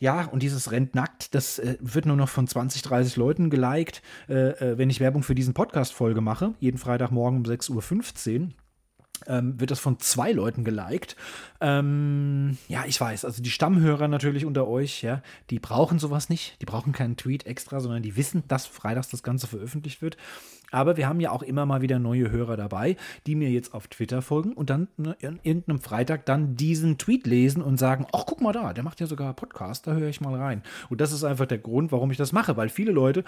ja, 0.00 0.24
und 0.26 0.42
dieses 0.42 0.70
rennt 0.70 0.94
nackt, 0.94 1.34
das 1.34 1.58
äh, 1.58 1.76
wird 1.80 2.06
nur 2.06 2.16
noch 2.16 2.28
von 2.28 2.46
20, 2.46 2.82
30 2.82 3.16
Leuten 3.16 3.50
geliked. 3.50 4.02
Äh, 4.28 4.50
äh, 4.50 4.78
wenn 4.78 4.90
ich 4.90 5.00
Werbung 5.00 5.22
für 5.22 5.34
diesen 5.34 5.54
Podcast-Folge 5.54 6.20
mache, 6.20 6.54
jeden 6.60 6.78
Freitagmorgen 6.78 7.38
um 7.38 7.44
6.15 7.44 8.40
Uhr, 8.40 8.48
ähm, 9.26 9.60
wird 9.60 9.70
das 9.70 9.78
von 9.78 9.98
zwei 10.00 10.32
Leuten 10.32 10.64
geliked. 10.64 11.16
Ähm, 11.60 12.58
ja, 12.68 12.84
ich 12.86 13.00
weiß, 13.00 13.24
also 13.24 13.42
die 13.42 13.50
Stammhörer 13.50 14.08
natürlich 14.08 14.44
unter 14.44 14.66
euch, 14.66 15.02
ja, 15.02 15.22
die 15.50 15.58
brauchen 15.58 15.98
sowas 15.98 16.28
nicht. 16.28 16.60
Die 16.60 16.66
brauchen 16.66 16.92
keinen 16.92 17.16
Tweet 17.16 17.46
extra, 17.46 17.80
sondern 17.80 18.02
die 18.02 18.16
wissen, 18.16 18.42
dass 18.48 18.66
freitags 18.66 19.08
das 19.08 19.22
Ganze 19.22 19.46
veröffentlicht 19.46 20.02
wird. 20.02 20.16
Aber 20.72 20.96
wir 20.96 21.06
haben 21.06 21.20
ja 21.20 21.30
auch 21.30 21.42
immer 21.42 21.66
mal 21.66 21.82
wieder 21.82 21.98
neue 21.98 22.30
Hörer 22.30 22.56
dabei, 22.56 22.96
die 23.26 23.36
mir 23.36 23.50
jetzt 23.50 23.74
auf 23.74 23.86
Twitter 23.86 24.22
folgen 24.22 24.54
und 24.54 24.70
dann 24.70 24.88
ne, 24.96 25.16
in 25.20 25.38
irgendeinem 25.42 25.80
Freitag 25.80 26.26
dann 26.26 26.56
diesen 26.56 26.98
Tweet 26.98 27.26
lesen 27.26 27.62
und 27.62 27.76
sagen, 27.76 28.06
ach, 28.12 28.24
guck 28.26 28.40
mal 28.40 28.52
da, 28.52 28.72
der 28.72 28.82
macht 28.82 29.00
ja 29.00 29.06
sogar 29.06 29.34
Podcast, 29.34 29.86
da 29.86 29.92
höre 29.92 30.08
ich 30.08 30.20
mal 30.20 30.34
rein. 30.34 30.62
Und 30.88 31.00
das 31.00 31.12
ist 31.12 31.22
einfach 31.22 31.46
der 31.46 31.58
Grund, 31.58 31.92
warum 31.92 32.10
ich 32.10 32.16
das 32.16 32.32
mache, 32.32 32.56
weil 32.56 32.70
viele 32.70 32.90
Leute 32.90 33.22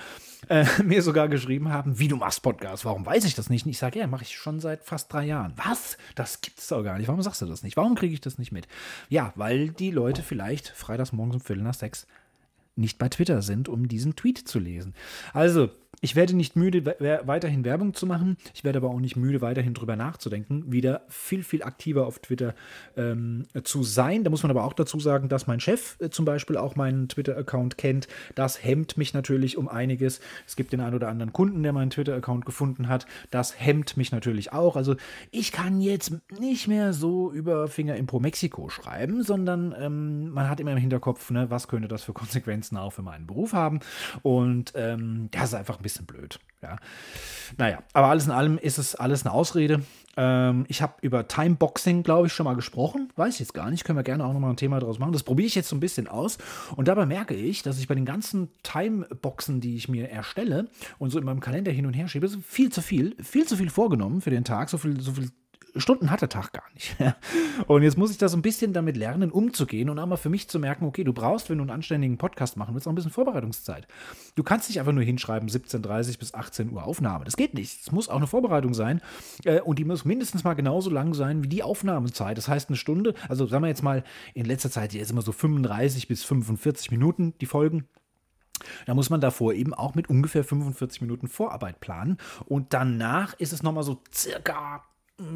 äh, 0.49 0.65
mir 0.85 1.03
sogar 1.03 1.29
geschrieben 1.29 1.69
haben, 1.69 1.99
wie 1.99 2.09
du 2.09 2.17
machst 2.17 2.43
Podcast, 2.43 2.85
warum 2.85 3.05
weiß 3.07 3.25
ich 3.27 3.35
das 3.35 3.51
nicht? 3.51 3.67
Und 3.67 3.71
ich 3.71 3.79
sage, 3.79 3.99
ja, 3.99 4.07
mache 4.07 4.23
ich 4.23 4.37
schon 4.37 4.59
seit 4.59 4.83
fast 4.83 5.13
drei 5.13 5.27
Jahren. 5.27 5.53
Was? 5.57 5.99
Das 6.15 6.41
gibt's 6.41 6.69
doch 6.69 6.83
gar 6.83 6.99
nicht. 6.99 7.09
Warum 7.09 7.23
sagst 7.23 7.43
du 7.43 7.47
das 7.47 7.63
nicht? 7.63 7.77
Warum 7.77 7.95
kriege 7.95 8.15
ich 8.15 8.21
das 8.21 8.39
nicht 8.39 8.53
mit? 8.53 8.67
Ja, 9.11 9.33
weil 9.37 9.69
die 9.69 9.91
Leute 9.91 10.23
vielleicht 10.23 10.69
freitags 10.69 11.13
morgens 11.13 11.37
um 11.37 11.41
Viertel 11.43 11.63
nach 11.63 11.75
sechs 11.75 12.07
nicht 12.77 12.99
bei 12.99 13.09
Twitter 13.09 13.43
sind, 13.43 13.69
um 13.69 13.89
diesen 13.89 14.17
Tweet 14.17 14.39
zu 14.39 14.59
lesen. 14.59 14.95
Also, 15.33 15.71
ich 16.05 16.15
werde 16.17 16.37
nicht 16.37 16.55
müde, 16.55 16.85
weiterhin 17.25 17.65
Werbung 17.65 17.95
zu 17.95 18.07
machen. 18.07 18.37
Ich 18.53 18.63
werde 18.63 18.77
aber 18.77 18.91
auch 18.91 19.01
nicht 19.01 19.17
müde, 19.17 19.41
weiterhin 19.41 19.73
drüber 19.73 19.97
nachzudenken, 19.97 20.71
wieder 20.71 21.01
viel, 21.09 21.43
viel 21.43 21.63
aktiver 21.63 22.07
auf 22.07 22.19
Twitter 22.19 22.55
ähm, 22.95 23.47
zu 23.63 23.83
sein. 23.83 24.23
Da 24.23 24.29
muss 24.29 24.43
man 24.43 24.51
aber 24.51 24.65
auch 24.65 24.75
dazu 24.75 25.01
sagen, 25.01 25.31
dass 25.31 25.47
mein 25.47 25.61
Chef 25.61 25.97
äh, 26.01 26.11
zum 26.11 26.27
Beispiel 26.27 26.59
auch 26.59 26.77
meinen 26.77 27.09
Twitter-Account 27.09 27.79
kennt. 27.79 28.07
Das 28.35 28.63
hemmt 28.63 28.99
mich 28.99 29.15
natürlich 29.15 29.57
um 29.57 29.67
einiges. 29.67 30.21
Es 30.47 30.57
gibt 30.57 30.75
den 30.75 30.83
einen 30.83 30.95
oder 30.95 31.09
anderen 31.09 31.33
Kunden, 31.33 31.63
der 31.63 31.73
meinen 31.73 31.89
Twitter-Account 31.89 32.45
gefunden 32.45 32.89
hat. 32.89 33.07
Das 33.31 33.59
hemmt 33.59 33.97
mich 33.97 34.13
natürlich 34.13 34.53
auch. 34.53 34.77
Also 34.77 34.97
ich 35.31 35.53
kann 35.53 35.81
jetzt 35.81 36.13
nicht 36.39 36.69
mehr 36.69 36.93
so 36.93 37.33
über 37.33 37.67
Finger 37.67 37.97
in 37.97 38.05
Pro 38.05 38.21
Mexiko 38.21 38.69
schreiben, 38.69 39.23
sondern 39.23 39.75
ähm, 39.81 40.29
man 40.29 40.51
hat 40.51 40.61
immer 40.61 40.73
im 40.73 40.79
Hinterkopf, 40.79 41.31
ne, 41.31 41.49
was 41.49 41.67
könnte 41.67 41.89
das 41.89 42.03
für 42.03 42.13
Konsequenzen 42.13 42.77
auch 42.77 42.93
für 42.93 43.01
meinen 43.03 43.27
Beruf 43.27 43.55
haben. 43.55 43.81
Und 44.21 44.75
ähm, 44.77 45.29
das 45.31 45.45
ist 45.45 45.55
einfach 45.55 45.79
ein 45.79 45.83
bisschen 45.83 45.94
bisschen 45.95 46.07
blöd. 46.07 46.39
Ja. 46.63 46.77
Naja, 47.59 47.83
aber 47.93 48.09
alles 48.09 48.27
in 48.27 48.33
allem 48.33 48.59
ist 48.59 48.79
es 48.79 48.95
alles 48.95 49.25
eine 49.25 49.33
Ausrede. 49.35 49.83
Ähm, 50.17 50.65
ich 50.69 50.81
habe 50.81 50.95
über 51.03 51.29
Timeboxing, 51.29 52.03
glaube 52.03 52.27
ich, 52.27 52.33
schon 52.33 52.45
mal 52.45 52.55
gesprochen. 52.55 53.11
Weiß 53.17 53.35
ich 53.35 53.41
jetzt 53.41 53.55
gar 53.55 53.71
nicht. 53.71 53.85
Können 53.85 53.99
wir 53.99 54.03
gerne 54.03 54.25
auch 54.25 54.33
nochmal 54.33 54.51
ein 54.51 54.57
Thema 54.57 54.81
daraus 54.81 54.99
machen. 54.99 55.13
Das 55.13 55.23
probiere 55.23 55.47
ich 55.47 55.55
jetzt 55.55 55.69
so 55.69 55.77
ein 55.77 55.81
bisschen 55.81 56.09
aus. 56.09 56.39
Und 56.77 56.89
dabei 56.89 57.07
merke 57.07 57.35
ich, 57.35 57.63
dass 57.63 57.79
ich 57.79 57.89
bei 57.89 57.95
den 57.95 58.07
ganzen 58.07 58.49
Timeboxen, 58.63 59.61
die 59.61 59.77
ich 59.77 59.89
mir 59.89 60.11
erstelle 60.11 60.69
und 60.99 61.11
so 61.11 61.19
in 61.19 61.25
meinem 61.25 61.41
Kalender 61.41 61.73
hin 61.73 61.87
und 61.87 61.95
her 61.95 62.09
schiebe, 62.09 62.29
viel 62.29 62.71
zu 62.71 62.81
viel, 62.81 63.15
viel 63.23 63.47
zu 63.47 63.57
viel 63.57 63.71
vorgenommen 63.71 64.21
für 64.21 64.31
den 64.31 64.45
Tag. 64.45 64.71
So 64.71 64.79
viel, 64.79 65.01
so 65.01 65.13
viel 65.13 65.31
Stunden 65.77 66.11
hat 66.11 66.21
der 66.21 66.29
Tag 66.29 66.53
gar 66.53 66.65
nicht. 66.75 66.97
und 67.67 67.83
jetzt 67.83 67.99
muss 67.99 68.11
ich 68.11 68.19
da 68.19 68.29
so 68.29 68.37
ein 68.37 68.43
bisschen 68.43 68.73
damit 68.73 68.97
lernen, 68.97 69.31
umzugehen 69.31 69.91
und 69.91 69.99
auch 69.99 70.07
mal 70.07 70.17
für 70.17 70.29
mich 70.29 70.49
zu 70.49 70.59
merken, 70.59 70.85
okay, 70.85 71.05
du 71.05 71.13
brauchst, 71.13 71.51
wenn 71.51 71.59
du 71.59 71.63
einen 71.63 71.71
anständigen 71.71 72.17
Podcast 72.17 72.57
machen 72.57 72.75
willst, 72.75 72.87
auch 72.87 72.93
ein 72.93 72.95
bisschen 72.95 73.11
Vorbereitungszeit. 73.11 73.87
Du 74.35 74.43
kannst 74.43 74.69
nicht 74.69 74.79
einfach 74.79 74.93
nur 74.93 75.03
hinschreiben, 75.03 75.49
17.30 75.49 76.19
bis 76.19 76.35
18 76.35 76.73
Uhr 76.73 76.85
Aufnahme. 76.85 77.25
Das 77.25 77.37
geht 77.37 77.55
nicht. 77.55 77.81
Es 77.81 77.93
muss 77.93 78.09
auch 78.09 78.17
eine 78.17 78.27
Vorbereitung 78.27 78.75
sein. 78.75 79.01
Äh, 79.45 79.61
und 79.61 79.79
die 79.79 79.85
muss 79.85 80.05
mindestens 80.05 80.45
mal 80.45 80.55
genauso 80.55 80.91
lang 80.91 81.15
sein 81.15 81.43
wie 81.43 81.49
die 81.49 81.63
Aufnahmezeit. 81.63 82.39
Das 82.39 82.49
heißt, 82.49 82.69
eine 82.69 82.77
Stunde, 82.77 83.15
also 83.29 83.47
sagen 83.47 83.65
wir 83.65 83.69
jetzt 83.69 83.83
mal, 83.83 84.05
in 84.35 84.45
letzter 84.45 84.71
Zeit 84.71 84.93
jetzt 84.95 85.11
immer 85.11 85.23
so 85.23 85.33
35 85.33 86.09
bis 86.09 86.25
45 86.25 86.91
Minuten 86.91 87.35
die 87.41 87.47
Folgen. 87.47 87.89
Da 88.87 88.95
muss 88.95 89.11
man 89.11 89.21
davor 89.21 89.53
eben 89.53 89.75
auch 89.75 89.95
mit 89.95 90.09
ungefähr 90.09 90.45
45 90.45 91.01
Minuten 91.01 91.29
Vorarbeit 91.29 91.81
planen. 91.81 92.19
Und 92.47 92.73
danach 92.73 93.35
ist 93.35 93.53
es 93.53 93.63
nochmal 93.63 93.83
so 93.83 94.01
circa 94.13 94.85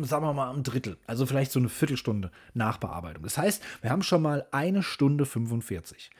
sagen 0.03 0.25
wir 0.25 0.33
mal, 0.33 0.53
ein 0.53 0.63
Drittel. 0.63 0.99
Also 1.07 1.27
vielleicht 1.27 1.53
so 1.53 1.59
eine 1.59 1.69
Viertelstunde 1.69 2.31
Nachbearbeitung. 2.55 3.23
Das 3.23 3.39
heißt, 3.39 3.63
wir 3.81 3.91
haben 3.91 4.03
schon 4.03 4.23
mal 4.23 4.47
eine 4.51 4.83
Stunde 4.83 5.27
45. 5.27 6.11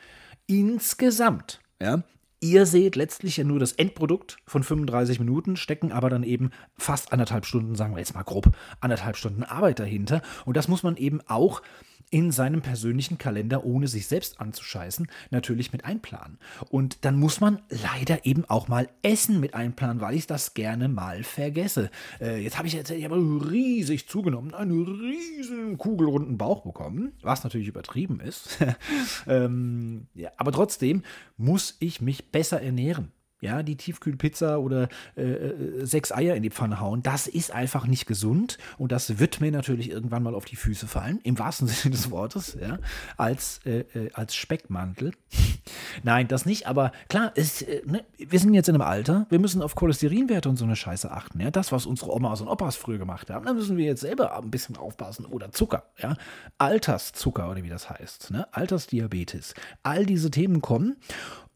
Insgesamt, 0.47 1.61
ja, 1.81 2.03
Ihr 2.41 2.67
seht 2.67 2.95
letztlich 2.95 3.37
ja 3.37 3.43
nur 3.43 3.59
das 3.59 3.73
Endprodukt 3.73 4.37
von 4.47 4.63
35 4.63 5.19
Minuten, 5.19 5.57
stecken 5.57 5.91
aber 5.91 6.09
dann 6.09 6.23
eben 6.23 6.53
fast 6.77 7.13
anderthalb 7.13 7.47
Stunden, 7.47 7.75
sagen 7.75 7.95
wir 7.95 7.99
jetzt 7.99 8.15
mal 8.15 8.23
grob, 8.23 8.53
anderthalb 8.81 9.17
Stunden 9.17 9.43
Arbeit 9.43 9.81
dahinter. 9.81 10.23
Und 10.45 10.57
das 10.57 10.69
muss 10.69 10.85
man 10.85 10.97
eben 10.97 11.21
auch 11.27 11.63
in 12.11 12.33
seinem 12.33 12.63
persönlichen 12.63 13.19
Kalender, 13.19 13.65
ohne 13.65 13.89
sich 13.89 14.07
selbst 14.07 14.41
anzuscheißen, 14.41 15.09
natürlich 15.31 15.73
mit 15.73 15.85
einplanen. 15.85 16.39
Und 16.71 17.05
dann 17.05 17.19
muss 17.19 17.41
man 17.41 17.61
leider 17.69 18.25
eben 18.25 18.45
auch 18.47 18.69
mal 18.69 18.89
Essen 19.03 19.41
mit 19.41 19.55
einplanen, 19.55 20.01
weil 20.01 20.15
ich 20.15 20.27
das 20.27 20.55
gerne 20.55 20.89
mal 20.89 21.23
vergesse. 21.23 21.91
Äh, 22.21 22.43
jetzt 22.43 22.59
habe 22.59 22.69
ich 22.69 22.75
jetzt 22.75 22.91
ich 22.91 23.05
hab 23.05 23.13
riesig 23.13 24.09
zugenommen, 24.09 24.55
einen 24.55 24.87
riesen 24.87 25.79
kugelrunden 25.79 26.39
Bauch 26.39 26.63
bekommen, 26.63 27.13
was 27.23 27.45
natürlich 27.45 27.69
übertrieben 27.69 28.21
ist. 28.21 28.59
ähm, 29.27 30.07
ja, 30.15 30.31
aber 30.37 30.53
trotzdem 30.53 31.03
muss 31.37 31.77
ich 31.81 32.01
mich 32.01 32.31
besser 32.31 32.61
ernähren 32.63 33.13
ja, 33.41 33.63
die 33.63 33.77
Tiefkühlpizza 33.77 34.57
oder 34.57 34.89
äh, 35.17 35.23
äh, 35.23 35.87
sechs 35.87 36.13
Eier 36.13 36.35
in 36.35 36.43
die 36.43 36.51
Pfanne 36.51 36.81
hauen, 36.81 37.03
das 37.03 37.27
ist 37.27 37.53
einfach 37.53 37.87
nicht 37.87 38.07
gesund 38.07 38.59
und 38.79 38.93
das 38.93 39.19
wird 39.19 39.41
mir 39.41 39.53
natürlich 39.53 39.91
irgendwann 39.91 40.23
mal 40.23 40.35
auf 40.35 40.45
die 40.45 40.57
Füße 40.57 40.87
fallen, 40.87 41.21
im 41.23 41.39
wahrsten 41.39 41.69
Sinne 41.69 41.95
des 41.95 42.11
Wortes, 42.11 42.57
ja, 42.61 42.79
als, 43.17 43.61
äh, 43.65 43.81
äh, 43.95 44.11
als 44.13 44.35
Speckmantel. 44.35 45.13
Nein, 46.03 46.29
das 46.29 46.47
nicht, 46.47 46.67
aber 46.67 46.93
klar, 47.09 47.33
es, 47.35 47.63
äh, 47.63 47.83
ne, 47.87 48.05
wir 48.17 48.39
sind 48.39 48.55
jetzt 48.55 48.69
in 48.69 48.75
einem 48.75 48.83
Alter, 48.83 49.27
wir 49.31 49.39
müssen 49.39 49.63
auf 49.63 49.75
Cholesterinwerte 49.75 50.49
und 50.49 50.57
so 50.57 50.65
eine 50.65 50.77
Scheiße 50.77 51.11
achten. 51.11 51.41
Ja? 51.41 51.51
Das, 51.51 51.73
was 51.73 51.87
unsere 51.87 52.13
Omas 52.13 52.41
und 52.41 52.49
Opas 52.49 52.77
früher 52.77 52.99
gemacht 52.99 53.31
haben, 53.31 53.47
da 53.47 53.53
müssen 53.53 53.77
wir 53.77 53.85
jetzt 53.85 54.01
selber 54.01 54.37
ein 54.37 54.51
bisschen 54.51 54.77
aufpassen. 54.77 55.25
Oder 55.27 55.53
Zucker, 55.53 55.85
ja. 55.99 56.17
Alterszucker 56.59 57.51
oder 57.51 57.63
wie 57.63 57.69
das 57.69 57.91
heißt, 57.91 58.31
ne? 58.31 58.47
Altersdiabetes. 58.53 59.55
All 59.83 60.07
diese 60.07 60.31
Themen 60.31 60.61
kommen 60.61 60.97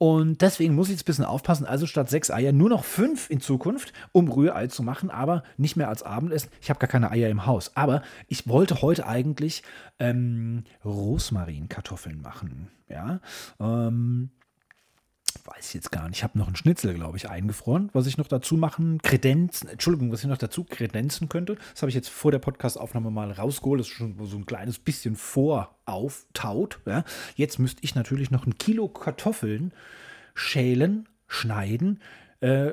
und 0.02 0.42
deswegen 0.42 0.74
muss 0.74 0.88
ich 0.88 0.94
jetzt 0.94 1.02
ein 1.02 1.06
bisschen 1.06 1.24
aufpassen. 1.24 1.64
Also 1.64 1.86
statt 1.86 2.10
sechs 2.10 2.32
Eier 2.32 2.50
nur 2.50 2.68
noch 2.68 2.82
fünf 2.82 3.30
in 3.30 3.40
Zukunft, 3.40 3.92
um 4.10 4.28
Rührei 4.28 4.66
zu 4.66 4.82
machen, 4.82 5.10
aber 5.10 5.44
nicht 5.58 5.76
mehr 5.76 5.88
als 5.88 6.02
Abendessen. 6.02 6.50
Ich 6.60 6.70
habe 6.70 6.80
gar 6.80 6.88
keine 6.88 7.12
Eier 7.12 7.30
im 7.30 7.46
Haus. 7.46 7.76
Aber 7.76 8.02
ich 8.26 8.48
wollte 8.48 8.82
heute 8.82 9.06
eigentlich 9.06 9.62
ähm, 10.00 10.64
Rosmarinkartoffeln 10.84 12.20
machen. 12.20 12.66
Ja. 12.88 13.20
Ähm, 13.60 14.30
weiß 15.44 15.68
ich 15.68 15.74
jetzt 15.74 15.92
gar 15.92 16.08
nicht. 16.08 16.18
Ich 16.18 16.24
habe 16.24 16.38
noch 16.38 16.46
einen 16.46 16.56
Schnitzel, 16.56 16.94
glaube 16.94 17.16
ich, 17.16 17.28
eingefroren, 17.28 17.90
was 17.92 18.06
ich 18.06 18.18
noch 18.18 18.28
dazu 18.28 18.56
machen, 18.56 19.00
kredenzen, 19.02 19.68
Entschuldigung, 19.68 20.12
was 20.12 20.20
ich 20.20 20.28
noch 20.28 20.38
dazu 20.38 20.64
kredenzen 20.64 21.28
könnte. 21.28 21.56
Das 21.72 21.82
habe 21.82 21.90
ich 21.90 21.94
jetzt 21.94 22.08
vor 22.08 22.30
der 22.30 22.38
Podcastaufnahme 22.38 23.10
mal 23.10 23.32
rausgeholt. 23.32 23.80
Das 23.80 23.88
ist 23.88 23.94
schon 23.94 24.16
so 24.26 24.36
ein 24.36 24.46
kleines 24.46 24.78
bisschen 24.78 25.16
vorauftaut. 25.16 26.80
Ja. 26.86 27.04
Jetzt 27.36 27.58
müsste 27.58 27.82
ich 27.84 27.94
natürlich 27.94 28.30
noch 28.30 28.46
ein 28.46 28.58
Kilo 28.58 28.88
Kartoffeln 28.88 29.72
schälen, 30.34 31.08
schneiden, 31.26 32.00
äh, 32.40 32.72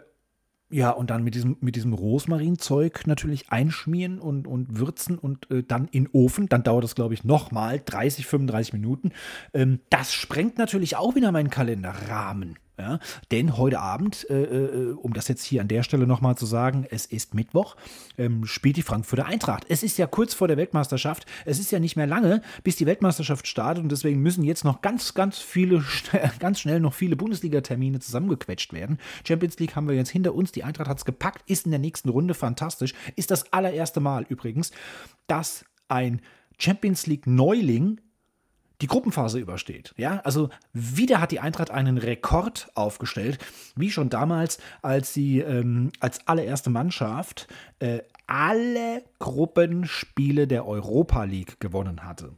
ja, 0.72 0.92
und 0.92 1.10
dann 1.10 1.24
mit 1.24 1.34
diesem, 1.34 1.58
mit 1.62 1.76
diesem 1.76 1.94
Rosmarinzeug 1.94 3.08
natürlich 3.08 3.50
einschmieren 3.50 4.20
und, 4.20 4.48
und 4.48 4.78
würzen 4.78 5.18
und 5.18 5.50
äh, 5.50 5.64
dann 5.64 5.88
in 5.88 6.08
Ofen. 6.12 6.48
Dann 6.48 6.64
dauert 6.64 6.84
das, 6.84 6.96
glaube 6.96 7.16
ich, 7.16 7.24
nochmal 7.24 7.82
30, 7.84 8.28
35 8.28 8.74
Minuten. 8.74 9.12
Ähm, 9.54 9.80
das 9.90 10.14
sprengt 10.14 10.58
natürlich 10.60 10.96
auch 10.96 11.16
wieder 11.16 11.32
meinen 11.32 11.50
Kalenderrahmen. 11.50 12.58
Ja, 12.80 13.00
denn 13.32 13.58
heute 13.58 13.82
Abend, 13.82 14.26
äh, 14.30 14.42
äh, 14.44 14.92
um 14.94 15.12
das 15.12 15.28
jetzt 15.28 15.44
hier 15.44 15.60
an 15.60 15.68
der 15.68 15.84
Stelle 15.84 16.08
nochmal 16.08 16.38
zu 16.38 16.46
sagen, 16.46 16.88
es 16.90 17.06
ist 17.06 17.34
Mittwoch, 17.34 17.76
ähm, 18.18 18.46
spielt 18.46 18.78
die 18.78 18.84
Frankfurter 18.84 19.26
Eintracht. 19.26 19.66
Es 19.68 19.84
ist 19.84 19.98
ja 19.98 20.08
kurz 20.08 20.34
vor 20.34 20.48
der 20.48 20.56
Weltmeisterschaft. 20.56 21.26
Es 21.44 21.60
ist 21.60 21.72
ja 21.72 21.80
nicht 21.80 21.98
mehr 21.98 22.08
lange, 22.08 22.42
bis 22.64 22.78
die 22.78 22.86
Weltmeisterschaft 22.86 23.48
startet 23.48 23.84
und 23.84 23.92
deswegen 23.92 24.22
müssen 24.22 24.46
jetzt 24.46 24.64
noch 24.64 24.82
ganz, 24.82 25.14
ganz 25.14 25.40
viele, 25.40 25.84
ganz 26.40 26.62
schnell 26.62 26.80
noch 26.80 26.94
viele 26.94 27.18
Bundesliga-Termine 27.18 28.00
zusammengequetscht 28.00 28.72
werden. 28.72 28.98
Champions 29.28 29.60
League 29.60 29.76
haben 29.76 29.90
wir 29.90 29.96
jetzt 29.96 30.12
hinter 30.12 30.34
uns. 30.34 30.54
Die 30.54 30.64
Eintracht 30.64 30.88
hat 30.88 31.00
es 31.00 31.06
gepackt, 31.06 31.44
ist 31.50 31.66
in 31.66 31.72
der 31.72 31.82
nächsten 31.82 32.08
Runde 32.08 32.34
fantastisch. 32.34 32.94
Ist 33.18 33.30
das 33.30 33.52
allererste 33.52 34.00
Mal 34.00 34.26
übrigens, 34.30 34.72
dass 35.28 35.66
ein 35.90 36.22
Champions 36.58 37.08
League 37.08 37.28
Neuling 37.28 38.00
die 38.82 38.88
Gruppenphase 38.88 39.40
übersteht. 39.40 39.94
Ja, 39.98 40.22
also 40.24 40.50
wieder 40.74 41.20
hat 41.20 41.32
die 41.32 41.40
Eintracht 41.40 41.72
einen 41.72 41.98
Rekord 41.98 42.70
aufgestellt, 42.76 43.38
wie 43.76 43.92
schon 43.92 44.10
damals, 44.10 44.60
als 44.82 45.14
sie 45.14 45.40
ähm, 45.40 45.92
als 46.00 46.28
allererste 46.28 46.70
Mannschaft 46.70 47.48
äh, 47.80 48.00
alle 48.28 49.04
Gruppenspiele 49.20 50.48
der 50.48 50.68
Europa 50.68 51.24
League 51.24 51.60
gewonnen 51.60 52.06
hatte. 52.06 52.38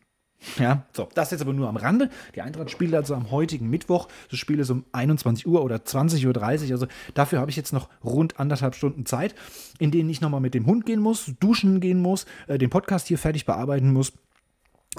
Ja, 0.58 0.88
so, 0.92 1.08
das 1.14 1.30
jetzt 1.30 1.42
aber 1.42 1.54
nur 1.54 1.70
am 1.70 1.78
Rande. 1.78 2.10
Die 2.36 2.42
Eintracht 2.42 2.72
spielt 2.72 2.96
also 2.96 3.14
am 3.14 3.30
heutigen 3.30 3.70
Mittwoch. 3.70 4.08
Das 4.32 4.40
Spiel 4.40 4.60
ist 4.60 4.72
um 4.72 4.86
21 4.92 5.46
Uhr 5.46 5.64
oder 5.64 5.76
20.30 5.76 6.26
Uhr. 6.66 6.72
Also 6.72 6.88
dafür 7.14 7.40
habe 7.40 7.52
ich 7.52 7.58
jetzt 7.58 7.74
noch 7.74 7.90
rund 8.04 8.40
anderthalb 8.40 8.74
Stunden 8.74 9.06
Zeit, 9.06 9.36
in 9.78 9.92
denen 9.92 10.10
ich 10.10 10.20
nochmal 10.20 10.42
mit 10.42 10.56
dem 10.56 10.66
Hund 10.66 10.88
gehen 10.88 11.00
muss, 11.00 11.32
duschen 11.40 11.80
gehen 11.80 12.02
muss, 12.02 12.26
äh, 12.48 12.58
den 12.58 12.72
Podcast 12.72 13.08
hier 13.08 13.20
fertig 13.20 13.46
bearbeiten 13.46 13.94
muss 13.94 14.14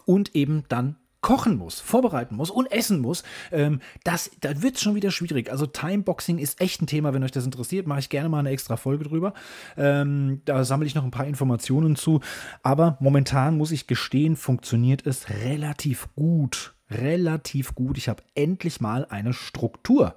und 0.04 0.36
eben 0.36 0.62
dann 0.68 0.96
kochen 1.22 1.56
muss, 1.56 1.80
vorbereiten 1.80 2.36
muss 2.36 2.50
und 2.50 2.70
essen 2.70 3.00
muss, 3.00 3.22
ähm, 3.50 3.80
das, 4.04 4.30
da 4.40 4.60
wird 4.60 4.76
es 4.76 4.82
schon 4.82 4.94
wieder 4.94 5.10
schwierig. 5.10 5.50
Also 5.50 5.66
Timeboxing 5.66 6.38
ist 6.38 6.60
echt 6.60 6.82
ein 6.82 6.86
Thema, 6.86 7.14
wenn 7.14 7.24
euch 7.24 7.30
das 7.30 7.46
interessiert, 7.46 7.86
mache 7.86 8.00
ich 8.00 8.10
gerne 8.10 8.28
mal 8.28 8.40
eine 8.40 8.50
extra 8.50 8.76
Folge 8.76 9.04
drüber. 9.04 9.32
Ähm, 9.76 10.42
da 10.44 10.64
sammle 10.64 10.86
ich 10.86 10.94
noch 10.94 11.04
ein 11.04 11.10
paar 11.10 11.26
Informationen 11.26 11.96
zu. 11.96 12.20
Aber 12.62 12.98
momentan 13.00 13.56
muss 13.56 13.70
ich 13.70 13.86
gestehen, 13.86 14.36
funktioniert 14.36 15.06
es 15.06 15.30
relativ 15.30 16.08
gut. 16.14 16.74
Relativ 16.90 17.74
gut. 17.74 17.96
Ich 17.96 18.08
habe 18.08 18.22
endlich 18.34 18.80
mal 18.80 19.06
eine 19.08 19.32
Struktur. 19.32 20.16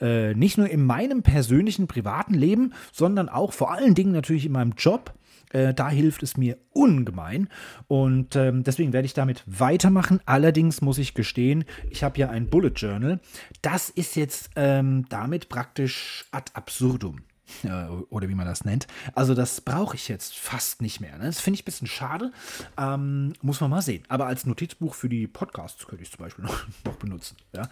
Äh, 0.00 0.34
nicht 0.34 0.56
nur 0.56 0.70
in 0.70 0.84
meinem 0.84 1.22
persönlichen 1.22 1.88
privaten 1.88 2.34
Leben, 2.34 2.72
sondern 2.92 3.28
auch 3.28 3.52
vor 3.52 3.72
allen 3.72 3.94
Dingen 3.94 4.12
natürlich 4.12 4.46
in 4.46 4.52
meinem 4.52 4.74
Job. 4.78 5.12
Äh, 5.52 5.74
da 5.74 5.88
hilft 5.88 6.22
es 6.22 6.36
mir 6.36 6.58
ungemein 6.72 7.48
und 7.86 8.36
ähm, 8.36 8.64
deswegen 8.64 8.92
werde 8.92 9.06
ich 9.06 9.14
damit 9.14 9.42
weitermachen. 9.46 10.20
Allerdings 10.26 10.80
muss 10.80 10.98
ich 10.98 11.14
gestehen, 11.14 11.64
ich 11.90 12.02
habe 12.02 12.18
ja 12.18 12.30
ein 12.30 12.48
Bullet 12.48 12.72
Journal. 12.74 13.20
Das 13.62 13.88
ist 13.88 14.16
jetzt 14.16 14.50
ähm, 14.56 15.06
damit 15.08 15.48
praktisch 15.48 16.26
ad 16.30 16.52
absurdum 16.54 17.22
oder 18.10 18.28
wie 18.28 18.34
man 18.34 18.46
das 18.46 18.64
nennt. 18.64 18.86
Also 19.14 19.34
das 19.34 19.60
brauche 19.60 19.96
ich 19.96 20.08
jetzt 20.08 20.36
fast 20.36 20.82
nicht 20.82 21.00
mehr. 21.00 21.16
Ne? 21.18 21.24
Das 21.24 21.40
finde 21.40 21.54
ich 21.56 21.62
ein 21.62 21.64
bisschen 21.64 21.86
schade. 21.86 22.30
Ähm, 22.76 23.32
muss 23.40 23.60
man 23.60 23.70
mal 23.70 23.82
sehen. 23.82 24.04
Aber 24.08 24.26
als 24.26 24.46
Notizbuch 24.46 24.94
für 24.94 25.08
die 25.08 25.26
Podcasts 25.26 25.86
könnte 25.86 26.02
ich 26.02 26.10
zum 26.10 26.18
Beispiel 26.18 26.44
noch, 26.46 26.66
noch 26.84 26.96
benutzen. 26.96 27.36
Ja, 27.54 27.68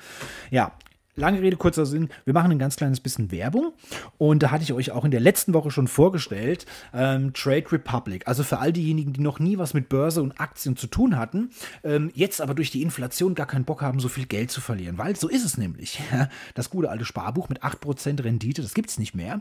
ja 0.50 0.72
Lange 1.18 1.40
Rede, 1.40 1.56
kurzer 1.56 1.86
Sinn. 1.86 2.10
Wir 2.26 2.34
machen 2.34 2.52
ein 2.52 2.58
ganz 2.58 2.76
kleines 2.76 3.00
bisschen 3.00 3.32
Werbung. 3.32 3.72
Und 4.18 4.42
da 4.42 4.50
hatte 4.50 4.64
ich 4.64 4.74
euch 4.74 4.90
auch 4.90 5.06
in 5.06 5.10
der 5.10 5.20
letzten 5.20 5.54
Woche 5.54 5.70
schon 5.70 5.88
vorgestellt, 5.88 6.66
ähm, 6.92 7.32
Trade 7.32 7.72
Republic. 7.72 8.28
Also 8.28 8.42
für 8.44 8.58
all 8.58 8.70
diejenigen, 8.70 9.14
die 9.14 9.22
noch 9.22 9.38
nie 9.38 9.56
was 9.56 9.72
mit 9.72 9.88
Börse 9.88 10.22
und 10.22 10.38
Aktien 10.38 10.76
zu 10.76 10.86
tun 10.88 11.16
hatten, 11.16 11.50
ähm, 11.84 12.10
jetzt 12.12 12.42
aber 12.42 12.52
durch 12.52 12.70
die 12.70 12.82
Inflation 12.82 13.34
gar 13.34 13.46
keinen 13.46 13.64
Bock 13.64 13.80
haben, 13.80 13.98
so 13.98 14.08
viel 14.08 14.26
Geld 14.26 14.50
zu 14.50 14.60
verlieren. 14.60 14.98
Weil 14.98 15.16
so 15.16 15.28
ist 15.28 15.44
es 15.44 15.56
nämlich. 15.56 16.00
Das 16.54 16.70
gute 16.70 16.90
alte 16.90 17.04
Sparbuch 17.04 17.48
mit 17.48 17.62
8% 17.62 18.22
Rendite, 18.22 18.62
das 18.62 18.74
gibt 18.74 18.90
es 18.90 18.98
nicht 18.98 19.14
mehr. 19.14 19.40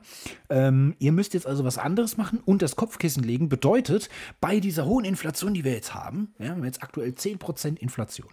Ähm, 0.50 0.96
ihr 1.00 1.12
müsst 1.12 1.34
jetzt 1.34 1.48
also 1.48 1.64
was 1.64 1.78
anderes 1.78 2.18
machen 2.18 2.40
und 2.46 2.62
das 2.62 2.76
Kopfkissen 2.76 3.24
legen. 3.24 3.50
Bedeutet, 3.50 4.10
bei 4.40 4.60
dieser 4.60 4.86
hohen 4.86 5.06
Inflation, 5.06 5.54
die 5.54 5.64
wir 5.64 5.74
jetzt 5.74 5.94
haben, 5.94 6.34
ja, 6.40 6.46
wir 6.46 6.52
haben 6.52 6.64
jetzt 6.64 6.84
aktuell 6.84 7.12
10% 7.12 7.78
Inflation. 7.80 8.30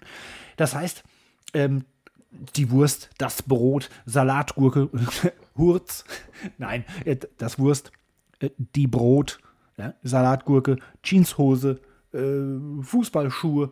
Das 0.56 0.74
heißt, 0.74 1.02
ähm, 1.54 1.84
die 2.56 2.70
Wurst, 2.70 3.10
das 3.18 3.42
Brot, 3.42 3.90
Salatgurke, 4.06 4.88
Hurz, 5.56 6.04
nein, 6.58 6.84
äh, 7.04 7.16
das 7.38 7.58
Wurst, 7.58 7.92
äh, 8.40 8.50
die 8.56 8.86
Brot, 8.86 9.38
ja, 9.76 9.94
Salatgurke, 10.02 10.76
Jeanshose, 11.02 11.80
äh, 12.12 12.82
Fußballschuhe, 12.82 13.70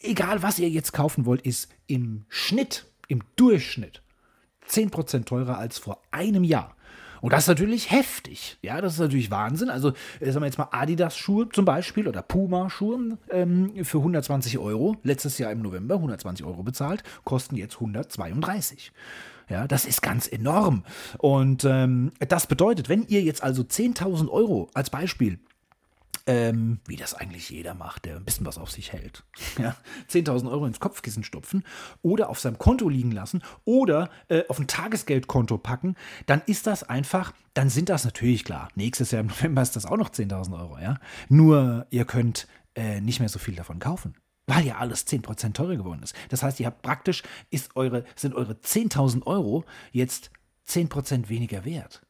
egal 0.00 0.42
was 0.42 0.58
ihr 0.58 0.68
jetzt 0.68 0.92
kaufen 0.92 1.26
wollt, 1.26 1.42
ist 1.42 1.68
im 1.86 2.24
Schnitt, 2.28 2.86
im 3.08 3.22
Durchschnitt 3.36 4.02
10% 4.68 5.24
teurer 5.24 5.58
als 5.58 5.78
vor 5.78 6.00
einem 6.10 6.44
Jahr. 6.44 6.76
Und 7.24 7.32
das 7.32 7.44
ist 7.44 7.48
natürlich 7.48 7.90
heftig. 7.90 8.58
Ja, 8.60 8.82
das 8.82 8.92
ist 8.92 8.98
natürlich 8.98 9.30
Wahnsinn. 9.30 9.70
Also, 9.70 9.94
äh, 10.20 10.26
sagen 10.26 10.42
wir 10.42 10.44
jetzt 10.44 10.58
mal 10.58 10.68
Adidas-Schuhe 10.72 11.48
zum 11.48 11.64
Beispiel 11.64 12.06
oder 12.06 12.20
Puma-Schuhe 12.20 13.16
ähm, 13.30 13.72
für 13.82 13.96
120 13.96 14.58
Euro. 14.58 14.98
Letztes 15.02 15.38
Jahr 15.38 15.50
im 15.50 15.62
November 15.62 15.94
120 15.94 16.44
Euro 16.44 16.62
bezahlt, 16.62 17.02
kosten 17.24 17.56
jetzt 17.56 17.76
132. 17.76 18.92
Ja, 19.48 19.66
das 19.66 19.86
ist 19.86 20.02
ganz 20.02 20.28
enorm. 20.28 20.84
Und 21.16 21.64
ähm, 21.64 22.12
das 22.28 22.46
bedeutet, 22.46 22.90
wenn 22.90 23.06
ihr 23.06 23.22
jetzt 23.22 23.42
also 23.42 23.62
10.000 23.62 24.28
Euro 24.28 24.68
als 24.74 24.90
Beispiel 24.90 25.38
ähm, 26.26 26.80
wie 26.86 26.96
das 26.96 27.14
eigentlich 27.14 27.50
jeder 27.50 27.74
macht, 27.74 28.04
der 28.04 28.16
ein 28.16 28.24
bisschen 28.24 28.46
was 28.46 28.58
auf 28.58 28.70
sich 28.70 28.92
hält. 28.92 29.24
Ja? 29.58 29.76
10.000 30.10 30.50
Euro 30.50 30.66
ins 30.66 30.80
Kopfkissen 30.80 31.22
stopfen 31.22 31.64
oder 32.02 32.28
auf 32.28 32.40
seinem 32.40 32.58
Konto 32.58 32.88
liegen 32.88 33.12
lassen 33.12 33.42
oder 33.64 34.10
äh, 34.28 34.42
auf 34.48 34.58
ein 34.58 34.66
Tagesgeldkonto 34.66 35.58
packen, 35.58 35.96
dann 36.26 36.42
ist 36.46 36.66
das 36.66 36.82
einfach, 36.82 37.32
dann 37.52 37.70
sind 37.70 37.88
das 37.88 38.04
natürlich 38.04 38.44
klar. 38.44 38.68
Nächstes 38.74 39.10
Jahr 39.10 39.20
im 39.20 39.26
November 39.34 39.62
ist 39.62 39.76
das 39.76 39.86
auch 39.86 39.96
noch 39.96 40.10
10.000 40.10 40.58
Euro. 40.58 40.78
Ja? 40.78 40.98
Nur 41.28 41.86
ihr 41.90 42.04
könnt 42.04 42.48
äh, 42.74 43.00
nicht 43.00 43.20
mehr 43.20 43.28
so 43.28 43.38
viel 43.38 43.54
davon 43.54 43.78
kaufen 43.78 44.14
weil 44.46 44.66
ja 44.66 44.76
alles 44.76 45.06
10% 45.06 45.54
teurer 45.54 45.76
geworden 45.76 46.02
ist. 46.02 46.14
Das 46.28 46.42
heißt, 46.42 46.60
ihr 46.60 46.66
habt 46.66 46.82
praktisch, 46.82 47.22
ist 47.50 47.74
eure, 47.76 48.04
sind 48.14 48.34
eure 48.34 48.52
10.000 48.52 49.26
Euro 49.26 49.64
jetzt 49.90 50.30
10% 50.68 51.28
weniger 51.28 51.64
wert. 51.64 52.03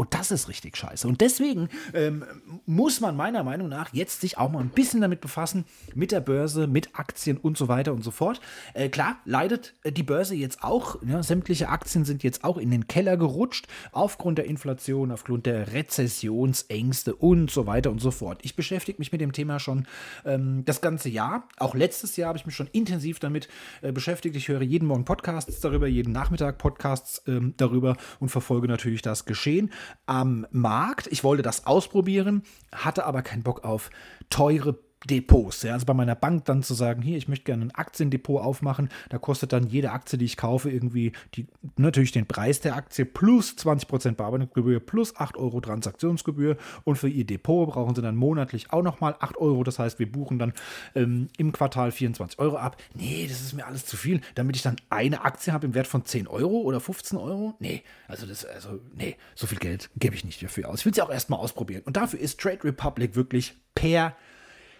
Und 0.00 0.14
das 0.14 0.30
ist 0.30 0.48
richtig 0.48 0.76
scheiße. 0.76 1.08
Und 1.08 1.20
deswegen 1.20 1.68
ähm, 1.92 2.24
muss 2.66 3.00
man 3.00 3.16
meiner 3.16 3.42
Meinung 3.42 3.68
nach 3.68 3.92
jetzt 3.92 4.20
sich 4.20 4.38
auch 4.38 4.48
mal 4.48 4.60
ein 4.60 4.68
bisschen 4.68 5.00
damit 5.00 5.20
befassen, 5.20 5.64
mit 5.92 6.12
der 6.12 6.20
Börse, 6.20 6.68
mit 6.68 6.96
Aktien 6.96 7.36
und 7.36 7.58
so 7.58 7.66
weiter 7.66 7.92
und 7.92 8.04
so 8.04 8.12
fort. 8.12 8.40
Äh, 8.74 8.90
klar, 8.90 9.16
leidet 9.24 9.74
äh, 9.82 9.90
die 9.90 10.04
Börse 10.04 10.36
jetzt 10.36 10.62
auch. 10.62 11.02
Ja, 11.02 11.24
sämtliche 11.24 11.68
Aktien 11.68 12.04
sind 12.04 12.22
jetzt 12.22 12.44
auch 12.44 12.58
in 12.58 12.70
den 12.70 12.86
Keller 12.86 13.16
gerutscht, 13.16 13.66
aufgrund 13.90 14.38
der 14.38 14.44
Inflation, 14.44 15.10
aufgrund 15.10 15.46
der 15.46 15.72
Rezessionsängste 15.72 17.16
und 17.16 17.50
so 17.50 17.66
weiter 17.66 17.90
und 17.90 18.00
so 18.00 18.12
fort. 18.12 18.38
Ich 18.44 18.54
beschäftige 18.54 19.00
mich 19.00 19.10
mit 19.10 19.20
dem 19.20 19.32
Thema 19.32 19.58
schon 19.58 19.88
ähm, 20.24 20.64
das 20.64 20.80
ganze 20.80 21.08
Jahr. 21.08 21.48
Auch 21.56 21.74
letztes 21.74 22.14
Jahr 22.14 22.28
habe 22.28 22.38
ich 22.38 22.46
mich 22.46 22.54
schon 22.54 22.68
intensiv 22.70 23.18
damit 23.18 23.48
äh, 23.82 23.90
beschäftigt. 23.90 24.36
Ich 24.36 24.46
höre 24.46 24.62
jeden 24.62 24.86
Morgen 24.86 25.04
Podcasts 25.04 25.58
darüber, 25.58 25.88
jeden 25.88 26.12
Nachmittag 26.12 26.58
Podcasts 26.58 27.20
ähm, 27.26 27.54
darüber 27.56 27.96
und 28.20 28.28
verfolge 28.28 28.68
natürlich 28.68 29.02
das 29.02 29.24
Geschehen 29.24 29.72
am 30.06 30.46
Markt. 30.50 31.06
Ich 31.08 31.24
wollte 31.24 31.42
das 31.42 31.66
ausprobieren, 31.66 32.42
hatte 32.72 33.04
aber 33.06 33.22
keinen 33.22 33.42
Bock 33.42 33.64
auf 33.64 33.90
teure 34.30 34.78
Depots. 35.06 35.62
Ja, 35.62 35.74
also 35.74 35.86
bei 35.86 35.94
meiner 35.94 36.14
Bank 36.14 36.44
dann 36.46 36.62
zu 36.62 36.74
sagen, 36.74 37.02
hier, 37.02 37.16
ich 37.16 37.28
möchte 37.28 37.44
gerne 37.44 37.66
ein 37.66 37.70
Aktiendepot 37.74 38.42
aufmachen, 38.42 38.88
da 39.10 39.18
kostet 39.18 39.52
dann 39.52 39.68
jede 39.68 39.92
Aktie, 39.92 40.18
die 40.18 40.24
ich 40.24 40.36
kaufe, 40.36 40.70
irgendwie 40.70 41.12
die, 41.34 41.46
natürlich 41.76 42.12
den 42.12 42.26
Preis 42.26 42.60
der 42.60 42.74
Aktie 42.74 43.04
plus 43.04 43.56
20% 43.56 44.12
Bearbeitungsgebühr 44.12 44.80
plus 44.80 45.14
8 45.16 45.36
Euro 45.36 45.60
Transaktionsgebühr 45.60 46.56
und 46.84 46.96
für 46.96 47.08
ihr 47.08 47.24
Depot 47.24 47.68
brauchen 47.68 47.94
sie 47.94 48.02
dann 48.02 48.16
monatlich 48.16 48.72
auch 48.72 48.82
nochmal 48.82 49.14
8 49.20 49.36
Euro. 49.36 49.62
Das 49.62 49.78
heißt, 49.78 49.98
wir 49.98 50.10
buchen 50.10 50.38
dann 50.38 50.52
ähm, 50.94 51.28
im 51.38 51.52
Quartal 51.52 51.92
24 51.92 52.38
Euro 52.40 52.56
ab. 52.56 52.76
Nee, 52.94 53.26
das 53.28 53.40
ist 53.40 53.52
mir 53.52 53.66
alles 53.66 53.86
zu 53.86 53.96
viel, 53.96 54.20
damit 54.34 54.56
ich 54.56 54.62
dann 54.62 54.76
eine 54.90 55.24
Aktie 55.24 55.52
habe 55.52 55.66
im 55.66 55.74
Wert 55.74 55.86
von 55.86 56.04
10 56.04 56.26
Euro 56.26 56.58
oder 56.62 56.80
15 56.80 57.18
Euro. 57.18 57.54
Nee, 57.60 57.82
also 58.08 58.26
das, 58.26 58.44
also, 58.44 58.80
nee, 58.94 59.16
so 59.36 59.46
viel 59.46 59.58
Geld 59.58 59.90
gebe 59.96 60.16
ich 60.16 60.24
nicht 60.24 60.42
dafür 60.42 60.68
aus. 60.68 60.80
Ich 60.80 60.86
will 60.86 60.92
ja 60.94 61.04
auch 61.04 61.10
erstmal 61.10 61.38
ausprobieren. 61.38 61.82
Und 61.84 61.96
dafür 61.96 62.18
ist 62.18 62.40
Trade 62.40 62.64
Republic 62.64 63.14
wirklich 63.14 63.54
per 63.74 64.16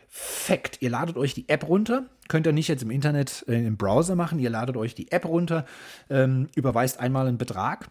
perfekt. 0.09 0.79
Ihr 0.81 0.91
ladet 0.91 1.17
euch 1.17 1.35
die 1.35 1.49
App 1.49 1.69
runter. 1.69 2.07
Könnt 2.29 2.47
ihr 2.47 2.53
nicht 2.53 2.69
jetzt 2.69 2.83
im 2.83 2.91
Internet, 2.91 3.45
äh, 3.49 3.67
im 3.67 3.77
Browser 3.77 4.17
machen. 4.17 4.39
Ihr 4.39 4.51
ladet 4.51 4.77
euch 4.77 4.95
die 4.95 5.13
App 5.13 5.25
runter, 5.25 5.67
ähm, 6.11 6.49
überweist 6.55 7.01
einmal 7.01 7.27
einen 7.27 7.39
Betrag. 7.39 7.89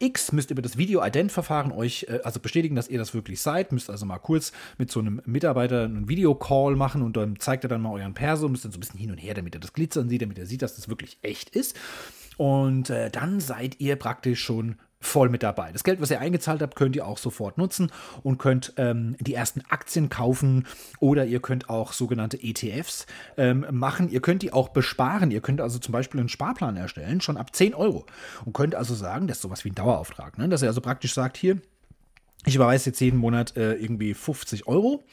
X 0.00 0.32
müsst 0.32 0.50
über 0.50 0.60
das 0.60 0.76
Video-Ident-Verfahren 0.76 1.72
euch 1.72 2.06
äh, 2.08 2.20
also 2.22 2.40
bestätigen, 2.40 2.76
dass 2.76 2.88
ihr 2.88 2.98
das 2.98 3.14
wirklich 3.14 3.40
seid. 3.40 3.72
Müsst 3.72 3.88
also 3.88 4.04
mal 4.04 4.18
kurz 4.18 4.52
mit 4.76 4.90
so 4.90 5.00
einem 5.00 5.22
Mitarbeiter 5.24 5.84
einen 5.84 6.08
Videocall 6.08 6.76
machen 6.76 7.02
und 7.02 7.16
dann 7.16 7.38
zeigt 7.38 7.64
er 7.64 7.68
dann 7.68 7.80
mal 7.80 7.92
euren 7.92 8.14
Perso, 8.14 8.48
müsst 8.48 8.64
dann 8.64 8.72
so 8.72 8.78
ein 8.78 8.80
bisschen 8.80 9.00
hin 9.00 9.10
und 9.10 9.18
her, 9.18 9.34
damit 9.34 9.54
er 9.54 9.60
das 9.60 9.72
Glitzern 9.72 10.08
sieht, 10.08 10.22
damit 10.22 10.38
er 10.38 10.46
sieht, 10.46 10.62
dass 10.62 10.76
das 10.76 10.88
wirklich 10.88 11.18
echt 11.22 11.50
ist. 11.50 11.76
Und 12.36 12.90
äh, 12.90 13.10
dann 13.10 13.40
seid 13.40 13.80
ihr 13.80 13.96
praktisch 13.96 14.40
schon 14.40 14.76
voll 15.00 15.28
mit 15.28 15.42
dabei. 15.42 15.70
Das 15.72 15.84
Geld, 15.84 16.00
was 16.00 16.10
ihr 16.10 16.20
eingezahlt 16.20 16.60
habt, 16.60 16.74
könnt 16.74 16.96
ihr 16.96 17.06
auch 17.06 17.18
sofort 17.18 17.56
nutzen 17.56 17.92
und 18.22 18.38
könnt 18.38 18.72
ähm, 18.76 19.16
die 19.20 19.34
ersten 19.34 19.62
Aktien 19.68 20.08
kaufen 20.08 20.66
oder 20.98 21.24
ihr 21.24 21.40
könnt 21.40 21.70
auch 21.70 21.92
sogenannte 21.92 22.42
ETFs 22.42 23.06
ähm, 23.36 23.64
machen. 23.70 24.10
Ihr 24.10 24.20
könnt 24.20 24.42
die 24.42 24.52
auch 24.52 24.70
besparen. 24.70 25.30
Ihr 25.30 25.40
könnt 25.40 25.60
also 25.60 25.78
zum 25.78 25.92
Beispiel 25.92 26.20
einen 26.20 26.28
Sparplan 26.28 26.76
erstellen, 26.76 27.20
schon 27.20 27.36
ab 27.36 27.54
10 27.54 27.74
Euro 27.74 28.06
und 28.44 28.52
könnt 28.54 28.74
also 28.74 28.94
sagen, 28.94 29.28
das 29.28 29.38
ist 29.38 29.42
sowas 29.42 29.64
wie 29.64 29.70
ein 29.70 29.74
Dauerauftrag, 29.74 30.38
ne? 30.38 30.48
dass 30.48 30.62
ihr 30.62 30.68
also 30.68 30.80
praktisch 30.80 31.14
sagt, 31.14 31.36
hier, 31.36 31.60
ich 32.44 32.54
überweise 32.54 32.90
jetzt 32.90 33.00
jeden 33.00 33.18
Monat 33.18 33.56
äh, 33.56 33.74
irgendwie 33.74 34.14
50 34.14 34.66
Euro, 34.66 35.04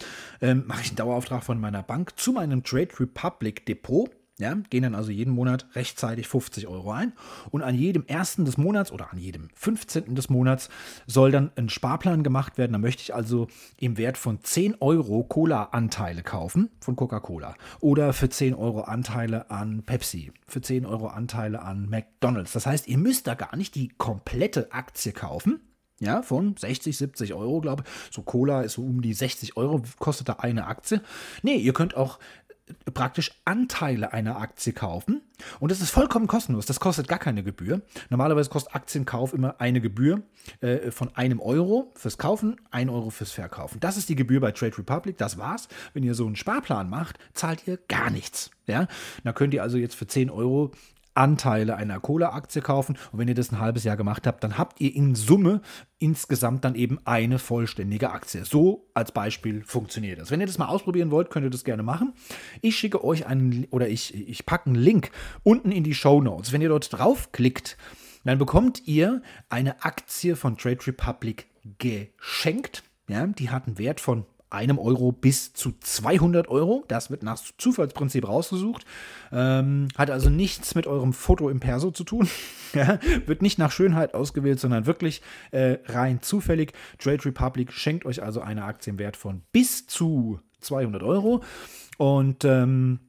ähm, 0.41 0.63
mache 0.67 0.81
ich 0.81 0.89
einen 0.89 0.97
Dauerauftrag 0.97 1.43
von 1.43 1.59
meiner 1.59 1.83
Bank 1.83 2.17
zu 2.17 2.31
meinem 2.31 2.63
Trade 2.63 2.89
Republic 2.99 3.65
Depot 3.65 4.09
ja, 4.37 4.53
gehen 4.69 4.83
dann 4.83 4.95
also 4.95 5.11
jeden 5.11 5.33
Monat 5.33 5.65
rechtzeitig 5.75 6.27
50 6.27 6.67
Euro 6.67 6.91
ein. 6.91 7.13
Und 7.51 7.61
an 7.61 7.73
jedem 7.73 8.05
ersten 8.05 8.43
des 8.43 8.57
Monats 8.57 8.91
oder 8.91 9.13
an 9.13 9.17
jedem 9.17 9.47
15. 9.55 10.13
des 10.13 10.29
Monats 10.29 10.69
soll 11.07 11.31
dann 11.31 11.51
ein 11.55 11.69
Sparplan 11.69 12.21
gemacht 12.21 12.57
werden. 12.57 12.73
Da 12.73 12.77
möchte 12.77 13.01
ich 13.01 13.15
also 13.15 13.47
im 13.79 13.97
Wert 13.97 14.17
von 14.17 14.43
10 14.43 14.75
Euro 14.81 15.23
Cola-Anteile 15.23 16.21
kaufen 16.21 16.69
von 16.81 16.97
Coca-Cola. 16.97 17.55
Oder 17.79 18.11
für 18.11 18.27
10 18.27 18.55
Euro 18.55 18.81
Anteile 18.81 19.49
an 19.49 19.83
Pepsi. 19.83 20.33
Für 20.47 20.59
10 20.59 20.85
Euro 20.85 21.07
Anteile 21.07 21.61
an 21.61 21.89
McDonalds. 21.89 22.51
Das 22.51 22.65
heißt, 22.65 22.89
ihr 22.89 22.97
müsst 22.97 23.27
da 23.27 23.35
gar 23.35 23.55
nicht 23.55 23.73
die 23.75 23.87
komplette 23.87 24.73
Aktie 24.73 25.13
kaufen. 25.13 25.61
Ja, 26.01 26.23
von 26.23 26.57
60, 26.57 26.97
70 26.97 27.33
Euro, 27.33 27.61
glaube 27.61 27.83
ich. 27.85 28.13
So 28.13 28.21
Cola 28.21 28.63
ist 28.63 28.73
so 28.73 28.81
um 28.81 29.01
die 29.01 29.13
60 29.13 29.55
Euro, 29.55 29.81
kostet 29.97 30.27
da 30.27 30.33
eine 30.33 30.67
Aktie. 30.67 30.99
Nee, 31.41 31.55
ihr 31.55 31.71
könnt 31.71 31.95
auch 31.95 32.19
praktisch 32.93 33.31
Anteile 33.45 34.13
einer 34.13 34.37
Aktie 34.37 34.73
kaufen. 34.73 35.21
Und 35.59 35.71
das 35.71 35.81
ist 35.81 35.91
vollkommen 35.91 36.27
kostenlos. 36.27 36.65
Das 36.65 36.79
kostet 36.79 37.07
gar 37.07 37.19
keine 37.19 37.43
Gebühr. 37.43 37.81
Normalerweise 38.09 38.49
kostet 38.49 38.73
Aktienkauf 38.73 39.33
immer 39.33 39.59
eine 39.59 39.81
Gebühr 39.81 40.23
äh, 40.61 40.91
von 40.91 41.15
einem 41.15 41.39
Euro 41.39 41.91
fürs 41.95 42.17
Kaufen, 42.17 42.59
ein 42.71 42.89
Euro 42.89 43.09
fürs 43.09 43.31
Verkaufen. 43.31 43.79
Das 43.79 43.97
ist 43.97 44.09
die 44.09 44.15
Gebühr 44.15 44.39
bei 44.39 44.51
Trade 44.51 44.77
Republic. 44.77 45.17
Das 45.17 45.37
war's. 45.37 45.67
Wenn 45.93 46.03
ihr 46.03 46.15
so 46.15 46.25
einen 46.25 46.35
Sparplan 46.35 46.89
macht, 46.89 47.19
zahlt 47.33 47.67
ihr 47.67 47.77
gar 47.87 48.09
nichts. 48.09 48.51
Ja, 48.67 48.87
da 49.23 49.31
könnt 49.31 49.53
ihr 49.53 49.61
also 49.61 49.77
jetzt 49.77 49.95
für 49.95 50.07
10 50.07 50.31
Euro 50.31 50.71
Anteile 51.15 51.75
einer 51.75 51.99
Cola-Aktie 51.99 52.61
kaufen. 52.61 52.97
Und 53.11 53.19
wenn 53.19 53.27
ihr 53.27 53.35
das 53.35 53.51
ein 53.51 53.59
halbes 53.59 53.83
Jahr 53.83 53.97
gemacht 53.97 54.27
habt, 54.27 54.43
dann 54.43 54.57
habt 54.57 54.79
ihr 54.81 54.93
in 54.93 55.15
Summe 55.15 55.61
insgesamt 55.97 56.65
dann 56.65 56.75
eben 56.75 56.99
eine 57.05 57.39
vollständige 57.39 58.11
Aktie. 58.11 58.45
So 58.45 58.87
als 58.93 59.11
Beispiel 59.11 59.63
funktioniert 59.63 60.19
das. 60.19 60.31
Wenn 60.31 60.41
ihr 60.41 60.47
das 60.47 60.57
mal 60.57 60.67
ausprobieren 60.67 61.11
wollt, 61.11 61.29
könnt 61.29 61.45
ihr 61.45 61.49
das 61.49 61.63
gerne 61.63 61.83
machen. 61.83 62.13
Ich 62.61 62.77
schicke 62.77 63.03
euch 63.03 63.25
einen 63.25 63.65
oder 63.71 63.87
ich, 63.87 64.13
ich 64.13 64.45
packe 64.45 64.67
einen 64.67 64.75
Link 64.75 65.11
unten 65.43 65.71
in 65.71 65.83
die 65.83 65.95
Show 65.95 66.21
Notes. 66.21 66.51
Wenn 66.51 66.61
ihr 66.61 66.69
dort 66.69 66.91
draufklickt, 66.91 67.77
dann 68.25 68.37
bekommt 68.37 68.87
ihr 68.87 69.21
eine 69.49 69.83
Aktie 69.83 70.35
von 70.35 70.57
Trade 70.57 70.85
Republic 70.87 71.47
geschenkt. 71.77 72.83
Ja, 73.07 73.25
die 73.27 73.51
hat 73.51 73.67
einen 73.67 73.77
Wert 73.77 74.01
von 74.01 74.25
einem 74.55 74.79
Euro 74.79 75.11
bis 75.11 75.53
zu 75.53 75.73
200 75.79 76.47
Euro. 76.47 76.83
Das 76.87 77.11
wird 77.11 77.23
nach 77.23 77.39
Zufallsprinzip 77.57 78.27
rausgesucht. 78.27 78.85
Ähm, 79.31 79.89
hat 79.97 80.09
also 80.09 80.29
nichts 80.29 80.73
mit 80.75 80.87
eurem 80.87 81.13
Foto 81.13 81.49
im 81.49 81.59
Perso 81.59 81.91
zu 81.91 82.03
tun. 82.03 82.27
wird 83.25 83.41
nicht 83.41 83.59
nach 83.59 83.71
Schönheit 83.71 84.13
ausgewählt, 84.13 84.59
sondern 84.59 84.85
wirklich 84.85 85.21
äh, 85.51 85.77
rein 85.85 86.21
zufällig. 86.21 86.73
Trade 86.97 87.25
Republic 87.25 87.71
schenkt 87.71 88.05
euch 88.05 88.23
also 88.23 88.41
eine 88.41 88.63
Aktie 88.63 88.91
im 88.91 88.99
Wert 88.99 89.17
von 89.17 89.43
bis 89.51 89.85
zu 89.87 90.39
200 90.61 91.03
Euro. 91.03 91.43
Und 91.97 92.45
ähm, 92.45 92.99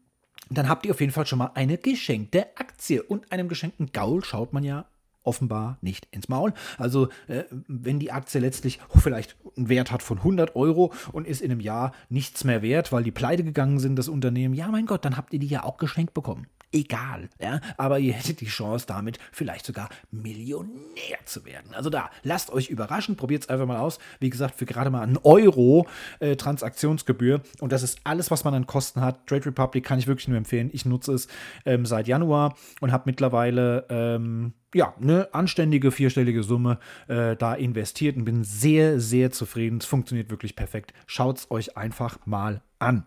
dann 0.51 0.69
habt 0.69 0.87
ihr 0.87 0.93
auf 0.93 1.01
jeden 1.01 1.13
Fall 1.13 1.27
schon 1.27 1.39
mal 1.39 1.53
eine 1.55 1.79
geschenkte 1.79 2.57
Aktie. 2.57 3.03
Und 3.03 3.33
einem 3.33 3.49
geschenkten 3.49 3.93
Gaul 3.93 4.25
schaut 4.25 4.53
man 4.53 4.65
ja 4.65 4.87
offenbar 5.27 5.79
nicht 5.81 6.09
ins 6.11 6.29
Maul. 6.29 6.53
Also 6.79 7.09
äh, 7.29 7.45
wenn 7.69 7.99
die 7.99 8.13
Aktie 8.13 8.41
letztlich 8.41 8.81
vielleicht 8.97 9.37
einen 9.57 9.69
Wert 9.69 9.91
hat 9.91 10.03
von 10.03 10.19
100 10.19 10.57
Euro 10.57 10.93
und 11.13 11.27
ist 11.27 11.41
in 11.41 11.51
einem 11.51 11.61
Jahr 11.61 11.93
nichts 12.09 12.45
mehr 12.45 12.63
wert, 12.63 12.93
weil 12.93 13.03
die 13.03 13.11
pleite 13.11 13.45
gegangen 13.45 13.79
sind, 13.79 13.97
das 13.97 14.09
Unternehmen, 14.09 14.55
ja 14.55 14.69
mein 14.69 14.87
Gott, 14.87 15.05
dann 15.05 15.17
habt 15.17 15.33
ihr 15.33 15.39
die 15.39 15.47
ja 15.47 15.65
auch 15.65 15.77
geschenkt 15.77 16.15
bekommen 16.15 16.47
egal. 16.77 17.29
Ja? 17.41 17.61
Aber 17.77 17.99
ihr 17.99 18.13
hättet 18.13 18.41
die 18.41 18.47
Chance, 18.47 18.87
damit 18.87 19.19
vielleicht 19.33 19.67
sogar 19.67 19.89
Millionär 20.11 21.19
zu 21.25 21.45
werden. 21.45 21.75
Also 21.75 21.91
da, 21.91 22.11
lasst 22.23 22.51
euch 22.51 22.69
überraschen, 22.69 23.17
probiert 23.17 23.45
es 23.45 23.49
einfach 23.49 23.67
mal 23.67 23.79
aus. 23.79 23.99
Wie 24.21 24.31
gesagt, 24.31 24.57
für 24.57 24.67
gerade 24.67 24.91
mal 24.91 25.03
einen 25.03 25.19
Euro 25.23 25.87
äh, 26.21 26.37
Transaktionsgebühr. 26.37 27.41
Und 27.61 27.73
das 27.73 27.83
ist 27.83 28.01
alles, 28.05 28.31
was 28.31 28.45
man 28.45 28.55
an 28.55 28.67
Kosten 28.67 29.01
hat. 29.01 29.27
Trade 29.27 29.47
Republic 29.47 29.85
kann 29.85 29.99
ich 29.99 30.07
wirklich 30.07 30.29
nur 30.29 30.39
empfehlen. 30.39 30.71
Ich 30.73 30.85
nutze 30.85 31.13
es 31.13 31.29
ähm, 31.65 31.87
seit 31.87 32.09
Januar 32.09 32.57
und 32.81 32.93
habe 32.93 33.05
mittlerweile 33.07 33.87
ähm, 33.89 34.53
ja, 34.77 34.95
eine 35.01 35.33
anständige 35.33 35.91
vierstellige 35.91 36.43
Summe 36.43 36.79
äh, 37.09 37.35
da 37.35 37.55
investiert 37.55 38.17
und 38.17 38.25
bin 38.25 38.45
sehr, 38.45 39.01
sehr 39.01 39.31
zufrieden. 39.31 39.79
Es 39.79 39.87
funktioniert 39.87 40.31
wirklich 40.31 40.55
perfekt. 40.55 40.93
Schaut 41.07 41.39
es 41.39 41.51
euch 41.51 41.77
einfach 41.77 42.19
mal 42.27 42.61
an. 42.79 43.05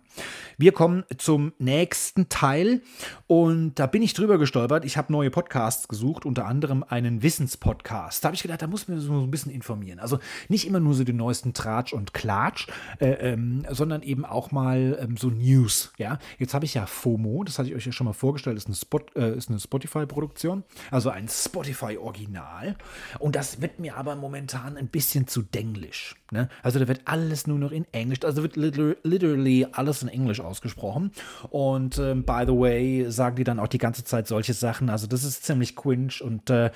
Wir 0.58 0.72
kommen 0.72 1.04
zum 1.18 1.54
nächsten 1.60 2.28
Teil 2.30 2.82
und 3.28 3.76
da 3.76 3.86
bin 3.86 4.02
ich 4.02 4.14
drüber 4.14 4.38
gestolpert. 4.38 4.84
Ich 4.84 4.98
habe 4.98 5.12
neue 5.12 5.30
Podcasts 5.30 5.88
gesucht, 5.88 6.26
unter 6.26 6.46
anderem 6.46 6.84
einen 6.88 7.22
Wissenspodcast. 7.22 8.24
Da 8.24 8.28
habe 8.28 8.36
ich 8.36 8.42
gedacht, 8.42 8.62
da 8.62 8.68
muss 8.68 8.88
man 8.88 9.00
so 9.00 9.14
ein 9.14 9.32
bisschen 9.32 9.52
informieren. 9.52 10.00
Also 10.00 10.20
nicht 10.48 10.68
immer 10.68 10.80
nur 10.80 10.96
so 10.96 11.04
den 11.04 11.18
neuesten 11.18 11.54
Tratsch 11.54 11.94
und 11.94 12.14
Klatsch, 12.14 12.68
äh, 13.00 13.12
ähm, 13.12 13.66
sondern 13.70 14.02
eben 14.02 14.26
auch 14.26 14.52
mal 14.52 14.98
ähm, 15.02 15.18
so 15.18 15.30
News. 15.30 15.94
Ja, 15.98 16.20
jetzt 16.40 16.54
habe 16.54 16.66
ich 16.66 16.74
ja 16.74 16.86
FOMO, 16.86 17.44
das 17.44 17.60
hatte 17.60 17.70
ich 17.70 17.76
euch 17.76 17.86
ja 17.86 17.92
schon 17.92 18.06
mal 18.06 18.14
vorgestellt, 18.14 18.58
ist 18.58 18.68
eine, 18.68 18.76
Spot, 18.76 19.02
äh, 19.16 19.38
ist 19.38 19.50
eine 19.50 19.60
Spotify-Produktion, 19.60 20.64
also 20.92 21.10
ein 21.10 21.28
Spotify-Original. 21.60 22.76
Und 23.20 23.36
das 23.36 23.62
wird 23.62 23.80
mir 23.80 23.98
aber 23.98 24.16
momentan 24.16 24.78
ein 24.78 24.88
bisschen 24.88 25.28
zu 25.28 25.42
denglisch. 25.42 26.16
Ne? 26.32 26.48
Also 26.64 26.80
da 26.80 26.88
wird 26.88 27.02
alles 27.06 27.48
nur 27.48 27.60
noch 27.60 27.72
in 27.72 27.86
Englisch, 27.92 28.20
also 28.24 28.44
wird 28.44 28.56
literally 28.56 29.68
alles 29.72 30.02
in 30.02 30.08
Englisch 30.08 30.40
ausgesprochen. 30.40 31.12
Und 31.50 31.98
äh, 31.98 32.16
by 32.16 32.44
the 32.46 32.54
way, 32.54 33.12
sagen 33.12 33.36
die 33.36 33.44
dann 33.44 33.60
auch 33.60 33.68
die 33.68 33.78
ganze 33.78 34.04
Zeit 34.04 34.28
solche 34.28 34.54
Sachen. 34.54 34.90
Also 34.90 35.08
das 35.08 35.24
ist 35.24 35.44
ziemlich 35.44 35.76
cringe 35.76 36.14
und 36.22 36.50
äh, 36.50 36.72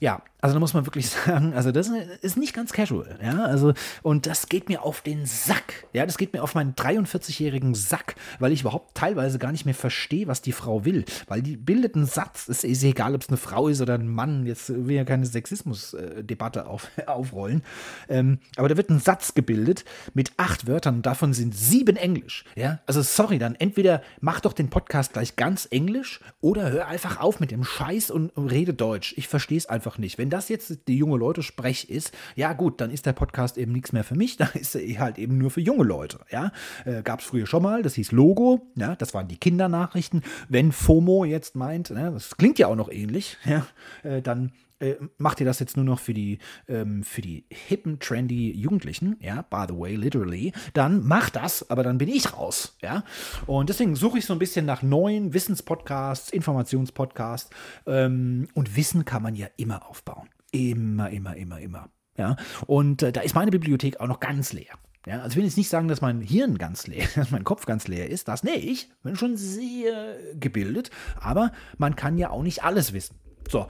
ja, 0.00 0.22
also 0.46 0.54
da 0.54 0.60
muss 0.60 0.74
man 0.74 0.86
wirklich 0.86 1.08
sagen, 1.26 1.54
also 1.54 1.72
das 1.72 1.90
ist 2.20 2.36
nicht 2.36 2.54
ganz 2.54 2.72
casual, 2.72 3.18
ja, 3.22 3.44
also 3.44 3.72
und 4.02 4.26
das 4.26 4.48
geht 4.48 4.68
mir 4.68 4.82
auf 4.82 5.00
den 5.00 5.26
Sack, 5.26 5.86
ja, 5.92 6.06
das 6.06 6.18
geht 6.18 6.32
mir 6.32 6.42
auf 6.42 6.54
meinen 6.54 6.74
43-jährigen 6.74 7.74
Sack, 7.74 8.14
weil 8.38 8.52
ich 8.52 8.60
überhaupt 8.60 8.94
teilweise 8.94 9.38
gar 9.40 9.50
nicht 9.50 9.64
mehr 9.64 9.74
verstehe, 9.74 10.28
was 10.28 10.42
die 10.42 10.52
Frau 10.52 10.84
will, 10.84 11.04
weil 11.26 11.42
die 11.42 11.56
bildet 11.56 11.96
einen 11.96 12.06
Satz, 12.06 12.48
es 12.48 12.62
ist 12.62 12.84
egal, 12.84 13.14
ob 13.14 13.22
es 13.22 13.28
eine 13.28 13.38
Frau 13.38 13.68
ist 13.68 13.80
oder 13.80 13.94
ein 13.94 14.06
Mann, 14.16 14.46
jetzt 14.46 14.68
will 14.68 14.96
ja 14.96 15.04
keine 15.04 15.26
Sexismus-Debatte 15.26 16.66
auf, 16.66 16.90
aufrollen, 17.06 17.62
ähm, 18.08 18.38
aber 18.56 18.68
da 18.68 18.76
wird 18.76 18.90
ein 18.90 18.98
Satz 18.98 19.34
gebildet 19.34 19.84
mit 20.14 20.32
acht 20.36 20.66
Wörtern 20.66 21.02
davon 21.02 21.32
sind 21.32 21.54
sieben 21.54 21.96
Englisch, 21.96 22.44
ja, 22.56 22.80
also 22.86 23.02
sorry, 23.02 23.38
dann 23.38 23.54
entweder 23.54 24.02
mach 24.20 24.40
doch 24.40 24.52
den 24.52 24.70
Podcast 24.70 25.12
gleich 25.12 25.36
ganz 25.36 25.68
Englisch 25.70 26.20
oder 26.40 26.72
hör 26.72 26.88
einfach 26.88 27.20
auf 27.20 27.38
mit 27.38 27.50
dem 27.52 27.62
Scheiß 27.62 28.10
und, 28.10 28.32
rede 28.36 28.74
Deutsch, 28.74 29.14
ich 29.16 29.28
verstehe 29.28 29.58
es 29.58 29.66
einfach 29.66 29.98
nicht, 29.98 30.18
wenn 30.18 30.30
das 30.30 30.48
jetzt 30.48 30.88
die 30.88 30.96
junge 30.96 31.16
Leute 31.16 31.42
Sprech 31.42 31.88
ist, 31.88 32.12
ja 32.34 32.52
gut, 32.52 32.80
dann 32.80 32.90
ist 32.90 33.06
der 33.06 33.12
Podcast 33.12 33.58
eben 33.58 33.72
nichts 33.72 33.92
mehr 33.92 34.04
für 34.04 34.16
mich, 34.16 34.36
da 34.38 34.46
ist 34.46 34.74
er 34.74 34.98
halt 34.98 35.18
eben 35.18 35.38
nur 35.38 35.50
für 35.50 35.60
junge 35.60 35.84
Leute. 35.84 36.20
Ja, 36.30 36.52
äh, 36.84 37.02
gab 37.02 37.20
es 37.20 37.26
früher 37.26 37.46
schon 37.46 37.62
mal, 37.62 37.82
das 37.82 37.94
hieß 37.94 38.12
Logo, 38.12 38.66
ja, 38.76 38.96
das 38.96 39.14
waren 39.14 39.28
die 39.28 39.36
Kindernachrichten. 39.36 40.22
Wenn 40.48 40.72
FOMO 40.72 41.24
jetzt 41.24 41.56
meint, 41.56 41.90
ne, 41.90 42.10
das 42.12 42.36
klingt 42.36 42.58
ja 42.58 42.68
auch 42.68 42.76
noch 42.76 42.90
ähnlich, 42.90 43.36
ja, 43.44 43.66
äh, 44.06 44.22
dann 44.22 44.52
äh, 44.78 44.94
macht 45.18 45.40
ihr 45.40 45.46
das 45.46 45.58
jetzt 45.58 45.76
nur 45.76 45.84
noch 45.84 45.98
für 45.98 46.14
die, 46.14 46.38
ähm, 46.68 47.02
für 47.02 47.22
die 47.22 47.46
hippen, 47.50 47.98
trendy 47.98 48.52
Jugendlichen, 48.52 49.16
ja, 49.20 49.42
by 49.42 49.64
the 49.68 49.78
way, 49.78 49.96
literally, 49.96 50.52
dann 50.74 51.06
macht 51.06 51.36
das, 51.36 51.68
aber 51.70 51.82
dann 51.82 51.98
bin 51.98 52.08
ich 52.08 52.34
raus, 52.34 52.76
ja. 52.82 53.04
Und 53.46 53.68
deswegen 53.68 53.96
suche 53.96 54.18
ich 54.18 54.26
so 54.26 54.32
ein 54.32 54.38
bisschen 54.38 54.66
nach 54.66 54.82
neuen 54.82 55.34
Wissenspodcasts, 55.34 56.30
Informationspodcasts 56.30 57.50
ähm, 57.86 58.48
und 58.54 58.76
Wissen 58.76 59.04
kann 59.04 59.22
man 59.22 59.34
ja 59.34 59.48
immer 59.56 59.88
aufbauen. 59.88 60.28
Immer, 60.52 61.10
immer, 61.10 61.36
immer, 61.36 61.60
immer. 61.60 61.88
Ja, 62.18 62.36
und 62.66 63.02
äh, 63.02 63.12
da 63.12 63.20
ist 63.20 63.34
meine 63.34 63.50
Bibliothek 63.50 64.00
auch 64.00 64.06
noch 64.06 64.20
ganz 64.20 64.52
leer. 64.52 64.74
Ja, 65.06 65.20
also 65.20 65.30
ich 65.30 65.36
will 65.36 65.44
jetzt 65.44 65.56
nicht 65.56 65.68
sagen, 65.68 65.86
dass 65.86 66.00
mein 66.00 66.20
Hirn 66.20 66.58
ganz 66.58 66.86
leer, 66.86 67.06
dass 67.14 67.30
mein 67.30 67.44
Kopf 67.44 67.64
ganz 67.66 67.88
leer 67.88 68.10
ist. 68.10 68.28
Das 68.28 68.42
nicht. 68.42 68.64
Ich 68.64 68.88
bin 69.02 69.16
schon 69.16 69.36
sehr 69.36 70.16
gebildet, 70.34 70.90
aber 71.20 71.52
man 71.78 71.94
kann 71.94 72.18
ja 72.18 72.30
auch 72.30 72.42
nicht 72.42 72.64
alles 72.64 72.92
wissen. 72.92 73.16
So, 73.48 73.66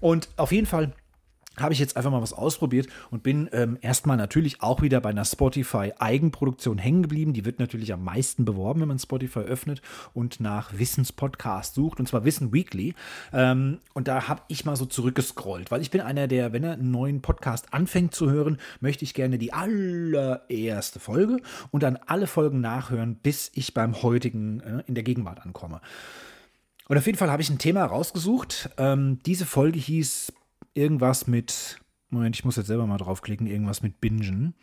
und 0.00 0.28
auf 0.36 0.52
jeden 0.52 0.66
Fall 0.66 0.92
habe 1.62 1.72
ich 1.72 1.78
jetzt 1.78 1.96
einfach 1.96 2.10
mal 2.10 2.22
was 2.22 2.32
ausprobiert 2.32 2.88
und 3.10 3.22
bin 3.22 3.48
ähm, 3.52 3.78
erstmal 3.80 4.16
natürlich 4.16 4.62
auch 4.62 4.82
wieder 4.82 5.00
bei 5.00 5.10
einer 5.10 5.24
Spotify-Eigenproduktion 5.24 6.78
hängen 6.78 7.02
geblieben. 7.02 7.32
Die 7.32 7.44
wird 7.44 7.58
natürlich 7.58 7.92
am 7.92 8.04
meisten 8.04 8.44
beworben, 8.44 8.80
wenn 8.80 8.88
man 8.88 8.98
Spotify 8.98 9.40
öffnet 9.40 9.82
und 10.14 10.40
nach 10.40 10.72
Wissenspodcast 10.78 11.74
sucht, 11.74 12.00
und 12.00 12.06
zwar 12.06 12.24
Wissen 12.24 12.52
Weekly. 12.52 12.94
Ähm, 13.32 13.78
und 13.94 14.08
da 14.08 14.28
habe 14.28 14.42
ich 14.48 14.64
mal 14.64 14.76
so 14.76 14.86
zurückgescrollt, 14.86 15.70
weil 15.70 15.82
ich 15.82 15.90
bin 15.90 16.00
einer, 16.00 16.28
der, 16.28 16.52
wenn 16.52 16.64
er 16.64 16.74
einen 16.74 16.90
neuen 16.90 17.20
Podcast 17.20 17.74
anfängt 17.74 18.14
zu 18.14 18.30
hören, 18.30 18.58
möchte 18.80 19.04
ich 19.04 19.14
gerne 19.14 19.38
die 19.38 19.52
allererste 19.52 21.00
Folge 21.00 21.38
und 21.70 21.82
dann 21.82 21.98
alle 22.06 22.26
Folgen 22.26 22.60
nachhören, 22.60 23.16
bis 23.16 23.50
ich 23.54 23.74
beim 23.74 24.02
heutigen 24.02 24.60
äh, 24.60 24.82
in 24.86 24.94
der 24.94 25.04
Gegenwart 25.04 25.40
ankomme. 25.42 25.80
Und 26.90 26.98
auf 26.98 27.06
jeden 27.06 27.18
Fall 27.18 27.30
habe 27.30 27.40
ich 27.40 27.48
ein 27.48 27.58
Thema 27.58 27.84
rausgesucht. 27.84 28.70
Ähm, 28.76 29.20
diese 29.24 29.46
Folge 29.46 29.78
hieß 29.78 30.32
irgendwas 30.74 31.28
mit, 31.28 31.78
Moment, 32.08 32.34
ich 32.34 32.44
muss 32.44 32.56
jetzt 32.56 32.66
selber 32.66 32.84
mal 32.84 32.96
draufklicken, 32.96 33.46
irgendwas 33.46 33.80
mit 33.80 34.00
Bingen. 34.00 34.54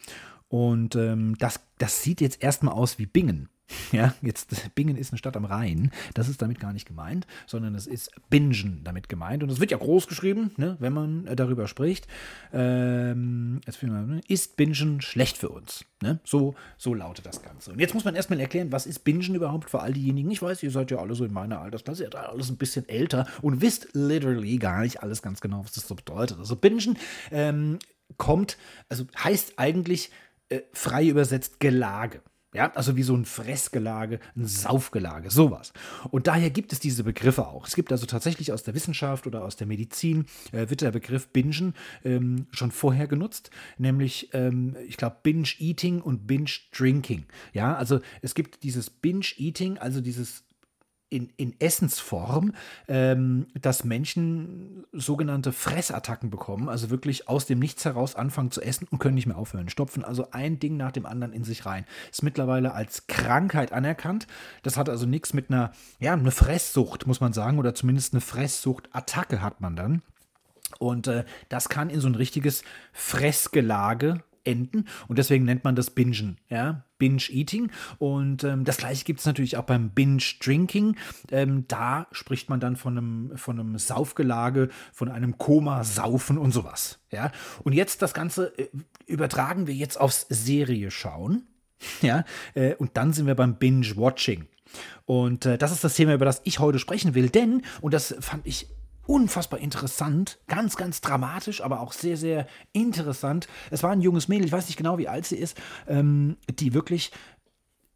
Und 0.50 0.98
ähm, 0.98 1.38
das, 1.38 1.62
das 1.78 2.04
sieht 2.04 2.20
jetzt 2.20 2.44
erstmal 2.44 2.74
aus 2.74 3.00
wie 3.00 3.06
Bingen. 3.06 3.48
Ja, 3.92 4.14
jetzt 4.22 4.76
Bingen 4.76 4.98
ist 4.98 5.12
eine 5.12 5.18
Stadt 5.18 5.38
am 5.38 5.46
Rhein. 5.46 5.92
Das 6.14 6.28
ist 6.28 6.42
damit 6.42 6.60
gar 6.60 6.74
nicht 6.74 6.88
gemeint, 6.88 7.26
sondern 7.46 7.76
es 7.76 7.88
ist 7.88 8.12
Bingen 8.30 8.82
damit 8.84 9.10
gemeint. 9.10 9.44
Und 9.44 9.50
es 9.50 9.60
wird 9.60 9.72
ja 9.72 9.78
groß 9.78 10.08
geschrieben, 10.08 10.52
ne, 10.58 10.78
wenn 10.80 10.94
man 10.94 11.28
äh, 11.28 11.36
darüber 11.36 11.68
spricht. 11.68 12.08
Ähm, 12.54 13.62
ne, 13.82 14.22
ist 14.28 14.58
Bingen 14.58 15.02
schlecht 15.02 15.38
für 15.38 15.50
uns? 15.50 15.86
Ne? 16.02 16.20
So, 16.24 16.56
so 16.78 16.94
lautet 16.94 17.26
das 17.26 17.42
Ganze. 17.42 17.72
Und 17.72 17.80
jetzt 17.80 17.94
muss 17.94 18.06
man 18.06 18.16
erstmal 18.16 18.40
erklären, 18.40 18.72
was 18.72 18.86
ist 18.86 19.00
Bingen 19.00 19.36
überhaupt 19.36 19.70
für 19.70 19.82
all 19.82 19.94
diejenigen. 19.94 20.32
Ich 20.32 20.42
weiß, 20.42 20.64
ihr 20.64 20.72
seid 20.72 20.92
ja 20.92 20.98
alle 20.98 21.16
so 21.16 21.26
in 21.26 21.34
meiner 21.34 21.60
Altersklasse, 21.62 22.04
ihr 22.04 22.12
seid 22.12 22.16
alles 22.16 22.50
ein 22.50 22.58
bisschen 22.58 22.88
älter 22.88 23.26
und 23.42 23.62
wisst 23.62 23.90
literally 23.94 24.58
gar 24.58 24.82
nicht 24.82 25.02
alles 25.02 25.22
ganz 25.22 25.42
genau, 25.42 25.64
was 25.64 25.74
das 25.74 25.88
so 25.88 25.96
bedeutet. 25.96 26.38
Also 26.40 26.56
Bingen 26.56 26.98
ähm, 27.32 27.80
kommt, 28.18 28.58
also 28.90 29.06
heißt 29.24 29.54
eigentlich 29.58 30.12
äh, 30.50 30.62
frei 30.74 31.08
übersetzt 31.08 31.60
Gelage. 31.60 32.22
Ja, 32.54 32.72
also 32.76 32.96
wie 32.96 33.04
so 33.04 33.14
ein 33.14 33.26
Fressgelage, 33.26 34.20
ein 34.38 34.46
Saufgelage, 34.46 35.30
sowas. 35.30 35.74
Und 36.12 36.28
daher 36.28 36.50
gibt 36.50 36.72
es 36.72 36.80
diese 36.80 37.04
Begriffe 37.04 37.46
auch. 37.46 37.68
Es 37.68 37.76
gibt 37.76 37.92
also 37.92 38.06
tatsächlich 38.06 38.54
aus 38.54 38.64
der 38.64 38.74
Wissenschaft 38.74 39.28
oder 39.28 39.44
aus 39.44 39.58
der 39.58 39.68
Medizin 39.68 40.26
äh, 40.54 40.70
wird 40.70 40.82
der 40.82 40.92
Begriff 40.92 41.28
Bingen 41.28 41.76
ähm, 42.06 42.48
schon 42.52 42.72
vorher 42.72 43.08
genutzt, 43.08 43.52
nämlich 43.78 44.30
ähm, 44.34 44.78
ich 44.88 44.96
glaube 44.96 45.18
Binge-Eating 45.24 46.02
und 46.02 46.26
Binge-Drinking. 46.26 47.26
Ja, 47.52 47.76
also 47.76 48.00
es 48.22 48.34
gibt 48.34 48.64
dieses 48.64 48.90
Binge-Eating, 48.90 49.78
also 49.78 50.00
dieses 50.00 50.47
in, 51.10 51.30
in 51.38 51.60
Essensform, 51.60 52.54
ähm, 52.88 53.48
dass 53.60 53.84
Menschen 53.84 54.86
sogenannte 54.92 55.54
Fressattacken 55.54 56.30
bekommen, 56.30 56.68
also 56.70 56.90
wirklich 56.90 57.30
aus 57.30 57.46
dem 57.46 57.60
Nichts 57.60 57.86
heraus 57.86 58.16
anfangen 58.16 58.52
zu 58.52 58.62
essen 58.62 58.88
und 58.92 59.00
können 59.00 59.16
nicht 59.16 59.28
mehr 59.28 59.38
aufhören. 59.38 59.70
Stopfen 59.70 60.04
also 60.04 60.32
ein 60.32 60.60
Ding 60.60 60.76
nach 60.76 60.92
dem 60.92 61.06
anderen 61.06 61.34
in 61.34 61.44
sich 61.44 61.66
rein. 61.66 61.86
Ist 62.12 62.24
mittlerweile 62.24 62.74
als 62.74 63.08
Krankheit 63.08 63.72
anerkannt. 63.72 64.28
Das 64.64 64.78
hat 64.78 64.90
also 64.90 65.06
nichts 65.06 65.34
mit 65.34 65.50
einer, 65.50 65.72
ja, 66.00 66.14
eine 66.14 66.32
Fresssucht, 66.32 67.08
muss 67.08 67.22
man 67.22 67.34
sagen, 67.34 67.58
oder 67.60 67.74
zumindest 67.74 68.14
eine 68.14 68.22
Fresssuchtattacke 68.22 69.42
hat 69.42 69.62
man 69.62 69.76
dann. 69.76 70.02
Und 70.80 71.08
äh, 71.08 71.24
das 71.50 71.70
kann 71.70 71.90
in 71.90 72.02
so 72.02 72.08
ein 72.08 72.16
richtiges 72.16 72.64
Fressgelage 72.92 74.24
enden. 74.48 74.86
Und 75.08 75.20
deswegen 75.20 75.46
nennt 75.46 75.64
man 75.64 75.76
das 75.76 75.92
Bingen, 75.92 76.38
ja, 76.50 76.84
Binge-Eating. 76.98 77.72
Und 78.00 78.44
ähm, 78.44 78.64
das 78.64 78.78
gleiche 78.78 79.06
gibt 79.06 79.20
es 79.20 79.26
natürlich 79.26 79.58
auch 79.58 79.64
beim 79.64 79.92
Binge-Drinking. 79.92 80.96
Ähm, 81.32 81.66
da 81.68 82.08
spricht 82.12 82.50
man 82.50 82.60
dann 82.60 82.76
von 82.76 82.98
einem, 82.98 83.38
von 83.38 83.60
einem 83.60 83.78
Saufgelage, 83.78 84.70
von 84.94 85.10
einem 85.10 85.38
Koma-Saufen 85.38 86.38
und 86.38 86.52
sowas. 86.52 87.00
Ja. 87.12 87.32
Und 87.64 87.74
jetzt 87.74 88.02
das 88.02 88.14
Ganze 88.14 88.58
äh, 88.58 88.70
übertragen 89.06 89.68
wir 89.68 89.76
jetzt 89.76 90.00
aufs 90.00 90.26
Serie 90.30 90.92
schauen. 90.92 91.44
Ja, 92.02 92.24
äh, 92.56 92.74
und 92.74 92.98
dann 92.98 93.14
sind 93.14 93.28
wir 93.28 93.36
beim 93.36 93.60
Binge-Watching. 93.60 94.48
Und 95.06 95.46
äh, 95.46 95.60
das 95.60 95.72
ist 95.72 95.84
das 95.84 95.94
Thema, 95.94 96.16
über 96.16 96.26
das 96.26 96.42
ich 96.44 96.58
heute 96.58 96.80
sprechen 96.80 97.14
will, 97.14 97.30
denn, 97.30 97.62
und 97.82 97.94
das 97.94 98.16
fand 98.20 98.48
ich 98.48 98.68
unfassbar 99.08 99.60
interessant, 99.60 100.40
ganz, 100.48 100.76
ganz 100.76 101.02
dramatisch, 101.02 101.62
aber 101.62 101.80
auch 101.80 101.94
sehr, 101.94 102.18
sehr 102.18 102.48
interessant. 102.74 103.48
Es 103.72 103.84
war 103.84 103.92
ein 103.92 104.02
junges 104.02 104.28
Mädel, 104.28 104.46
ich 104.46 104.52
weiß 104.52 104.68
nicht 104.68 104.78
genau, 104.78 104.98
wie 104.98 105.08
alt 105.08 105.26
sie 105.26 105.38
ist, 105.38 105.58
ähm, 105.88 106.38
die 106.50 106.74
wirklich 106.74 107.12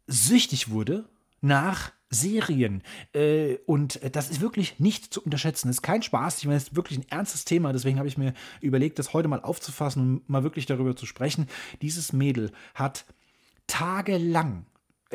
süchtig 0.06 0.70
wurde 0.70 1.04
nach 1.40 1.92
Serien. 2.10 2.82
Äh, 3.14 3.56
und 3.66 4.00
das 4.14 4.30
ist 4.30 4.40
wirklich 4.40 4.78
nicht 4.78 5.12
zu 5.12 5.22
unterschätzen. 5.22 5.68
Das 5.68 5.78
ist 5.78 5.82
kein 5.82 6.02
Spaß. 6.02 6.38
Ich 6.38 6.44
meine, 6.44 6.58
es 6.58 6.64
ist 6.64 6.76
wirklich 6.76 6.98
ein 6.98 7.08
ernstes 7.08 7.44
Thema. 7.44 7.72
Deswegen 7.72 7.98
habe 7.98 8.08
ich 8.08 8.18
mir 8.18 8.34
überlegt, 8.60 8.98
das 8.98 9.12
heute 9.12 9.28
mal 9.28 9.40
aufzufassen 9.40 10.02
und 10.02 10.28
mal 10.28 10.42
wirklich 10.42 10.66
darüber 10.66 10.94
zu 10.94 11.06
sprechen. 11.06 11.48
Dieses 11.80 12.12
Mädel 12.12 12.52
hat 12.74 13.06
tagelang 13.66 14.66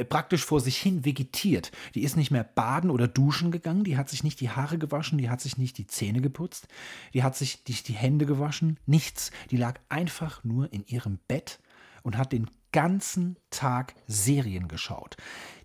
praktisch 0.04 0.46
vor 0.46 0.60
sich 0.60 0.78
hin 0.78 1.06
vegetiert. 1.06 1.72
Die 1.96 2.04
ist 2.04 2.18
nicht 2.18 2.32
mehr 2.32 2.44
baden 2.44 2.90
oder 2.90 3.08
duschen 3.08 3.52
gegangen, 3.52 3.84
die 3.84 3.98
hat 3.98 4.10
sich 4.10 4.24
nicht 4.24 4.40
die 4.40 4.50
Haare 4.50 4.78
gewaschen, 4.78 5.18
die 5.18 5.30
hat 5.30 5.42
sich 5.42 5.58
nicht 5.58 5.78
die 5.78 5.88
Zähne 5.88 6.22
geputzt, 6.22 6.68
die 7.14 7.24
hat 7.24 7.36
sich 7.36 7.64
nicht 7.68 7.88
die 7.88 7.94
Hände 7.94 8.26
gewaschen, 8.26 8.80
nichts. 8.86 9.32
Die 9.52 9.58
lag 9.58 9.80
einfach 9.90 10.44
nur 10.44 10.72
in 10.72 10.86
ihrem 10.86 11.20
Bett 11.28 11.60
und 12.08 12.18
hat 12.18 12.32
den 12.32 12.50
ganzen 12.72 13.36
Tag 13.50 13.94
Serien 14.08 14.70
geschaut. 14.70 15.18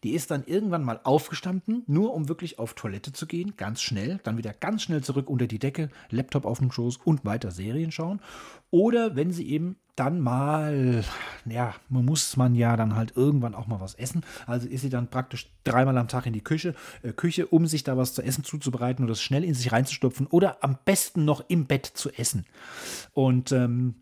Die 0.02 0.10
ist 0.10 0.32
dann 0.32 0.42
irgendwann 0.44 0.82
mal 0.82 0.98
aufgestanden, 1.04 1.84
nur 1.86 2.14
um 2.14 2.28
wirklich 2.28 2.58
auf 2.58 2.74
Toilette 2.74 3.12
zu 3.12 3.28
gehen, 3.28 3.54
ganz 3.56 3.80
schnell, 3.80 4.18
dann 4.24 4.38
wieder 4.38 4.52
ganz 4.52 4.82
schnell 4.82 5.04
zurück 5.04 5.30
unter 5.30 5.46
die 5.46 5.60
Decke, 5.60 5.88
Laptop 6.10 6.44
auf 6.44 6.58
dem 6.58 6.72
Schoß 6.72 6.96
und 7.04 7.24
weiter 7.24 7.52
Serien 7.52 7.92
schauen. 7.92 8.20
Oder 8.72 9.14
wenn 9.14 9.30
sie 9.30 9.48
eben 9.48 9.76
dann 9.94 10.20
mal, 10.20 11.04
ja, 11.44 11.76
muss 11.88 12.36
man 12.36 12.56
ja 12.56 12.76
dann 12.76 12.96
halt 12.96 13.16
irgendwann 13.16 13.54
auch 13.54 13.68
mal 13.68 13.80
was 13.80 13.94
essen. 13.94 14.24
Also 14.46 14.66
ist 14.66 14.80
sie 14.80 14.90
dann 14.90 15.08
praktisch 15.08 15.48
dreimal 15.62 15.98
am 15.98 16.08
Tag 16.08 16.26
in 16.26 16.32
die 16.32 16.42
Küche, 16.42 16.74
äh, 17.04 17.12
Küche, 17.12 17.46
um 17.46 17.66
sich 17.66 17.84
da 17.84 17.96
was 17.96 18.14
zu 18.14 18.22
essen 18.22 18.42
zuzubereiten 18.42 19.04
oder 19.04 19.12
das 19.12 19.22
schnell 19.22 19.44
in 19.44 19.54
sich 19.54 19.70
reinzustopfen 19.70 20.26
oder 20.26 20.64
am 20.64 20.76
besten 20.84 21.24
noch 21.24 21.44
im 21.48 21.66
Bett 21.66 21.86
zu 21.86 22.10
essen. 22.10 22.46
Und 23.12 23.52
ähm, 23.52 23.94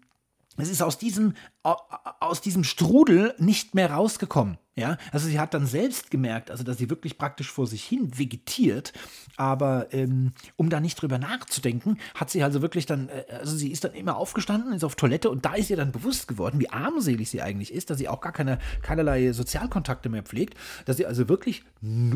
es 0.61 0.69
ist 0.69 0.83
aus 0.83 0.99
diesem, 0.99 1.35
aus 1.63 2.41
diesem 2.41 2.65
Strudel 2.65 3.35
nicht 3.39 3.75
mehr 3.75 3.93
rausgekommen. 3.93 4.59
Ja, 4.77 4.99
also 5.11 5.27
sie 5.27 5.41
hat 5.41 5.53
dann 5.53 5.67
selbst 5.67 6.13
gemerkt, 6.13 6.49
also 6.49 6.63
dass 6.63 6.79
sie 6.79 6.89
wirklich 6.89 7.19
praktisch 7.19 7.51
vor 7.51 7.67
sich 7.67 7.83
hin 7.85 8.17
vegetiert, 8.17 8.93
aber 9.37 9.93
ähm, 9.93 10.33
um 10.55 10.71
da 10.71 10.79
nicht 10.79 10.95
drüber 10.95 11.19
nachzudenken, 11.19 11.99
hat 12.15 12.31
sie 12.31 12.45
also 12.45 12.63
wirklich 12.63 12.87
dann, 12.87 13.09
äh, 13.09 13.25
also 13.41 13.57
sie 13.57 13.73
ist 13.73 13.83
dann 13.83 13.95
immer 13.95 14.17
aufgestanden, 14.17 14.73
ist 14.73 14.85
auf 14.85 14.95
Toilette 14.95 15.29
und 15.29 15.45
da 15.45 15.55
ist 15.55 15.71
ihr 15.71 15.77
dann 15.77 15.91
bewusst 15.91 16.29
geworden, 16.29 16.61
wie 16.61 16.71
armselig 16.71 17.29
sie 17.29 17.43
eigentlich 17.43 17.75
ist, 17.75 17.91
dass 17.91 17.99
sie 17.99 18.09
auch 18.09 18.21
gar 18.21 18.31
keine, 18.31 18.61
keinerlei 18.81 19.33
Sozialkontakte 19.33 20.09
mehr 20.09 20.23
pflegt, 20.23 20.57
dass 20.85 20.99
sie 20.99 21.07
also 21.07 21.29
wirklich 21.29 21.65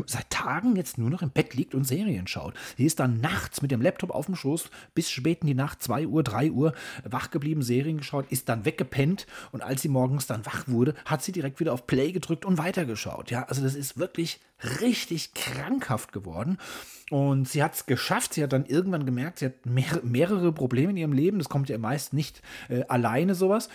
seit 0.05 0.29
Tagen 0.29 0.77
jetzt 0.77 0.97
nur 0.97 1.09
noch 1.09 1.21
im 1.21 1.31
Bett 1.31 1.55
liegt 1.55 1.75
und 1.75 1.83
Serien 1.83 2.25
schaut. 2.25 2.53
Sie 2.77 2.85
ist 2.85 3.01
dann 3.01 3.19
nachts 3.19 3.61
mit 3.61 3.71
dem 3.71 3.81
Laptop 3.81 4.11
auf 4.11 4.27
dem 4.27 4.35
Schoß 4.35 4.69
bis 4.93 5.09
spät 5.09 5.41
in 5.41 5.47
die 5.47 5.55
Nacht, 5.55 5.83
2 5.83 6.07
Uhr, 6.07 6.23
3 6.23 6.51
Uhr, 6.51 6.73
wach 7.03 7.31
geblieben, 7.31 7.63
Serien 7.63 7.97
geschaut, 7.97 8.27
ist 8.29 8.47
dann 8.47 8.63
weggepennt 8.63 9.27
und 9.51 9.61
als 9.61 9.81
sie 9.81 9.89
morgens 9.89 10.25
dann 10.25 10.45
wach 10.45 10.67
wurde, 10.67 10.93
hat 11.03 11.21
sie 11.21 11.33
direkt 11.33 11.59
wieder 11.59 11.73
auf 11.73 11.85
Play 11.85 12.13
gedrückt 12.13 12.45
und 12.45 12.54
weitergeschaut. 12.57 13.31
Ja, 13.31 13.43
also 13.43 13.61
das 13.61 13.75
ist 13.75 13.97
wirklich 13.97 14.39
richtig 14.81 15.33
krankhaft 15.33 16.11
geworden. 16.11 16.57
Und 17.11 17.47
sie 17.47 17.63
hat 17.63 17.75
es 17.75 17.85
geschafft. 17.85 18.33
Sie 18.33 18.43
hat 18.43 18.53
dann 18.53 18.65
irgendwann 18.65 19.05
gemerkt, 19.05 19.39
sie 19.39 19.45
hat 19.45 19.65
mehr, 19.65 19.99
mehrere 20.03 20.51
Probleme 20.51 20.91
in 20.91 20.97
ihrem 20.97 21.13
Leben. 21.13 21.37
Das 21.37 21.49
kommt 21.49 21.69
ja 21.69 21.77
meist 21.77 22.13
nicht 22.13 22.41
äh, 22.69 22.83
alleine 22.87 23.35
sowas 23.35 23.69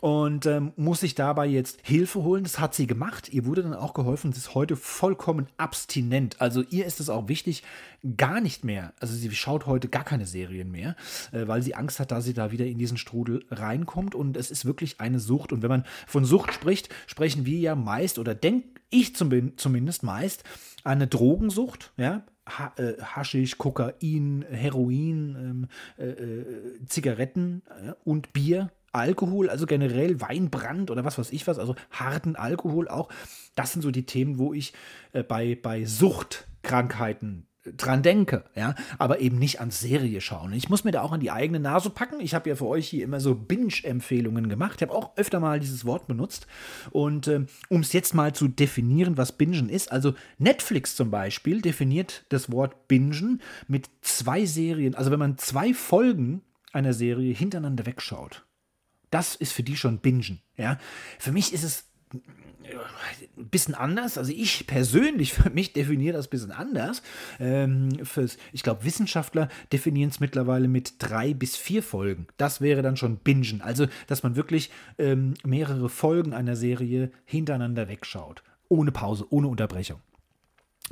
und 0.00 0.46
ähm, 0.46 0.72
muss 0.76 1.00
sich 1.00 1.14
dabei 1.14 1.46
jetzt 1.46 1.80
Hilfe 1.82 2.22
holen. 2.22 2.44
Das 2.44 2.60
hat 2.60 2.74
sie 2.74 2.86
gemacht. 2.86 3.28
Ihr 3.30 3.46
wurde 3.46 3.62
dann 3.62 3.74
auch 3.74 3.94
geholfen. 3.94 4.32
Sie 4.32 4.38
ist 4.38 4.54
heute 4.54 4.76
vollkommen 4.76 5.48
abstinent. 5.56 6.40
Also 6.40 6.62
ihr 6.70 6.86
ist 6.86 7.00
es 7.00 7.08
auch 7.10 7.28
wichtig, 7.28 7.64
gar 8.16 8.40
nicht 8.40 8.64
mehr. 8.64 8.92
Also 9.00 9.14
sie 9.14 9.30
schaut 9.32 9.66
heute 9.66 9.88
gar 9.88 10.04
keine 10.04 10.26
Serien 10.26 10.70
mehr, 10.70 10.94
äh, 11.32 11.48
weil 11.48 11.62
sie 11.62 11.74
Angst 11.74 11.98
hat, 11.98 12.12
dass 12.12 12.24
sie 12.24 12.34
da 12.34 12.52
wieder 12.52 12.66
in 12.66 12.78
diesen 12.78 12.96
Strudel 12.96 13.44
reinkommt. 13.50 14.14
Und 14.14 14.36
es 14.36 14.50
ist 14.50 14.64
wirklich 14.64 15.00
eine 15.00 15.18
Sucht. 15.18 15.52
Und 15.52 15.62
wenn 15.62 15.70
man 15.70 15.84
von 16.06 16.24
Sucht 16.24 16.52
spricht, 16.52 16.88
sprechen 17.06 17.44
wir 17.44 17.58
ja 17.58 17.74
meist 17.74 18.18
oder 18.18 18.34
denke 18.34 18.68
ich 18.90 19.16
zum, 19.16 19.56
zumindest 19.56 20.02
meist 20.02 20.44
eine 20.84 21.06
Drogensucht, 21.06 21.92
ja, 21.96 22.24
ha 22.46 22.72
äh, 22.76 22.94
Haschisch, 23.02 23.58
Kokain, 23.58 24.44
Heroin, 24.48 25.36
ähm, 25.38 25.68
äh, 25.98 26.10
äh 26.10 26.86
Zigaretten 26.86 27.62
äh, 27.68 27.92
und 28.04 28.32
Bier. 28.32 28.70
Alkohol, 28.92 29.50
also 29.50 29.66
generell 29.66 30.20
Weinbrand 30.20 30.90
oder 30.90 31.04
was 31.04 31.18
weiß 31.18 31.32
ich 31.32 31.46
was, 31.46 31.58
also 31.58 31.74
harten 31.90 32.36
Alkohol 32.36 32.88
auch. 32.88 33.08
Das 33.54 33.72
sind 33.72 33.82
so 33.82 33.90
die 33.90 34.06
Themen, 34.06 34.38
wo 34.38 34.52
ich 34.52 34.72
äh, 35.12 35.22
bei, 35.22 35.58
bei 35.60 35.84
Suchtkrankheiten 35.84 37.48
dran 37.76 38.02
denke, 38.02 38.44
ja, 38.54 38.74
aber 38.98 39.20
eben 39.20 39.38
nicht 39.38 39.60
ans 39.60 39.80
Serie 39.80 40.20
schauen. 40.20 40.52
Ich 40.52 40.68
muss 40.68 40.84
mir 40.84 40.92
da 40.92 41.02
auch 41.02 41.12
an 41.12 41.20
die 41.20 41.30
eigene 41.30 41.60
Nase 41.60 41.90
packen. 41.90 42.20
Ich 42.20 42.34
habe 42.34 42.48
ja 42.48 42.56
für 42.56 42.66
euch 42.66 42.88
hier 42.88 43.04
immer 43.04 43.20
so 43.20 43.34
Binge-Empfehlungen 43.34 44.48
gemacht. 44.48 44.76
Ich 44.76 44.88
habe 44.88 44.96
auch 44.96 45.16
öfter 45.16 45.40
mal 45.40 45.60
dieses 45.60 45.84
Wort 45.84 46.06
benutzt. 46.06 46.46
Und 46.90 47.28
äh, 47.28 47.44
um 47.68 47.80
es 47.80 47.92
jetzt 47.92 48.14
mal 48.14 48.32
zu 48.34 48.48
definieren, 48.48 49.16
was 49.16 49.32
Bingen 49.32 49.68
ist, 49.68 49.92
also 49.92 50.14
Netflix 50.38 50.96
zum 50.96 51.10
Beispiel 51.10 51.60
definiert 51.60 52.24
das 52.28 52.50
Wort 52.50 52.88
Bingen 52.88 53.42
mit 53.66 53.90
zwei 54.00 54.44
Serien. 54.44 54.94
Also 54.94 55.10
wenn 55.10 55.18
man 55.18 55.38
zwei 55.38 55.74
Folgen 55.74 56.42
einer 56.72 56.92
Serie 56.92 57.34
hintereinander 57.34 57.86
wegschaut, 57.86 58.44
das 59.10 59.34
ist 59.34 59.52
für 59.52 59.62
die 59.62 59.76
schon 59.76 59.98
Bingen. 59.98 60.40
Ja, 60.56 60.78
für 61.18 61.32
mich 61.32 61.52
ist 61.52 61.64
es 61.64 61.84
ein 63.36 63.48
bisschen 63.48 63.74
anders. 63.74 64.18
Also 64.18 64.32
ich 64.32 64.66
persönlich 64.66 65.32
für 65.34 65.50
mich 65.50 65.72
definiere 65.72 66.16
das 66.16 66.26
ein 66.26 66.30
bisschen 66.30 66.50
anders. 66.50 67.02
Ähm, 67.38 68.04
fürs, 68.04 68.38
ich 68.52 68.62
glaube, 68.62 68.84
Wissenschaftler 68.84 69.48
definieren 69.72 70.10
es 70.10 70.20
mittlerweile 70.20 70.68
mit 70.68 70.94
drei 70.98 71.34
bis 71.34 71.56
vier 71.56 71.82
Folgen. 71.82 72.26
Das 72.36 72.60
wäre 72.60 72.82
dann 72.82 72.96
schon 72.96 73.16
Bingen. 73.18 73.60
Also, 73.62 73.86
dass 74.06 74.22
man 74.22 74.36
wirklich 74.36 74.70
ähm, 74.98 75.34
mehrere 75.44 75.88
Folgen 75.88 76.32
einer 76.32 76.56
Serie 76.56 77.10
hintereinander 77.24 77.88
wegschaut. 77.88 78.42
Ohne 78.68 78.92
Pause, 78.92 79.26
ohne 79.30 79.48
Unterbrechung. 79.48 80.00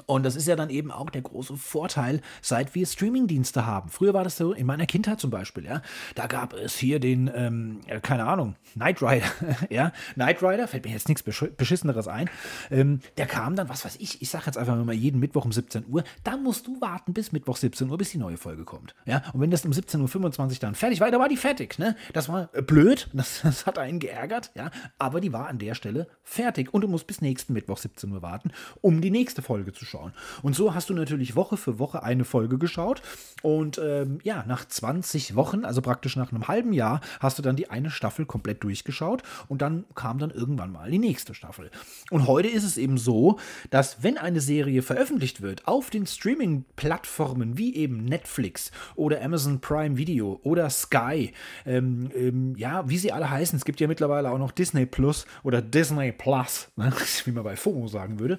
Und 0.06 0.24
das 0.24 0.36
ist 0.36 0.46
ja 0.46 0.56
dann 0.56 0.70
eben 0.70 0.90
auch 0.90 1.10
der 1.10 1.22
große 1.22 1.56
Vorteil, 1.56 2.20
seit 2.42 2.74
wir 2.74 2.86
Streamingdienste 2.86 3.66
haben. 3.66 3.88
Früher 3.88 4.14
war 4.14 4.24
das 4.24 4.36
so 4.36 4.52
in 4.52 4.66
meiner 4.66 4.86
Kindheit 4.86 5.20
zum 5.20 5.30
Beispiel, 5.30 5.64
ja. 5.64 5.82
Da 6.14 6.26
gab 6.26 6.52
es 6.52 6.76
hier 6.76 7.00
den, 7.00 7.30
ähm, 7.34 7.80
keine 8.02 8.26
Ahnung, 8.26 8.56
Knight 8.74 9.02
Rider, 9.02 9.26
ja. 9.70 9.92
Knight 10.14 10.42
Rider, 10.42 10.68
fällt 10.68 10.84
mir 10.84 10.92
jetzt 10.92 11.08
nichts 11.08 11.22
Beschisseneres 11.22 12.08
ein. 12.08 12.28
Ähm, 12.70 13.00
der 13.16 13.26
kam 13.26 13.56
dann, 13.56 13.68
was 13.68 13.84
weiß 13.84 13.96
ich, 14.00 14.20
ich 14.20 14.28
sage 14.28 14.44
jetzt 14.46 14.58
einfach 14.58 14.76
mal 14.76 14.94
jeden 14.94 15.20
Mittwoch 15.20 15.44
um 15.44 15.52
17 15.52 15.86
Uhr. 15.88 16.04
Da 16.24 16.36
musst 16.36 16.66
du 16.66 16.80
warten 16.80 17.12
bis 17.14 17.32
Mittwoch 17.32 17.56
17 17.56 17.88
Uhr, 17.90 17.98
bis 17.98 18.10
die 18.10 18.18
neue 18.18 18.36
Folge 18.36 18.64
kommt, 18.64 18.94
ja. 19.06 19.22
Und 19.32 19.40
wenn 19.40 19.50
das 19.50 19.64
um 19.64 19.72
17.25 19.72 20.40
Uhr 20.40 20.56
dann 20.60 20.74
fertig 20.74 21.00
war, 21.00 21.10
da 21.10 21.18
war 21.18 21.28
die 21.28 21.36
fertig, 21.36 21.78
ne. 21.78 21.96
Das 22.12 22.28
war 22.28 22.50
äh, 22.52 22.62
blöd, 22.62 23.08
das, 23.14 23.40
das 23.42 23.66
hat 23.66 23.78
einen 23.78 23.98
geärgert, 23.98 24.50
ja. 24.54 24.70
Aber 24.98 25.20
die 25.20 25.32
war 25.32 25.48
an 25.48 25.58
der 25.58 25.74
Stelle 25.74 26.08
fertig. 26.22 26.74
Und 26.74 26.82
du 26.82 26.88
musst 26.88 27.06
bis 27.06 27.20
nächsten 27.20 27.52
Mittwoch 27.52 27.78
17 27.78 28.12
Uhr 28.12 28.22
warten, 28.22 28.50
um 28.80 29.00
die 29.00 29.10
nächste 29.10 29.42
Folge 29.42 29.72
zu 29.72 29.84
schauen. 29.86 30.12
Und 30.42 30.54
so 30.54 30.74
hast 30.74 30.90
du 30.90 30.94
natürlich 30.94 31.36
Woche 31.36 31.56
für 31.56 31.78
Woche 31.78 32.02
eine 32.02 32.24
Folge 32.24 32.58
geschaut. 32.58 33.02
Und 33.42 33.78
ähm, 33.78 34.18
ja, 34.22 34.44
nach 34.46 34.66
20 34.66 35.34
Wochen, 35.34 35.64
also 35.64 35.80
praktisch 35.80 36.16
nach 36.16 36.32
einem 36.32 36.48
halben 36.48 36.72
Jahr, 36.72 37.00
hast 37.20 37.38
du 37.38 37.42
dann 37.42 37.56
die 37.56 37.70
eine 37.70 37.90
Staffel 37.90 38.26
komplett 38.26 38.62
durchgeschaut. 38.62 39.22
Und 39.48 39.62
dann 39.62 39.84
kam 39.94 40.18
dann 40.18 40.30
irgendwann 40.30 40.72
mal 40.72 40.90
die 40.90 40.98
nächste 40.98 41.34
Staffel. 41.34 41.70
Und 42.10 42.26
heute 42.26 42.48
ist 42.48 42.64
es 42.64 42.76
eben 42.76 42.98
so, 42.98 43.38
dass 43.70 44.02
wenn 44.02 44.18
eine 44.18 44.40
Serie 44.40 44.82
veröffentlicht 44.82 45.42
wird 45.42 45.66
auf 45.66 45.90
den 45.90 46.06
Streaming-Plattformen 46.06 47.56
wie 47.58 47.74
eben 47.74 48.04
Netflix 48.04 48.70
oder 48.94 49.22
Amazon 49.22 49.60
Prime 49.60 49.96
Video 49.96 50.40
oder 50.42 50.68
Sky, 50.70 51.32
ähm, 51.64 52.10
ähm, 52.14 52.54
ja, 52.56 52.88
wie 52.88 52.98
sie 52.98 53.12
alle 53.12 53.30
heißen, 53.30 53.56
es 53.56 53.64
gibt 53.64 53.80
ja 53.80 53.86
mittlerweile 53.86 54.30
auch 54.30 54.38
noch 54.38 54.52
Disney 54.52 54.86
Plus 54.86 55.26
oder 55.42 55.62
Disney 55.62 56.12
Plus, 56.12 56.68
ne? 56.76 56.92
wie 57.24 57.32
man 57.32 57.44
bei 57.44 57.56
FOMO 57.56 57.88
sagen 57.88 58.18
würde. 58.18 58.38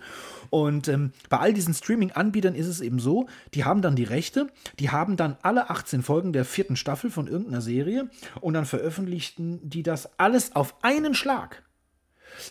Und 0.49 0.87
ähm, 0.87 1.11
bei 1.29 1.36
all 1.41 1.53
diesen 1.53 1.73
Streaming-Anbietern 1.73 2.55
ist 2.55 2.67
es 2.67 2.81
eben 2.81 2.99
so, 2.99 3.27
die 3.53 3.65
haben 3.65 3.81
dann 3.81 3.95
die 3.95 4.03
Rechte, 4.03 4.47
die 4.79 4.89
haben 4.89 5.17
dann 5.17 5.37
alle 5.41 5.69
18 5.69 6.03
Folgen 6.03 6.33
der 6.33 6.45
vierten 6.45 6.75
Staffel 6.75 7.09
von 7.09 7.27
irgendeiner 7.27 7.61
Serie 7.61 8.09
und 8.41 8.53
dann 8.53 8.65
veröffentlichten 8.65 9.59
die 9.69 9.83
das 9.83 10.19
alles 10.19 10.55
auf 10.55 10.83
einen 10.83 11.13
Schlag. 11.13 11.63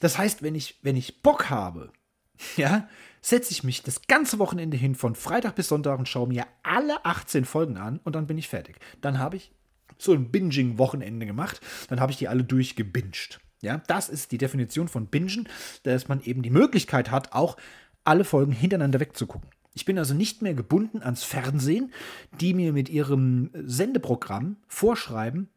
Das 0.00 0.18
heißt, 0.18 0.42
wenn 0.42 0.54
ich, 0.54 0.78
wenn 0.82 0.96
ich 0.96 1.22
Bock 1.22 1.50
habe, 1.50 1.92
ja, 2.56 2.88
setze 3.20 3.52
ich 3.52 3.64
mich 3.64 3.82
das 3.82 4.02
ganze 4.06 4.38
Wochenende 4.38 4.76
hin 4.76 4.94
von 4.94 5.14
Freitag 5.14 5.56
bis 5.56 5.68
Sonntag 5.68 5.98
und 5.98 6.08
schaue 6.08 6.28
mir 6.28 6.46
alle 6.62 7.04
18 7.04 7.44
Folgen 7.44 7.76
an 7.76 8.00
und 8.04 8.14
dann 8.14 8.26
bin 8.26 8.38
ich 8.38 8.48
fertig. 8.48 8.76
Dann 9.00 9.18
habe 9.18 9.36
ich 9.36 9.52
so 9.98 10.12
ein 10.12 10.30
Binging-Wochenende 10.30 11.26
gemacht, 11.26 11.60
dann 11.88 12.00
habe 12.00 12.12
ich 12.12 12.18
die 12.18 12.28
alle 12.28 12.44
durchgebinged. 12.44 13.40
Ja, 13.62 13.82
das 13.86 14.10
ist 14.10 14.32
die 14.32 14.38
Definition 14.38 14.86
von 14.86 15.06
Bingen, 15.06 15.48
dass 15.82 16.08
man 16.08 16.20
eben 16.20 16.42
die 16.42 16.50
Möglichkeit 16.50 17.10
hat, 17.10 17.32
auch 17.32 17.56
alle 18.06 18.24
Folgen 18.24 18.52
hintereinander 18.52 19.00
wegzugucken. 19.00 19.50
Ich 19.74 19.84
bin 19.84 19.98
also 19.98 20.14
nicht 20.14 20.40
mehr 20.40 20.54
gebunden 20.54 21.02
ans 21.02 21.22
Fernsehen, 21.22 21.92
die 22.40 22.54
mir 22.54 22.72
mit 22.72 22.88
ihrem 22.88 23.50
Sendeprogramm 23.52 24.56
vorschreiben, 24.68 25.50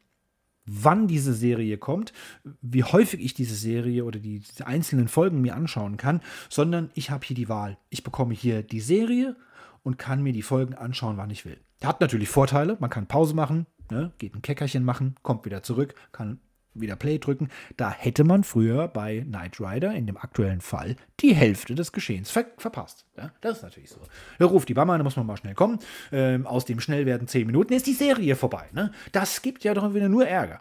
wann 0.65 1.07
diese 1.07 1.33
Serie 1.33 1.77
kommt, 1.77 2.13
wie 2.61 2.83
häufig 2.83 3.21
ich 3.21 3.33
diese 3.33 3.55
Serie 3.55 4.03
oder 4.05 4.19
die, 4.19 4.39
diese 4.39 4.67
einzelnen 4.67 5.07
Folgen 5.07 5.41
mir 5.41 5.55
anschauen 5.55 5.97
kann, 5.97 6.21
sondern 6.49 6.91
ich 6.93 7.09
habe 7.09 7.25
hier 7.25 7.35
die 7.35 7.49
Wahl. 7.49 7.77
Ich 7.89 8.03
bekomme 8.03 8.33
hier 8.33 8.61
die 8.61 8.81
Serie 8.81 9.35
und 9.83 9.97
kann 9.97 10.21
mir 10.21 10.33
die 10.33 10.41
Folgen 10.41 10.75
anschauen, 10.75 11.17
wann 11.17 11.29
ich 11.29 11.45
will. 11.45 11.59
Hat 11.83 12.01
natürlich 12.01 12.29
Vorteile, 12.29 12.77
man 12.79 12.89
kann 12.89 13.07
Pause 13.07 13.33
machen, 13.33 13.65
ne, 13.89 14.11
geht 14.17 14.35
ein 14.35 14.41
Käckerchen 14.41 14.83
machen, 14.83 15.15
kommt 15.23 15.45
wieder 15.45 15.63
zurück, 15.63 15.95
kann 16.11 16.39
wieder 16.81 16.95
Play 16.95 17.19
drücken. 17.19 17.49
Da 17.77 17.91
hätte 17.91 18.23
man 18.23 18.43
früher 18.43 18.87
bei 18.87 19.21
Knight 19.21 19.59
Rider 19.59 19.93
in 19.93 20.07
dem 20.07 20.17
aktuellen 20.17 20.61
Fall 20.61 20.95
die 21.19 21.33
Hälfte 21.33 21.75
des 21.75 21.91
Geschehens 21.91 22.31
ver 22.31 22.45
verpasst. 22.57 23.05
Ja, 23.17 23.31
das 23.41 23.57
ist 23.57 23.63
natürlich 23.63 23.89
so. 23.89 23.99
Da 24.37 24.45
ruft 24.45 24.69
die 24.69 24.73
Mama, 24.73 24.97
da 24.97 25.03
muss 25.03 25.15
man 25.15 25.25
mal 25.25 25.37
schnell 25.37 25.55
kommen. 25.55 25.79
Ähm, 26.11 26.47
aus 26.47 26.65
dem 26.65 26.79
schnell 26.79 27.05
werden 27.05 27.27
zehn 27.27 27.45
Minuten 27.45 27.73
ist 27.73 27.87
die 27.87 27.93
Serie 27.93 28.35
vorbei. 28.35 28.65
Ne? 28.73 28.91
Das 29.11 29.41
gibt 29.41 29.63
ja 29.63 29.73
doch 29.73 29.93
wieder 29.93 30.09
nur 30.09 30.27
Ärger. 30.27 30.59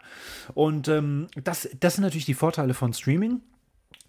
Und 0.53 0.87
ähm, 0.87 1.27
das, 1.43 1.69
das 1.79 1.95
sind 1.95 2.03
natürlich 2.03 2.25
die 2.25 2.33
Vorteile 2.33 2.73
von 2.73 2.93
Streaming. 2.93 3.41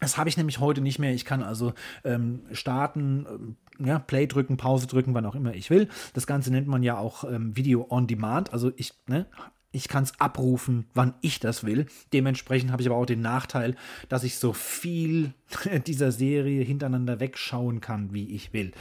Das 0.01 0.17
habe 0.17 0.29
ich 0.29 0.37
nämlich 0.37 0.61
heute 0.61 0.81
nicht 0.81 0.99
mehr. 0.99 1.13
Ich 1.13 1.25
kann 1.25 1.43
also 1.43 1.75
ähm, 2.05 2.41
starten, 2.53 3.27
ähm, 3.29 3.57
ja, 3.87 3.99
Play 3.99 4.27
drücken, 4.27 4.57
Pause 4.57 4.87
drücken, 4.87 5.15
wann 5.15 5.27
auch 5.27 5.35
immer 5.35 5.55
ich 5.55 5.71
will. 5.71 5.89
Das 6.15 6.27
Ganze 6.27 6.51
nennt 6.51 6.67
man 6.67 6.83
ja 6.83 6.97
auch 6.97 7.25
ähm, 7.25 7.57
Video 7.57 7.87
on 7.91 8.07
Demand. 8.07 8.53
Also 8.53 8.73
ich 8.77 8.95
ne, 9.07 9.27
ich 9.73 9.89
kann 9.89 10.05
es 10.05 10.13
abrufen, 10.19 10.87
wann 10.95 11.13
ich 11.21 11.41
das 11.41 11.65
will. 11.65 11.87
Dementsprechend 12.13 12.73
habe 12.73 12.83
ich 12.83 12.89
aber 12.89 12.97
auch 12.97 13.07
den 13.07 13.21
Nachteil, 13.21 13.77
dass 14.09 14.25
ich 14.25 14.37
so 14.37 14.53
viel 14.53 15.33
dieser 15.87 16.11
Serie 16.13 16.63
hintereinander 16.63 17.21
wegschauen 17.21 17.81
kann, 17.81 18.13
wie 18.13 18.35
ich 18.35 18.53
will. 18.53 18.73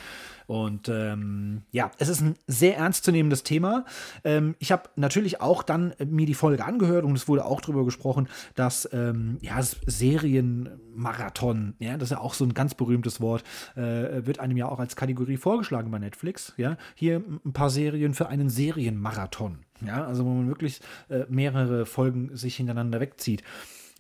Und 0.48 0.90
ähm, 0.90 1.62
ja, 1.72 1.92
es 2.00 2.10
ist 2.10 2.22
ein 2.22 2.34
sehr 2.48 2.76
ernstzunehmendes 2.76 3.44
Thema. 3.44 3.86
Ähm, 4.24 4.56
ich 4.58 4.72
habe 4.72 4.90
natürlich 4.96 5.42
auch 5.42 5.62
dann 5.62 5.94
mir 6.04 6.26
die 6.26 6.34
Folge 6.34 6.66
angehört 6.66 7.06
und 7.06 7.16
es 7.16 7.28
wurde 7.28 7.46
auch 7.46 7.62
darüber 7.62 7.86
gesprochen, 7.86 8.28
dass 8.56 8.90
ähm, 8.92 9.38
ja, 9.42 9.62
Serienmarathon, 9.62 11.76
ja, 11.78 11.98
das 11.98 12.08
ist 12.08 12.14
ja 12.14 12.20
auch 12.20 12.34
so 12.34 12.46
ein 12.46 12.56
ganz 12.56 12.74
berühmtes 12.74 13.22
Wort, 13.22 13.44
äh, 13.76 14.26
wird 14.26 14.40
einem 14.40 14.58
ja 14.58 14.68
auch 14.68 14.80
als 14.80 14.96
Kategorie 14.96 15.38
vorgeschlagen 15.38 15.92
bei 15.92 16.00
Netflix. 16.00 16.56
Ja, 16.58 16.78
hier 16.96 17.24
ein 17.46 17.54
paar 17.54 17.70
Serien 17.70 18.16
für 18.16 18.28
einen 18.28 18.50
Serienmarathon. 18.50 19.60
Ja, 19.86 20.06
also 20.06 20.26
wo 20.26 20.30
man 20.30 20.48
wirklich 20.48 20.82
äh, 21.10 21.26
mehrere 21.30 21.86
Folgen 21.86 22.36
sich 22.36 22.56
hintereinander 22.56 23.00
wegzieht. 23.00 23.44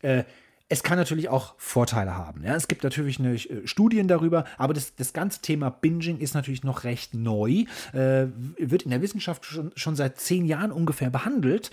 Äh, 0.01 0.23
es 0.71 0.83
kann 0.83 0.99
natürlich 0.99 1.29
auch 1.29 1.55
Vorteile 1.57 2.15
haben. 2.15 2.43
Ja? 2.43 2.55
Es 2.55 2.67
gibt 2.67 2.83
natürlich 2.83 3.19
eine, 3.19 3.33
äh, 3.33 3.67
Studien 3.67 4.07
darüber, 4.07 4.45
aber 4.57 4.73
das, 4.73 4.95
das 4.95 5.13
ganze 5.13 5.41
Thema 5.41 5.71
Binging 5.71 6.19
ist 6.19 6.35
natürlich 6.35 6.63
noch 6.63 6.83
recht 6.83 7.15
neu, 7.15 7.65
äh, 7.93 8.27
wird 8.57 8.83
in 8.83 8.91
der 8.91 9.01
Wissenschaft 9.01 9.45
schon, 9.45 9.71
schon 9.75 9.95
seit 9.95 10.19
zehn 10.19 10.45
Jahren 10.45 10.71
ungefähr 10.71 11.09
behandelt. 11.09 11.71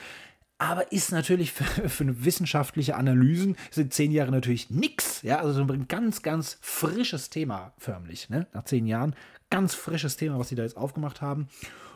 Aber 0.58 0.90
ist 0.90 1.12
natürlich 1.12 1.52
für, 1.52 1.64
für 1.88 2.24
wissenschaftliche 2.24 2.96
Analysen 2.96 3.56
sind 3.70 3.92
zehn 3.92 4.12
Jahre 4.12 4.30
natürlich 4.30 4.70
nichts. 4.70 5.22
Ja, 5.22 5.40
also 5.40 5.62
ein 5.62 5.88
ganz, 5.88 6.22
ganz 6.22 6.58
frisches 6.60 7.30
Thema 7.30 7.72
förmlich. 7.78 8.30
Ne? 8.30 8.46
Nach 8.52 8.64
zehn 8.64 8.86
Jahren 8.86 9.14
ganz 9.50 9.74
frisches 9.74 10.16
Thema, 10.16 10.38
was 10.38 10.48
sie 10.48 10.54
da 10.54 10.62
jetzt 10.62 10.76
aufgemacht 10.76 11.20
haben. 11.20 11.48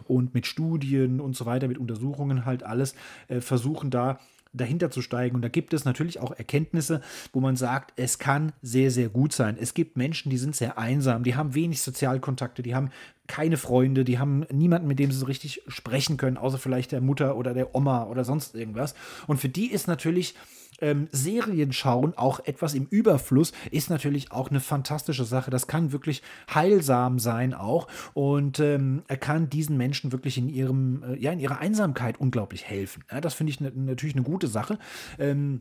Und 0.06 0.34
mit 0.34 0.46
Studien 0.46 1.20
und 1.20 1.36
so 1.36 1.46
weiter, 1.46 1.68
mit 1.68 1.78
Untersuchungen 1.78 2.44
halt 2.44 2.62
alles 2.62 2.94
äh, 3.28 3.40
versuchen 3.40 3.90
da 3.90 4.18
dahinter 4.52 4.90
zu 4.90 5.02
steigen. 5.02 5.36
Und 5.36 5.42
da 5.42 5.48
gibt 5.48 5.72
es 5.72 5.84
natürlich 5.84 6.18
auch 6.18 6.32
Erkenntnisse, 6.32 7.00
wo 7.32 7.40
man 7.40 7.54
sagt, 7.54 7.92
es 7.96 8.18
kann 8.18 8.52
sehr, 8.62 8.90
sehr 8.90 9.08
gut 9.08 9.32
sein. 9.32 9.56
Es 9.61 9.74
gibt 9.74 9.96
Menschen, 9.96 10.30
die 10.30 10.38
sind 10.38 10.56
sehr 10.56 10.76
einsam, 10.76 11.22
die 11.22 11.36
haben 11.36 11.54
wenig 11.54 11.82
Sozialkontakte, 11.82 12.62
die 12.62 12.74
haben 12.74 12.90
keine 13.30 13.56
Freunde, 13.56 14.04
die 14.04 14.18
haben 14.18 14.44
niemanden, 14.52 14.88
mit 14.88 14.98
dem 14.98 15.12
sie 15.12 15.18
so 15.18 15.26
richtig 15.26 15.62
sprechen 15.68 16.16
können, 16.16 16.36
außer 16.36 16.58
vielleicht 16.58 16.90
der 16.90 17.00
Mutter 17.00 17.36
oder 17.36 17.54
der 17.54 17.76
Oma 17.76 18.04
oder 18.04 18.24
sonst 18.24 18.56
irgendwas. 18.56 18.94
Und 19.28 19.38
für 19.38 19.48
die 19.48 19.70
ist 19.70 19.86
natürlich 19.86 20.34
ähm, 20.80 21.08
Serien 21.12 21.72
schauen, 21.72 22.14
auch 22.16 22.40
etwas 22.44 22.74
im 22.74 22.86
Überfluss, 22.90 23.52
ist 23.70 23.88
natürlich 23.88 24.32
auch 24.32 24.50
eine 24.50 24.58
fantastische 24.58 25.24
Sache. 25.24 25.50
Das 25.50 25.68
kann 25.68 25.92
wirklich 25.92 26.22
heilsam 26.52 27.20
sein 27.20 27.54
auch 27.54 27.86
und 28.14 28.58
ähm, 28.58 29.02
kann 29.20 29.48
diesen 29.48 29.76
Menschen 29.76 30.10
wirklich 30.10 30.36
in 30.36 30.48
ihrem, 30.48 31.04
äh, 31.04 31.16
ja, 31.16 31.30
in 31.30 31.38
ihrer 31.38 31.58
Einsamkeit 31.58 32.18
unglaublich 32.18 32.64
helfen. 32.64 33.04
Ja, 33.12 33.20
das 33.20 33.34
finde 33.34 33.52
ich 33.52 33.60
ne, 33.60 33.70
natürlich 33.74 34.16
eine 34.16 34.24
gute 34.24 34.48
Sache. 34.48 34.78
Ähm, 35.20 35.60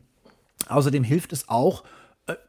außerdem 0.68 1.04
hilft 1.04 1.32
es 1.32 1.48
auch, 1.48 1.84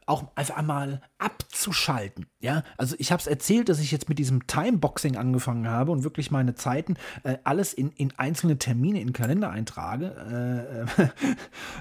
auch 0.06 0.24
einfach 0.34 0.56
einmal 0.56 1.00
abzuschalten. 1.18 2.26
Ja, 2.40 2.62
also 2.76 2.96
ich 2.98 3.12
habe 3.12 3.20
es 3.20 3.26
erzählt, 3.26 3.68
dass 3.68 3.80
ich 3.80 3.92
jetzt 3.92 4.08
mit 4.08 4.18
diesem 4.18 4.46
Timeboxing 4.46 5.16
angefangen 5.16 5.68
habe 5.68 5.92
und 5.92 6.04
wirklich 6.04 6.30
meine 6.30 6.54
Zeiten 6.54 6.96
äh, 7.22 7.38
alles 7.44 7.72
in, 7.72 7.90
in 7.92 8.12
einzelne 8.18 8.58
Termine 8.58 9.00
in 9.00 9.08
den 9.08 9.12
Kalender 9.12 9.50
eintrage, 9.50 10.86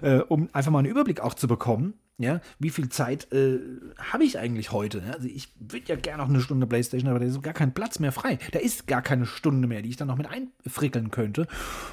äh, 0.02 0.06
äh, 0.18 0.22
um 0.22 0.50
einfach 0.54 0.72
mal 0.72 0.80
einen 0.80 0.90
Überblick 0.90 1.20
auch 1.22 1.34
zu 1.34 1.48
bekommen. 1.48 1.94
Ja, 2.22 2.40
wie 2.60 2.70
viel 2.70 2.90
Zeit 2.90 3.32
äh, 3.34 3.58
habe 3.98 4.24
ich 4.24 4.38
eigentlich 4.38 4.72
heute? 4.72 5.02
Also 5.12 5.28
ich 5.28 5.50
würde 5.60 5.88
ja 5.88 5.96
gerne 5.96 6.22
noch 6.22 6.30
eine 6.30 6.42
Stunde 6.42 6.68
Playstation, 6.68 7.10
aber 7.10 7.20
da 7.20 7.26
ist 7.26 7.42
gar 7.42 7.54
kein 7.54 7.74
Platz 7.74 7.98
mehr 7.98 8.12
frei. 8.12 8.38
Da 8.52 8.60
ist 8.60 8.86
gar 8.86 9.02
keine 9.02 9.26
Stunde 9.26 9.68
mehr, 9.68 9.82
die 9.82 9.90
ich 9.90 9.98
dann 9.98 10.08
noch 10.08 10.18
mit 10.18 10.28
einfrickeln 10.28 11.10
könnte. 11.10 11.48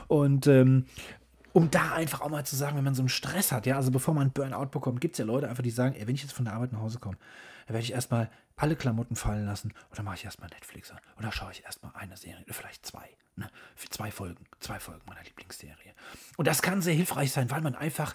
Und 0.07 0.47
ähm, 0.47 0.85
um 1.59 1.73
da 1.73 1.93
einfach 1.93 2.21
auch 2.21 2.29
mal 2.29 2.47
zu 2.47 2.55
sagen, 2.55 2.77
wenn 2.77 2.85
man 2.85 2.95
so 2.95 3.03
einen 3.03 3.09
Stress 3.09 3.51
hat, 3.51 3.67
ja, 3.67 3.75
also 3.75 3.91
bevor 3.91 4.15
man 4.15 4.23
einen 4.23 4.31
Burnout 4.31 4.67
bekommt, 4.67 5.01
gibt 5.01 5.15
es 5.15 5.19
ja 5.19 5.25
Leute 5.25 5.49
einfach, 5.49 5.65
die 5.65 5.71
sagen, 5.71 5.97
ey, 5.97 6.07
wenn 6.07 6.15
ich 6.15 6.23
jetzt 6.23 6.33
von 6.33 6.45
der 6.45 6.55
Arbeit 6.55 6.73
nach 6.73 6.81
Hause 6.81 7.01
komme, 7.01 7.17
dann 7.67 7.75
werde 7.75 7.83
ich 7.83 7.93
erstmal 7.93 8.31
alle 8.57 8.77
Klamotten 8.77 9.17
fallen 9.17 9.45
lassen 9.45 9.75
oder 9.91 10.05
mache 10.05 10.15
ich 10.15 10.25
erstmal 10.25 10.49
Netflix 10.51 10.93
an 10.93 11.01
oder 11.19 11.33
schaue 11.33 11.51
ich 11.51 11.65
erstmal 11.65 11.91
eine 11.97 12.17
Serie 12.17 12.45
vielleicht 12.49 12.87
zwei. 12.87 13.09
Ne? 13.35 13.51
Zwei 13.91 14.13
Folgen, 14.13 14.45
zwei 14.61 14.79
Folgen 14.79 15.03
meiner 15.07 15.25
Lieblingsserie. 15.25 15.95
Und 16.37 16.47
das 16.47 16.63
kann 16.63 16.81
sehr 16.81 16.95
hilfreich 16.95 17.33
sein, 17.33 17.51
weil 17.51 17.61
man 17.61 17.75
einfach 17.75 18.15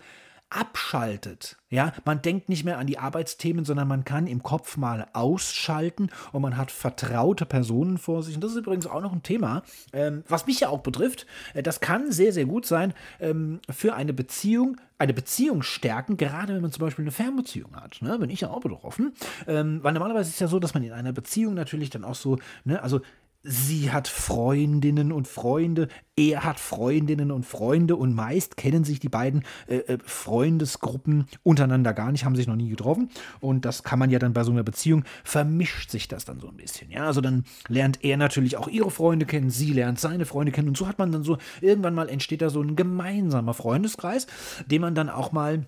abschaltet. 0.50 1.58
Ja, 1.70 1.94
man 2.06 2.22
denkt 2.22 2.50
nicht 2.50 2.64
mehr 2.64 2.78
an 2.78 2.86
die 2.86 3.00
Arbeitsthemen, 3.00 3.66
sondern 3.66 3.88
man 3.88 4.06
kann 4.06 4.28
im 4.28 4.44
Kopf 4.44 4.78
mal 4.78 5.08
ausschalten 5.14 6.10
und 6.32 6.41
man 6.44 6.56
hat 6.56 6.72
vertraute 6.72 7.46
Personen 7.46 7.98
vor 7.98 8.22
sich. 8.22 8.36
Und 8.36 8.44
das 8.44 8.52
ist 8.52 8.58
übrigens 8.58 8.86
auch 8.86 9.02
noch 9.02 9.14
ein 9.14 9.24
Thema, 9.24 9.64
ähm, 9.91 10.24
was 10.28 10.46
mich 10.46 10.60
ja 10.60 10.70
auch 10.70 10.82
betrifft. 10.82 11.26
Äh, 11.56 11.64
das 11.64 11.82
kann 11.82 12.12
sehr, 12.12 12.32
sehr 12.32 12.46
gut 12.46 12.66
sein 12.66 12.94
ähm, 13.20 13.60
für 13.70 13.96
eine 13.96 14.14
Beziehung, 14.14 14.78
eine 15.00 15.14
Beziehung 15.14 15.64
stärken, 15.64 16.18
gerade 16.18 16.54
wenn 16.54 16.62
man 16.62 16.72
zum 16.72 16.82
Beispiel 16.82 17.04
eine 17.04 17.12
Fernbeziehung 17.12 17.76
hat. 17.76 18.02
Ne? 18.02 18.20
Bin 18.20 18.30
ich 18.30 18.41
ja 18.41 18.52
auch 18.52 18.62
betroffen. 18.62 19.14
Ähm, 19.48 19.80
weil 19.82 19.94
normalerweise 19.94 20.30
ist 20.30 20.36
es 20.36 20.39
ja 20.39 20.48
so, 20.48 20.60
dass 20.60 20.76
man 20.76 20.84
in 20.84 20.91
einer 20.91 21.14
Beziehung 21.14 21.56
natürlich 21.56 21.89
dann 21.89 22.04
auch 22.04 22.16
so, 22.16 22.38
ne, 22.64 22.82
also 22.84 23.02
sie 23.44 23.91
hat 23.91 24.08
Freundinnen 24.08 25.12
und 25.12 25.28
Freunde, 25.28 25.89
er 26.16 26.46
hat 26.46 26.60
Freundinnen 26.60 27.30
und 27.30 27.46
Freunde 27.46 27.98
und 27.98 28.14
meist 28.14 28.56
kennen 28.56 28.86
sich 28.86 29.00
die 29.00 29.10
beiden 29.10 29.44
äh, 29.68 29.78
äh, 29.78 29.98
Freundesgruppen 30.06 31.26
untereinander 31.44 31.94
gar 31.94 32.12
nicht, 32.12 32.24
haben 32.24 32.36
sich 32.36 32.48
noch 32.48 32.56
nie 32.56 32.70
getroffen. 32.70 33.10
Und 33.41 33.66
das 33.66 33.84
kann 33.84 34.00
man 34.00 34.10
ja 34.10 34.20
dann 34.20 34.34
bei 34.34 34.44
so 34.44 34.52
einer 34.52 34.64
Beziehung, 34.64 35.04
vermischt 35.26 35.91
sich 35.91 36.08
das 36.08 36.24
dann 36.24 36.39
so 36.39 36.48
ein 36.48 36.58
bisschen, 36.58 36.89
ja, 36.89 37.06
also 37.06 37.20
dann 37.20 37.44
lernt 37.68 38.04
er 38.04 38.18
natürlich 38.18 38.56
auch 38.58 38.70
ihre 38.70 38.91
Freunde 38.91 39.26
kennen, 39.26 39.50
sie 39.50 39.74
lernt 39.74 40.00
seine 40.00 40.26
Freunde 40.26 40.52
kennen 40.52 40.70
und 40.70 40.78
so 40.78 40.88
hat 40.88 40.98
man 40.98 41.12
dann 41.12 41.24
so, 41.24 41.38
irgendwann 41.60 41.96
mal 41.96 42.10
entsteht 42.10 42.41
da 42.41 42.50
so 42.50 42.62
ein 42.62 42.76
gemeinsamer 42.76 43.54
Freundeskreis, 43.54 44.28
den 44.68 44.82
man 44.82 44.96
dann 44.96 45.10
auch 45.10 45.32
mal 45.32 45.68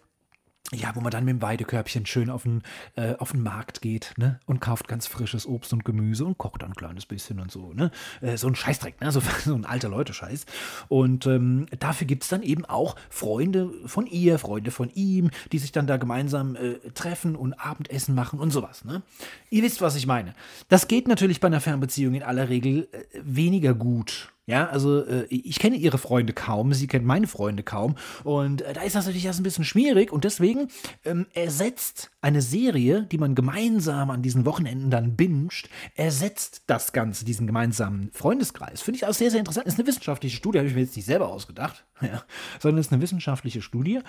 ja, 0.74 0.96
wo 0.96 1.02
man 1.02 1.12
dann 1.12 1.26
mit 1.26 1.34
dem 1.34 1.42
Weidekörbchen 1.44 2.08
schön 2.08 2.32
auf 2.32 2.44
den, 2.44 2.64
äh, 2.96 3.14
auf 3.18 3.32
den 3.32 3.44
Markt 3.44 3.82
geht, 3.82 4.14
ne? 4.18 4.40
Und 4.46 4.62
kauft 4.62 4.88
ganz 4.88 5.06
frisches 5.06 5.46
Obst 5.46 5.72
und 5.74 5.86
Gemüse 5.86 6.26
und 6.26 6.40
kocht 6.40 6.64
dann 6.64 6.72
ein 6.72 6.76
kleines 6.76 7.06
bisschen 7.06 7.40
und 7.40 7.52
so, 7.52 7.74
ne? 7.74 7.92
Äh, 8.22 8.38
so 8.38 8.48
ein 8.48 8.56
Scheißdreck, 8.56 9.00
ne? 9.00 9.12
So, 9.12 9.22
so 9.46 9.54
ein 9.54 9.66
alter 9.66 9.90
Leute-Scheiß. 9.90 10.48
Und 10.88 11.28
ähm, 11.28 11.68
dafür 11.80 12.08
gibt 12.08 12.24
es 12.24 12.30
dann 12.30 12.42
eben 12.42 12.66
auch 12.66 12.96
Freunde 13.12 13.72
von 13.86 14.08
ihr, 14.08 14.40
Freunde 14.40 14.72
von 14.72 14.90
ihm, 14.96 15.30
die 15.52 15.60
sich 15.60 15.72
dann 15.72 15.86
da 15.86 15.98
gemeinsam 15.98 16.56
äh, 16.56 16.80
treffen 16.96 17.36
und 17.36 17.54
Abendessen 17.54 18.16
machen 18.16 18.40
und 18.40 18.50
sowas, 18.50 18.86
ne? 18.86 19.04
Ihr 19.52 19.62
wisst, 19.62 19.82
was 19.82 19.96
ich 19.96 20.08
meine. 20.08 20.34
Das 20.68 20.88
geht 20.88 21.08
natürlich 21.08 21.40
bei 21.40 21.48
einer 21.48 21.62
Fernbeziehung 21.62 22.16
in 22.16 22.24
aller 22.24 22.50
Regel 22.50 22.88
äh, 22.92 23.04
weniger 23.24 23.76
gut. 23.76 24.32
Ja, 24.48 24.68
also 24.68 25.04
äh, 25.04 25.26
ich 25.30 25.58
kenne 25.58 25.76
ihre 25.76 25.98
Freunde 25.98 26.32
kaum, 26.32 26.72
sie 26.74 26.86
kennt 26.86 27.06
meine 27.06 27.26
Freunde 27.26 27.64
kaum. 27.64 27.96
Und 28.24 28.62
äh, 28.62 28.74
da 28.74 28.82
ist 28.82 28.96
das 28.96 29.06
natürlich 29.06 29.26
erst 29.26 29.40
ein 29.40 29.44
bisschen 29.44 29.66
schwierig. 29.66 30.12
Und 30.12 30.24
deswegen 30.24 30.68
ähm, 31.04 31.26
ersetzt 31.34 32.12
eine 32.22 32.44
Serie, 32.44 33.04
die 33.04 33.18
man 33.18 33.34
gemeinsam 33.34 34.12
an 34.12 34.22
diesen 34.22 34.46
Wochenenden 34.46 34.92
dann 34.92 35.16
binscht, 35.16 35.70
ersetzt 35.96 36.64
das 36.68 36.94
Ganze, 36.94 37.26
diesen 37.26 37.48
gemeinsamen 37.48 38.12
Freundeskreis. 38.14 38.82
Finde 38.82 38.98
ich 38.98 39.08
auch 39.08 39.14
sehr, 39.14 39.32
sehr 39.32 39.40
interessant. 39.40 39.66
Ist 39.66 39.80
eine 39.80 39.88
wissenschaftliche 39.88 40.38
Studie, 40.38 40.60
habe 40.60 40.68
ich 40.68 40.76
mir 40.76 40.82
jetzt 40.82 40.96
nicht 40.96 41.06
selber 41.06 41.30
ausgedacht, 41.30 41.84
ja, 42.02 42.24
sondern 42.60 42.82
ist 42.82 42.92
eine 42.92 43.02
wissenschaftliche 43.02 43.64
Studie. 43.64 44.02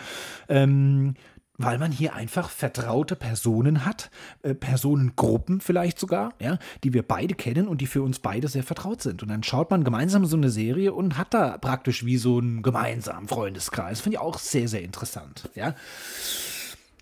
Ähm, 0.51 1.14
weil 1.59 1.78
man 1.78 1.92
hier 1.92 2.14
einfach 2.14 2.50
vertraute 2.50 3.16
Personen 3.16 3.84
hat, 3.84 4.11
äh, 4.42 4.54
Personengruppen 4.54 5.61
vielleicht 5.61 5.98
sogar, 5.98 6.34
ja, 6.40 6.59
die 6.84 6.92
wir 6.92 7.02
beide 7.02 7.34
kennen 7.34 7.68
und 7.68 7.80
die 7.80 7.86
für 7.86 8.02
uns 8.02 8.18
beide 8.18 8.48
sehr 8.48 8.62
vertraut 8.62 9.02
sind. 9.02 9.22
Und 9.22 9.28
dann 9.28 9.42
schaut 9.42 9.70
man 9.70 9.84
gemeinsam 9.84 10.24
so 10.26 10.36
eine 10.36 10.50
Serie 10.50 10.92
und 10.92 11.18
hat 11.18 11.34
da 11.34 11.59
praktisch 11.59 12.04
wie 12.04 12.18
so 12.18 12.38
einen 12.38 12.62
gemeinsamen 12.62 13.28
Freundeskreis. 13.28 14.00
Finde 14.00 14.16
ich 14.16 14.20
auch 14.20 14.38
sehr, 14.38 14.68
sehr 14.68 14.82
interessant, 14.82 15.48
ja. 15.54 15.74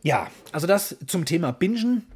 Ja, 0.02 0.28
also 0.52 0.66
das 0.66 0.96
zum 1.06 1.24
Thema 1.24 1.52
Bingen. 1.52 2.06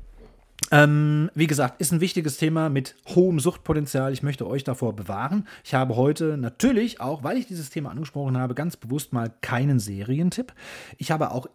Ähm, 0.71 1.31
wie 1.35 1.47
gesagt, 1.47 1.81
ist 1.81 1.93
ein 1.93 2.01
wichtiges 2.01 2.37
Thema 2.37 2.69
mit 2.69 2.95
hohem 3.07 3.41
Suchtpotenzial. 3.41 4.13
Ich 4.13 4.23
möchte 4.23 4.47
euch 4.47 4.65
davor 4.65 4.95
bewahren. 4.95 5.47
Ich 5.65 5.75
habe 5.75 5.97
heute 5.97 6.37
natürlich 6.37 7.01
auch, 7.01 7.23
weil 7.23 7.39
ich 7.39 7.47
dieses 7.47 7.71
Thema 7.71 7.91
angesprochen 7.91 8.37
habe, 8.37 8.55
ganz 8.55 8.77
bewusst 8.77 9.13
mal 9.13 9.33
keinen 9.41 9.79
Serientipp. 9.79 10.53
Ich 10.99 11.11
habe 11.11 11.31
auch 11.31 11.49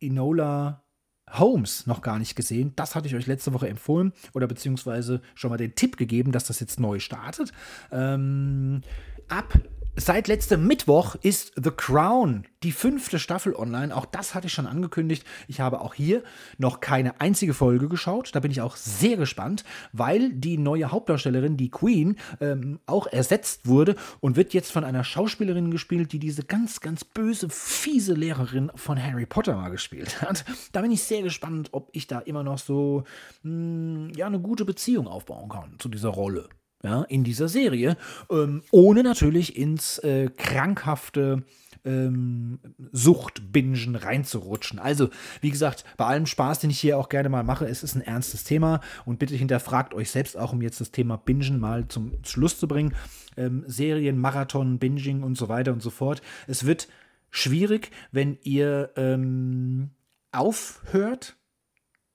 Enola 0.00 0.84
Holmes 1.30 1.86
noch 1.86 2.02
gar 2.02 2.18
nicht 2.18 2.36
gesehen. 2.36 2.72
Das 2.76 2.94
hatte 2.94 3.08
ich 3.08 3.14
euch 3.14 3.26
letzte 3.26 3.52
Woche 3.52 3.68
empfohlen 3.68 4.12
oder 4.32 4.46
beziehungsweise 4.46 5.20
schon 5.34 5.50
mal 5.50 5.56
den 5.56 5.74
Tipp 5.74 5.96
gegeben, 5.96 6.32
dass 6.32 6.46
das 6.46 6.60
jetzt 6.60 6.80
neu 6.80 7.00
startet. 7.00 7.52
Ähm, 7.90 8.82
ab 9.28 9.58
Seit 9.96 10.26
letztem 10.26 10.66
Mittwoch 10.66 11.14
ist 11.22 11.52
The 11.54 11.70
Crown, 11.70 12.48
die 12.64 12.72
fünfte 12.72 13.20
Staffel 13.20 13.54
online. 13.54 13.94
Auch 13.94 14.06
das 14.06 14.34
hatte 14.34 14.48
ich 14.48 14.52
schon 14.52 14.66
angekündigt. 14.66 15.24
Ich 15.46 15.60
habe 15.60 15.80
auch 15.80 15.94
hier 15.94 16.24
noch 16.58 16.80
keine 16.80 17.20
einzige 17.20 17.54
Folge 17.54 17.88
geschaut. 17.88 18.34
Da 18.34 18.40
bin 18.40 18.50
ich 18.50 18.60
auch 18.60 18.74
sehr 18.74 19.16
gespannt, 19.16 19.62
weil 19.92 20.32
die 20.32 20.58
neue 20.58 20.90
Hauptdarstellerin, 20.90 21.56
die 21.56 21.70
Queen, 21.70 22.16
ähm, 22.40 22.80
auch 22.86 23.06
ersetzt 23.06 23.68
wurde 23.68 23.94
und 24.18 24.34
wird 24.34 24.52
jetzt 24.52 24.72
von 24.72 24.82
einer 24.82 25.04
Schauspielerin 25.04 25.70
gespielt, 25.70 26.10
die 26.10 26.18
diese 26.18 26.42
ganz, 26.42 26.80
ganz 26.80 27.04
böse, 27.04 27.48
fiese 27.48 28.14
Lehrerin 28.14 28.72
von 28.74 29.00
Harry 29.00 29.26
Potter 29.26 29.54
mal 29.54 29.70
gespielt 29.70 30.20
hat. 30.22 30.44
Da 30.72 30.80
bin 30.80 30.90
ich 30.90 31.04
sehr 31.04 31.22
gespannt, 31.22 31.68
ob 31.70 31.90
ich 31.92 32.08
da 32.08 32.18
immer 32.18 32.42
noch 32.42 32.58
so 32.58 33.04
mh, 33.44 34.08
hm, 34.08 34.12
ja, 34.16 34.26
eine 34.26 34.40
gute 34.40 34.64
Beziehung 34.64 35.06
aufbauen 35.06 35.48
kann 35.48 35.76
zu 35.78 35.88
dieser 35.88 36.08
Rolle 36.08 36.48
ja, 36.84 37.02
in 37.04 37.24
dieser 37.24 37.48
Serie, 37.48 37.96
ähm, 38.30 38.62
ohne 38.70 39.02
natürlich 39.02 39.56
ins 39.56 39.98
äh, 39.98 40.28
krankhafte 40.36 41.42
ähm, 41.84 42.60
Suchtbingen 42.92 43.96
reinzurutschen. 43.96 44.78
Also, 44.78 45.08
wie 45.40 45.50
gesagt, 45.50 45.84
bei 45.96 46.04
allem 46.04 46.26
Spaß, 46.26 46.60
den 46.60 46.70
ich 46.70 46.78
hier 46.78 46.98
auch 46.98 47.08
gerne 47.08 47.30
mal 47.30 47.42
mache, 47.42 47.66
es 47.66 47.82
ist 47.82 47.94
ein 47.94 48.02
ernstes 48.02 48.44
Thema 48.44 48.80
und 49.06 49.18
bitte 49.18 49.34
hinterfragt 49.34 49.94
euch 49.94 50.10
selbst 50.10 50.36
auch, 50.36 50.52
um 50.52 50.60
jetzt 50.60 50.80
das 50.80 50.90
Thema 50.90 51.16
Bingen 51.16 51.58
mal 51.58 51.88
zum 51.88 52.12
Schluss 52.22 52.58
zu 52.58 52.68
bringen. 52.68 52.94
Ähm, 53.36 53.64
Serien, 53.66 54.18
Marathon, 54.18 54.78
Binging 54.78 55.22
und 55.22 55.36
so 55.36 55.48
weiter 55.48 55.72
und 55.72 55.82
so 55.82 55.90
fort. 55.90 56.20
Es 56.46 56.66
wird 56.66 56.88
schwierig, 57.30 57.90
wenn 58.12 58.38
ihr 58.42 58.90
ähm, 58.96 59.90
aufhört, 60.32 61.36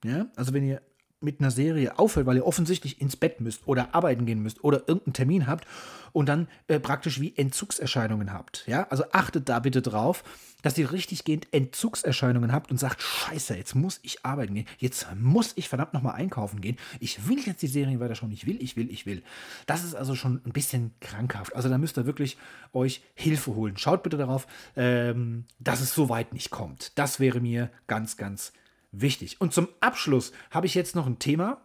ja, 0.05 0.27
also 0.35 0.53
wenn 0.53 0.63
ihr 0.63 0.81
mit 1.21 1.39
einer 1.39 1.51
Serie 1.51 1.99
auffällt, 1.99 2.25
weil 2.25 2.37
ihr 2.37 2.45
offensichtlich 2.45 3.01
ins 3.01 3.15
Bett 3.15 3.41
müsst 3.41 3.67
oder 3.67 3.93
arbeiten 3.93 4.25
gehen 4.25 4.41
müsst 4.41 4.63
oder 4.63 4.87
irgendeinen 4.87 5.13
Termin 5.13 5.47
habt 5.47 5.65
und 6.13 6.27
dann 6.27 6.47
äh, 6.67 6.79
praktisch 6.79 7.19
wie 7.19 7.35
Entzugserscheinungen 7.35 8.31
habt. 8.33 8.63
Ja, 8.67 8.87
also 8.89 9.03
achtet 9.11 9.49
da 9.49 9.59
bitte 9.59 9.81
drauf, 9.81 10.23
dass 10.61 10.77
ihr 10.77 10.91
richtiggehend 10.91 11.47
Entzugserscheinungen 11.53 12.51
habt 12.51 12.71
und 12.71 12.77
sagt, 12.77 13.01
scheiße, 13.01 13.55
jetzt 13.55 13.75
muss 13.75 13.99
ich 14.03 14.25
arbeiten 14.25 14.53
gehen, 14.53 14.67
jetzt 14.77 15.07
muss 15.15 15.53
ich 15.55 15.69
verdammt 15.69 15.93
nochmal 15.93 16.15
einkaufen 16.15 16.61
gehen. 16.61 16.77
Ich 16.99 17.27
will 17.27 17.39
jetzt 17.39 17.61
die 17.61 17.67
Serien 17.67 17.99
weiter 17.99 18.15
schauen, 18.15 18.31
ich 18.31 18.45
will, 18.45 18.61
ich 18.61 18.75
will, 18.75 18.89
ich 18.91 19.05
will. 19.05 19.23
Das 19.65 19.83
ist 19.83 19.95
also 19.95 20.15
schon 20.15 20.41
ein 20.45 20.51
bisschen 20.51 20.91
krankhaft. 20.99 21.55
Also 21.55 21.69
da 21.69 21.77
müsst 21.77 21.97
ihr 21.97 22.05
wirklich 22.05 22.37
euch 22.73 23.01
Hilfe 23.13 23.55
holen. 23.55 23.77
Schaut 23.77 24.03
bitte 24.03 24.17
darauf, 24.17 24.47
ähm, 24.75 25.45
dass 25.59 25.81
es 25.81 25.93
so 25.93 26.09
weit 26.09 26.33
nicht 26.33 26.49
kommt. 26.49 26.97
Das 26.97 27.19
wäre 27.19 27.39
mir 27.39 27.69
ganz, 27.87 28.17
ganz 28.17 28.47
wichtig 28.47 28.68
wichtig. 28.91 29.39
Und 29.39 29.53
zum 29.53 29.67
Abschluss 29.79 30.31
habe 30.51 30.65
ich 30.65 30.75
jetzt 30.75 30.95
noch 30.95 31.07
ein 31.07 31.19
Thema. 31.19 31.61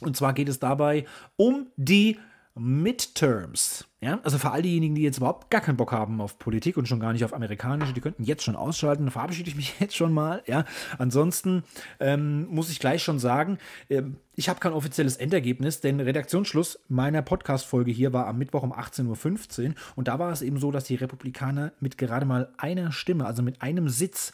Und 0.00 0.16
zwar 0.16 0.32
geht 0.32 0.48
es 0.48 0.58
dabei 0.58 1.04
um 1.36 1.66
die 1.76 2.18
Midterms. 2.54 3.86
Ja, 4.00 4.18
also 4.22 4.38
für 4.38 4.50
all 4.50 4.62
diejenigen, 4.62 4.94
die 4.94 5.02
jetzt 5.02 5.18
überhaupt 5.18 5.50
gar 5.50 5.60
keinen 5.60 5.76
Bock 5.76 5.92
haben 5.92 6.20
auf 6.20 6.38
Politik 6.38 6.76
und 6.76 6.88
schon 6.88 7.00
gar 7.00 7.12
nicht 7.12 7.24
auf 7.24 7.34
amerikanische, 7.34 7.92
die 7.92 8.00
könnten 8.00 8.24
jetzt 8.24 8.42
schon 8.42 8.56
ausschalten. 8.56 9.04
Da 9.04 9.10
verabschiede 9.10 9.50
ich 9.50 9.56
mich 9.56 9.74
jetzt 9.80 9.94
schon 9.94 10.12
mal. 10.12 10.42
Ja, 10.46 10.64
ansonsten 10.98 11.64
ähm, 12.00 12.46
muss 12.48 12.70
ich 12.70 12.80
gleich 12.80 13.02
schon 13.02 13.18
sagen, 13.18 13.58
äh, 13.88 14.02
ich 14.36 14.48
habe 14.48 14.58
kein 14.58 14.72
offizielles 14.72 15.16
Endergebnis, 15.16 15.80
denn 15.80 16.00
Redaktionsschluss 16.00 16.80
meiner 16.88 17.22
Podcast-Folge 17.22 17.90
hier 17.90 18.12
war 18.12 18.26
am 18.26 18.38
Mittwoch 18.38 18.62
um 18.62 18.72
18.15 18.72 19.68
Uhr 19.68 19.74
und 19.96 20.08
da 20.08 20.18
war 20.18 20.32
es 20.32 20.42
eben 20.42 20.58
so, 20.58 20.70
dass 20.70 20.84
die 20.84 20.96
Republikaner 20.96 21.72
mit 21.78 21.98
gerade 21.98 22.26
mal 22.26 22.52
einer 22.56 22.90
Stimme, 22.90 23.26
also 23.26 23.42
mit 23.42 23.62
einem 23.62 23.88
Sitz, 23.88 24.32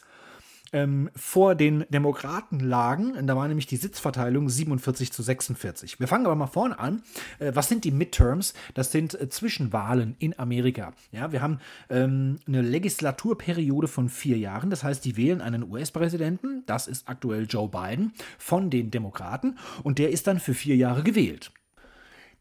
ähm, 0.73 1.09
vor 1.15 1.55
den 1.55 1.85
Demokraten 1.89 2.59
lagen. 2.59 3.25
Da 3.27 3.35
war 3.35 3.47
nämlich 3.47 3.67
die 3.67 3.77
Sitzverteilung 3.77 4.49
47 4.49 5.11
zu 5.11 5.23
46. 5.23 5.99
Wir 5.99 6.07
fangen 6.07 6.25
aber 6.25 6.35
mal 6.35 6.47
vorne 6.47 6.77
an. 6.79 7.03
Äh, 7.39 7.51
was 7.53 7.69
sind 7.69 7.83
die 7.83 7.91
Midterms? 7.91 8.53
Das 8.73 8.91
sind 8.91 9.19
äh, 9.19 9.29
Zwischenwahlen 9.29 10.15
in 10.19 10.37
Amerika. 10.37 10.93
Ja, 11.11 11.31
wir 11.31 11.41
haben 11.41 11.59
ähm, 11.89 12.39
eine 12.47 12.61
Legislaturperiode 12.61 13.87
von 13.87 14.09
vier 14.09 14.37
Jahren. 14.37 14.69
Das 14.69 14.83
heißt, 14.83 15.03
die 15.05 15.17
wählen 15.17 15.41
einen 15.41 15.63
US-Präsidenten. 15.63 16.63
Das 16.65 16.87
ist 16.87 17.07
aktuell 17.07 17.45
Joe 17.49 17.69
Biden 17.69 18.13
von 18.37 18.69
den 18.69 18.91
Demokraten. 18.91 19.57
Und 19.83 19.99
der 19.99 20.11
ist 20.11 20.27
dann 20.27 20.39
für 20.39 20.53
vier 20.53 20.75
Jahre 20.75 21.03
gewählt. 21.03 21.51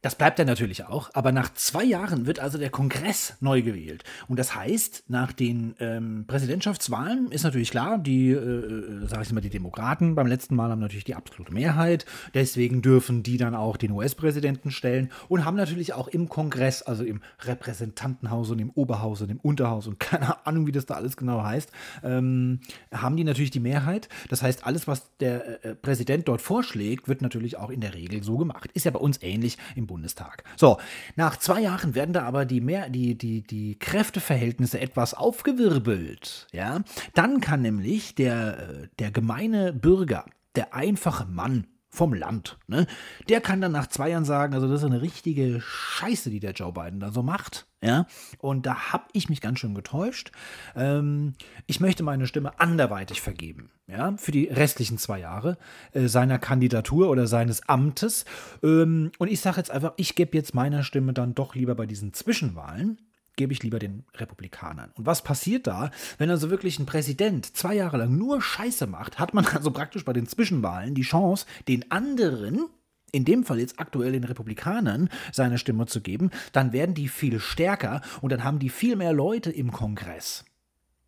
Das 0.03 0.15
bleibt 0.15 0.39
er 0.39 0.45
natürlich 0.45 0.85
auch, 0.85 1.11
aber 1.15 1.33
nach 1.33 1.53
zwei 1.55 1.83
Jahren 1.83 2.27
wird 2.27 2.39
also 2.39 2.59
der 2.59 2.71
Kongress 2.71 3.35
neu 3.41 3.63
gewählt. 3.63 4.05
Und 4.29 4.39
das 4.39 4.55
heißt, 4.55 5.05
nach 5.09 5.33
den 5.33 5.75
ähm, 5.81 6.27
Präsidentschaftswahlen 6.29 7.33
ist 7.33 7.45
natürlich 7.45 7.71
klar, 7.71 7.99
die, 7.99 8.31
äh, 8.31 8.37
äh 8.37 9.07
sage 9.09 9.23
ich 9.23 9.33
mal, 9.33 9.41
die 9.41 9.51
Demokraten 9.51 10.15
beim 10.15 10.27
letzten 10.27 10.55
Mal 10.55 10.71
haben 10.71 10.81
natürlich 10.81 11.05
die 11.05 11.15
absolute 11.15 11.53
Mehrheit. 11.53 12.07
Deswegen 12.35 12.83
dürfen 12.83 13.23
die 13.23 13.37
dann 13.37 13.55
auch 13.55 13.77
den 13.77 13.91
US-Präsidenten 13.91 14.71
stellen 14.71 15.11
und 15.29 15.45
haben 15.45 15.57
natürlich 15.57 15.95
auch 15.95 16.09
im 16.09 16.29
Kongress, 16.29 16.83
also 16.83 17.03
im 17.03 17.21
Repräsentantenhaus 17.41 18.51
und 18.51 18.59
im 18.59 18.71
Oberhaus 18.71 19.23
und 19.23 19.31
im 19.31 19.41
Unterhaus 19.41 19.87
und 19.87 19.99
keine 19.99 20.47
Ahnung, 20.47 20.67
wie 20.67 20.73
das 20.73 20.87
da 20.87 20.95
alles 20.95 21.17
genau 21.17 21.43
heißt, 21.43 21.73
ähm, 22.05 22.61
haben 22.93 23.17
die 23.17 23.25
natürlich 23.25 23.51
die 23.51 23.61
Mehrheit. 23.61 24.09
Das 24.29 24.43
heißt, 24.43 24.67
alles, 24.67 24.87
was 24.87 25.17
der 25.19 25.65
äh, 25.65 25.75
Präsident 25.75 26.29
dort 26.29 26.43
vorschlägt, 26.43 27.09
wird 27.09 27.23
natürlich 27.23 27.57
auch 27.57 27.71
in 27.71 27.81
der 27.81 27.95
Regel 27.95 28.23
so 28.23 28.37
gemacht. 28.37 28.71
Ist 28.75 28.85
ja 28.85 28.91
bei 28.91 29.01
uns 29.01 29.23
ähnlich 29.23 29.59
im 29.75 29.86
Bundestag. 29.87 30.45
So, 30.57 30.79
nach 31.17 31.37
zwei 31.37 31.61
Jahren 31.61 31.95
werden 31.95 32.13
da 32.13 32.25
aber 32.25 32.45
die, 32.45 32.61
mehr, 32.61 32.89
die, 32.89 33.17
die, 33.17 33.43
die 33.43 33.79
Kräfteverhältnisse 33.79 34.81
etwas 34.81 35.15
aufgewirbelt. 35.15 36.47
Ja? 36.53 36.83
Dann 37.15 37.41
kann 37.41 37.63
nämlich 37.63 38.15
der, 38.15 38.59
äh, 38.59 38.89
der 38.99 39.11
gemeine 39.11 39.73
Bürger, 39.73 40.25
der 40.55 40.75
einfache 40.75 41.27
Mann, 41.27 41.67
vom 41.97 42.13
Land. 42.13 42.59
Ne? 42.67 42.87
Der 43.29 43.41
kann 43.41 43.61
dann 43.61 43.73
nach 43.73 43.87
zwei 43.87 44.11
Jahren 44.11 44.25
sagen, 44.25 44.55
also 44.55 44.69
das 44.69 44.81
ist 44.83 44.87
eine 44.87 45.03
richtige 45.03 45.61
Scheiße, 45.61 46.31
die 46.31 46.41
der 46.41 46.53
Joe 46.53 46.73
Biden 46.73 47.01
da 47.01 47.11
so 47.11 47.23
macht. 47.23 47.67
Ja? 47.83 48.07
Und 48.39 48.67
da 48.67 48.93
habe 48.93 49.05
ich 49.13 49.29
mich 49.29 49.41
ganz 49.41 49.61
schön 49.61 49.75
getäuscht. 49.75 50.31
Ähm, 50.75 51.35
ich 51.67 51.81
möchte 51.81 52.03
meine 52.03 52.27
Stimme 52.27 52.61
anderweitig 52.61 53.23
vergeben. 53.23 53.71
Ja? 53.87 54.15
Für 54.19 54.33
die 54.33 54.45
restlichen 54.45 54.99
zwei 54.99 55.21
Jahre 55.21 55.57
äh, 55.93 56.07
seiner 56.07 56.39
Kandidatur 56.39 57.09
oder 57.09 57.27
seines 57.27 57.67
Amtes. 57.69 58.27
Ähm, 58.63 59.11
und 59.19 59.29
ich 59.29 59.41
sage 59.41 59.57
jetzt 59.57 59.71
einfach, 59.71 59.95
ich 59.97 60.15
gebe 60.15 60.37
jetzt 60.37 60.55
meiner 60.55 60.83
Stimme 60.83 61.15
dann 61.15 61.35
doch 61.35 61.55
lieber 61.55 61.75
bei 61.75 61.87
diesen 61.87 62.13
Zwischenwahlen 62.13 62.99
gebe 63.37 63.53
ich 63.53 63.63
lieber 63.63 63.79
den 63.79 64.05
Republikanern. 64.15 64.91
Und 64.95 65.07
was 65.07 65.23
passiert 65.23 65.67
da, 65.67 65.91
wenn 66.19 66.31
also 66.31 66.51
wirklich 66.51 66.79
ein 66.79 66.87
Präsident 66.87 67.57
zwei 67.57 67.75
Jahre 67.75 67.99
lang 67.99 68.17
nur 68.17 68.43
Scheiße 68.43 68.87
macht, 68.87 69.19
hat 69.19 69.35
man 69.35 69.47
also 69.55 69.71
praktisch 69.71 70.05
bei 70.05 70.13
den 70.13 70.27
Zwischenwahlen 70.27 70.95
die 70.95 71.03
Chance, 71.03 71.47
den 71.69 71.91
anderen, 71.91 72.67
in 73.13 73.25
dem 73.25 73.45
Fall 73.45 73.61
jetzt 73.61 73.79
aktuell 73.79 74.13
den 74.13 74.25
Republikanern, 74.25 75.09
seine 75.33 75.59
Stimme 75.59 75.87
zu 75.87 76.01
geben, 76.01 76.31
dann 76.53 76.73
werden 76.73 76.95
die 76.95 77.09
viel 77.09 77.39
stärker 77.39 78.01
und 78.21 78.33
dann 78.33 78.43
haben 78.43 78.59
die 78.59 78.71
viel 78.71 78.97
mehr 78.97 79.13
Leute 79.13 79.51
im 79.51 79.71
Kongress. 79.71 80.45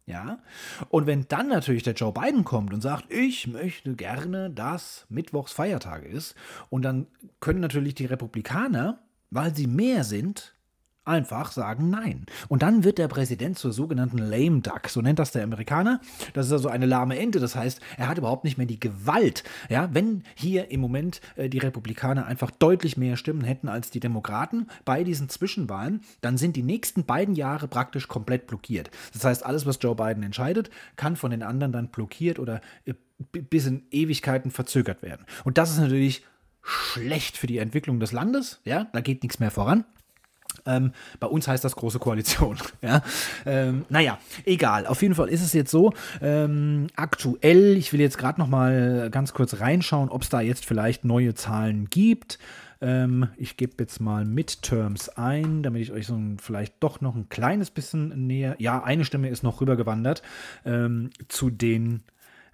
Ja? 0.06 0.38
Und 0.88 1.06
wenn 1.06 1.26
dann 1.28 1.48
natürlich 1.48 1.82
der 1.82 1.94
Joe 1.94 2.12
Biden 2.12 2.44
kommt 2.44 2.72
und 2.72 2.80
sagt, 2.80 3.12
ich 3.12 3.46
möchte 3.46 3.94
gerne, 3.94 4.50
dass 4.50 5.06
Mittwochs 5.08 5.52
Feiertag 5.52 6.04
ist, 6.04 6.34
und 6.70 6.82
dann 6.82 7.06
können 7.40 7.60
natürlich 7.60 7.94
die 7.94 8.06
Republikaner, 8.06 9.00
weil 9.30 9.54
sie 9.54 9.66
mehr 9.66 10.04
sind, 10.04 10.54
einfach 11.08 11.52
sagen 11.52 11.90
Nein. 11.90 12.26
Und 12.48 12.62
dann 12.62 12.84
wird 12.84 12.98
der 12.98 13.08
Präsident 13.08 13.58
zur 13.58 13.72
sogenannten 13.72 14.18
Lame 14.18 14.60
Duck, 14.60 14.88
so 14.88 15.00
nennt 15.00 15.18
das 15.18 15.32
der 15.32 15.44
Amerikaner. 15.44 16.00
Das 16.34 16.46
ist 16.46 16.52
also 16.52 16.68
eine 16.68 16.86
lahme 16.86 17.18
Ente, 17.18 17.40
das 17.40 17.56
heißt, 17.56 17.80
er 17.96 18.08
hat 18.08 18.18
überhaupt 18.18 18.44
nicht 18.44 18.58
mehr 18.58 18.66
die 18.66 18.80
Gewalt. 18.80 19.44
Ja, 19.68 19.88
wenn 19.92 20.22
hier 20.34 20.70
im 20.70 20.80
Moment 20.80 21.20
äh, 21.36 21.48
die 21.48 21.58
Republikaner 21.58 22.26
einfach 22.26 22.50
deutlich 22.50 22.96
mehr 22.96 23.16
Stimmen 23.16 23.42
hätten 23.42 23.68
als 23.68 23.90
die 23.90 24.00
Demokraten 24.00 24.66
bei 24.84 25.04
diesen 25.04 25.28
Zwischenwahlen, 25.28 26.02
dann 26.20 26.36
sind 26.36 26.56
die 26.56 26.62
nächsten 26.62 27.04
beiden 27.04 27.34
Jahre 27.34 27.68
praktisch 27.68 28.08
komplett 28.08 28.46
blockiert. 28.46 28.90
Das 29.12 29.24
heißt, 29.24 29.44
alles, 29.44 29.66
was 29.66 29.78
Joe 29.80 29.94
Biden 29.94 30.22
entscheidet, 30.22 30.70
kann 30.96 31.16
von 31.16 31.30
den 31.30 31.42
anderen 31.42 31.72
dann 31.72 31.88
blockiert 31.88 32.38
oder 32.38 32.60
äh, 32.84 32.94
bis 33.32 33.66
in 33.66 33.82
Ewigkeiten 33.90 34.50
verzögert 34.50 35.02
werden. 35.02 35.26
Und 35.44 35.58
das 35.58 35.70
ist 35.70 35.78
natürlich 35.78 36.24
schlecht 36.62 37.36
für 37.36 37.46
die 37.46 37.58
Entwicklung 37.58 37.98
des 38.00 38.12
Landes. 38.12 38.60
Ja, 38.64 38.88
da 38.92 39.00
geht 39.00 39.22
nichts 39.22 39.40
mehr 39.40 39.50
voran. 39.50 39.84
Ähm, 40.68 40.92
bei 41.18 41.26
uns 41.26 41.48
heißt 41.48 41.64
das 41.64 41.74
Große 41.74 41.98
Koalition. 41.98 42.58
ja? 42.82 43.02
Ähm, 43.46 43.84
naja, 43.88 44.18
egal. 44.44 44.86
Auf 44.86 45.02
jeden 45.02 45.14
Fall 45.14 45.28
ist 45.28 45.42
es 45.42 45.52
jetzt 45.52 45.70
so, 45.70 45.92
ähm, 46.20 46.86
aktuell, 46.94 47.76
ich 47.76 47.92
will 47.92 48.00
jetzt 48.00 48.18
gerade 48.18 48.40
noch 48.40 48.48
mal 48.48 49.08
ganz 49.10 49.32
kurz 49.32 49.60
reinschauen, 49.60 50.10
ob 50.10 50.22
es 50.22 50.28
da 50.28 50.40
jetzt 50.40 50.64
vielleicht 50.66 51.04
neue 51.04 51.34
Zahlen 51.34 51.88
gibt. 51.90 52.38
Ähm, 52.80 53.28
ich 53.36 53.56
gebe 53.56 53.74
jetzt 53.80 54.00
mal 54.00 54.24
Midterms 54.24 55.08
ein, 55.08 55.62
damit 55.62 55.82
ich 55.82 55.92
euch 55.92 56.06
so 56.06 56.14
ein, 56.14 56.38
vielleicht 56.38 56.74
doch 56.80 57.00
noch 57.00 57.16
ein 57.16 57.28
kleines 57.28 57.70
bisschen 57.70 58.26
näher. 58.26 58.54
Ja, 58.58 58.82
eine 58.82 59.04
Stimme 59.04 59.28
ist 59.28 59.42
noch 59.42 59.60
rübergewandert 59.60 60.22
ähm, 60.64 61.10
zu 61.28 61.50
den 61.50 62.02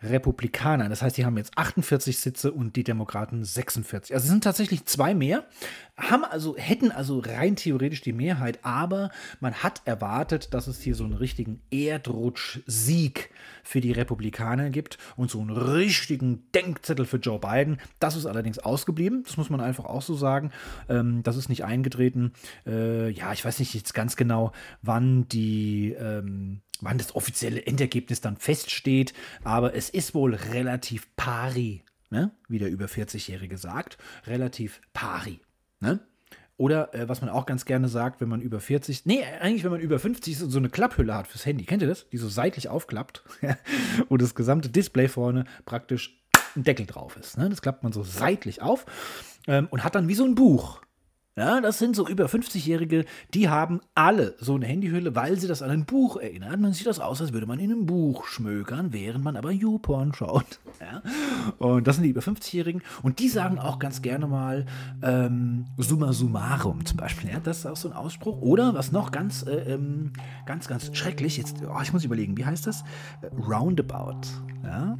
Republikanern. 0.05 0.91
Das 0.91 1.03
heißt, 1.03 1.17
die 1.17 1.25
haben 1.25 1.37
jetzt 1.37 1.57
48 1.57 2.19
Sitze 2.19 2.53
und 2.53 2.77
die 2.77 2.85
Demokraten 2.85 3.45
46. 3.45 4.15
Also 4.15 4.25
es 4.25 4.31
sind 4.31 4.45
tatsächlich 4.45 4.85
zwei 4.85 5.15
mehr, 5.15 5.45
haben 5.97 6.25
also, 6.25 6.57
hätten 6.57 6.91
also 6.91 7.21
rein 7.21 7.57
theoretisch 7.57 8.01
die 8.01 8.13
Mehrheit, 8.13 8.59
aber 8.63 9.11
man 9.41 9.55
hat 9.55 9.83
erwartet, 9.85 10.53
dass 10.55 10.67
es 10.67 10.81
hier 10.81 10.95
so 10.95 11.05
einen 11.05 11.15
richtigen 11.15 11.61
Erdrutsch-Sieg 11.71 13.31
für 13.63 13.81
die 13.81 13.93
Republikaner 13.93 14.71
gibt 14.71 14.99
und 15.17 15.31
so 15.31 15.41
einen 15.41 15.51
richtigen 15.51 16.51
Denkzettel 16.53 17.07
für 17.07 17.19
Joe 17.19 17.39
Biden. 17.39 17.79
Das 18.01 18.17
ist 18.17 18.27
allerdings 18.27 18.59
ausgeblieben, 18.59 19.23
das 19.25 19.37
muss 19.37 19.51
man 19.51 19.61
einfach 19.61 19.85
auch 19.85 20.03
so 20.03 20.15
sagen. 20.15 20.51
Ähm, 20.89 21.23
das 21.23 21.37
ist 21.37 21.49
nicht 21.49 21.65
eingetreten. 21.65 22.33
Äh, 22.67 23.11
ja, 23.11 23.33
ich 23.33 23.45
weiß 23.45 23.59
nicht 23.59 23.75
jetzt 23.75 23.95
ganz 23.95 24.17
genau, 24.17 24.53
wann 24.83 25.29
die 25.29 25.93
ähm, 25.93 26.61
wann 26.81 26.99
das 26.99 27.15
offizielle 27.15 27.67
Endergebnis 27.67 28.21
dann 28.21 28.37
feststeht, 28.37 29.15
aber 29.43 29.75
es 29.75 29.91
ist 29.91 30.15
wohl 30.15 30.35
relativ 30.35 31.09
pari, 31.17 31.83
ne? 32.11 32.33
wie 32.49 32.59
der 32.59 32.71
über 32.71 32.87
40-Jährige 32.87 33.59
sagt, 33.59 33.99
relativ 34.27 34.81
pari. 34.93 35.41
Ne? 35.81 36.01
Oder 36.57 36.95
äh, 36.95 37.09
was 37.09 37.21
man 37.21 37.31
auch 37.31 37.47
ganz 37.47 37.65
gerne 37.65 37.89
sagt, 37.89 38.21
wenn 38.21 38.29
man 38.29 38.41
über 38.41 38.61
40, 38.61 39.07
nee, 39.07 39.25
eigentlich 39.25 39.65
wenn 39.65 39.73
man 39.73 39.81
über 39.81 39.99
50 39.99 40.35
ist 40.35 40.43
und 40.43 40.51
so 40.51 40.59
eine 40.59 40.69
Klapphülle 40.69 41.15
hat 41.15 41.27
fürs 41.27 41.47
Handy. 41.47 41.65
Kennt 41.65 41.83
ihr 41.83 41.89
das? 41.89 42.09
Die 42.11 42.17
so 42.17 42.29
seitlich 42.29 42.69
aufklappt 42.69 43.25
und 44.09 44.23
das 44.23 44.35
gesamte 44.35 44.69
Display 44.69 45.09
vorne 45.09 45.47
praktisch 45.67 46.23
ein 46.55 46.63
Deckel 46.63 46.87
drauf 46.87 47.17
ist. 47.17 47.39
Ne? 47.39 47.49
Das 47.51 47.63
klappt 47.63 47.83
man 47.83 47.93
so 47.93 48.05
seitlich 48.05 48.63
auf 48.63 48.87
ähm, 49.49 49.67
und 49.71 49.83
hat 49.83 49.97
dann 49.97 50.07
wie 50.09 50.15
so 50.15 50.25
ein 50.25 50.37
Buch. 50.37 50.81
Ja, 51.37 51.61
das 51.61 51.81
sind 51.81 51.97
so 51.97 52.07
über 52.07 52.27
50-Jährige, 52.27 53.05
die 53.35 53.49
haben 53.49 53.81
alle 53.97 54.37
so 54.39 54.55
eine 54.55 54.67
Handyhülle, 54.67 55.17
weil 55.17 55.37
sie 55.37 55.49
das 55.49 55.63
an 55.63 55.71
ein 55.71 55.85
Buch 55.85 56.17
erinnert. 56.17 56.61
Man 56.61 56.73
sieht 56.73 56.87
das 56.87 57.01
aus, 57.01 57.21
als 57.21 57.33
würde 57.33 57.47
man 57.47 57.59
in 57.59 57.73
einem 57.73 57.87
Buch 57.87 58.29
schmökern, 58.29 58.93
während 58.93 59.25
man 59.25 59.37
aber 59.37 59.51
YouPorn 59.51 60.15
schaut. 60.15 60.61
Ja? 60.81 61.03
Und 61.59 61.89
das 61.89 61.97
sind 61.97 62.05
die 62.05 62.11
über 62.11 62.21
50-Jährigen. 62.21 62.83
Und 63.03 63.19
die 63.19 63.29
sagen 63.29 63.59
auch 63.59 63.81
ganz 63.81 64.01
gerne 64.01 64.29
mal 64.29 64.65
ähm, 65.03 65.65
summa 65.77 66.13
summarum 66.13 66.87
zum 66.87 66.99
Beispiel. 66.99 67.31
Ja? 67.31 67.41
Das 67.41 67.59
ist 67.59 67.67
auch 67.67 67.77
so 67.77 67.89
ein 67.89 67.95
Ausspruch. 67.95 68.41
Oder 68.41 68.75
was 68.75 68.93
noch 68.93 69.11
ganz, 69.11 69.45
äh, 69.45 69.75
ähm, 69.75 70.13
ganz, 70.47 70.69
ganz 70.69 70.97
schrecklich, 70.97 71.37
jetzt, 71.37 71.57
oh, 71.69 71.81
ich 71.83 71.93
muss 71.93 72.05
überlegen, 72.05 72.37
wie 72.37 72.45
heißt 72.45 72.69
das? 72.69 72.85
Roundabout. 73.37 74.21
Ja? 74.63 74.97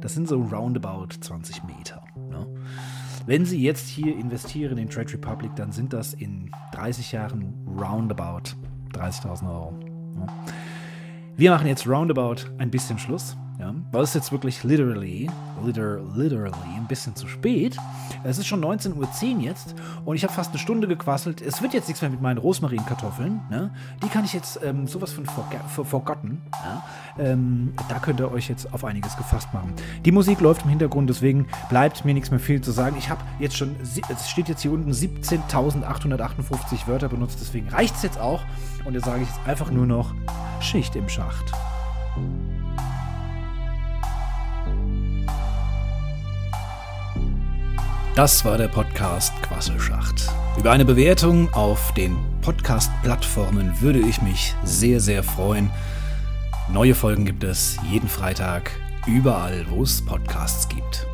Das 0.00 0.14
sind 0.14 0.28
so 0.28 0.40
roundabout 0.40 1.08
20 1.20 1.64
Meter. 1.64 2.04
Ne? 2.30 2.46
Wenn 3.28 3.44
Sie 3.44 3.62
jetzt 3.62 3.90
hier 3.90 4.16
investieren 4.16 4.78
in 4.78 4.88
Trade 4.88 5.12
Republic, 5.12 5.54
dann 5.54 5.70
sind 5.70 5.92
das 5.92 6.14
in 6.14 6.50
30 6.72 7.12
Jahren 7.12 7.54
roundabout 7.78 8.56
30.000 8.94 9.50
Euro. 9.50 9.78
Wir 11.36 11.50
machen 11.50 11.66
jetzt 11.66 11.86
roundabout 11.86 12.36
ein 12.56 12.70
bisschen 12.70 12.98
Schluss. 12.98 13.36
Ja, 13.58 13.74
weil 13.90 14.04
es 14.04 14.14
jetzt 14.14 14.30
wirklich 14.30 14.62
literally, 14.62 15.28
liter, 15.64 15.98
literally 16.14 16.76
ein 16.76 16.86
bisschen 16.86 17.16
zu 17.16 17.26
spät. 17.26 17.76
Es 18.22 18.38
ist 18.38 18.46
schon 18.46 18.64
19.10 18.64 19.36
Uhr 19.36 19.40
jetzt 19.42 19.74
und 20.04 20.14
ich 20.14 20.22
habe 20.22 20.32
fast 20.32 20.50
eine 20.50 20.60
Stunde 20.60 20.86
gequasselt. 20.86 21.42
Es 21.42 21.60
wird 21.60 21.74
jetzt 21.74 21.88
nichts 21.88 22.00
mehr 22.00 22.10
mit 22.10 22.22
meinen 22.22 22.38
Rosmarinkartoffeln. 22.38 23.40
Ne? 23.50 23.72
Die 24.04 24.08
kann 24.08 24.24
ich 24.24 24.32
jetzt 24.32 24.60
ähm, 24.62 24.86
sowas 24.86 25.12
von 25.12 25.26
forgotten. 25.26 26.40
Ja? 26.52 26.84
Ähm, 27.18 27.72
da 27.88 27.98
könnt 27.98 28.20
ihr 28.20 28.30
euch 28.30 28.48
jetzt 28.48 28.72
auf 28.72 28.84
einiges 28.84 29.16
gefasst 29.16 29.52
machen. 29.52 29.72
Die 30.04 30.12
Musik 30.12 30.40
läuft 30.40 30.62
im 30.62 30.70
Hintergrund, 30.70 31.10
deswegen 31.10 31.48
bleibt 31.68 32.04
mir 32.04 32.14
nichts 32.14 32.30
mehr 32.30 32.40
viel 32.40 32.60
zu 32.60 32.70
sagen. 32.70 32.94
Ich 32.96 33.10
habe 33.10 33.22
jetzt 33.40 33.56
schon, 33.56 33.74
es 33.82 34.30
steht 34.30 34.48
jetzt 34.48 34.62
hier 34.62 34.70
unten 34.70 34.92
17.858 34.92 36.86
Wörter 36.86 37.08
benutzt, 37.08 37.38
deswegen 37.40 37.68
reicht 37.70 37.96
es 37.96 38.04
jetzt 38.04 38.20
auch. 38.20 38.42
Und 38.84 38.94
jetzt 38.94 39.06
sage 39.06 39.22
ich 39.22 39.28
jetzt 39.28 39.40
einfach 39.48 39.72
nur 39.72 39.86
noch 39.86 40.14
Schicht 40.60 40.94
im 40.94 41.08
Schacht. 41.08 41.52
Das 48.18 48.44
war 48.44 48.58
der 48.58 48.66
Podcast 48.66 49.32
Quasselschacht. 49.44 50.28
Über 50.58 50.72
eine 50.72 50.84
Bewertung 50.84 51.54
auf 51.54 51.94
den 51.94 52.18
Podcast-Plattformen 52.42 53.80
würde 53.80 54.00
ich 54.00 54.20
mich 54.22 54.56
sehr, 54.64 54.98
sehr 54.98 55.22
freuen. 55.22 55.70
Neue 56.68 56.96
Folgen 56.96 57.24
gibt 57.24 57.44
es 57.44 57.76
jeden 57.88 58.08
Freitag, 58.08 58.72
überall, 59.06 59.66
wo 59.68 59.84
es 59.84 60.04
Podcasts 60.04 60.68
gibt. 60.68 61.06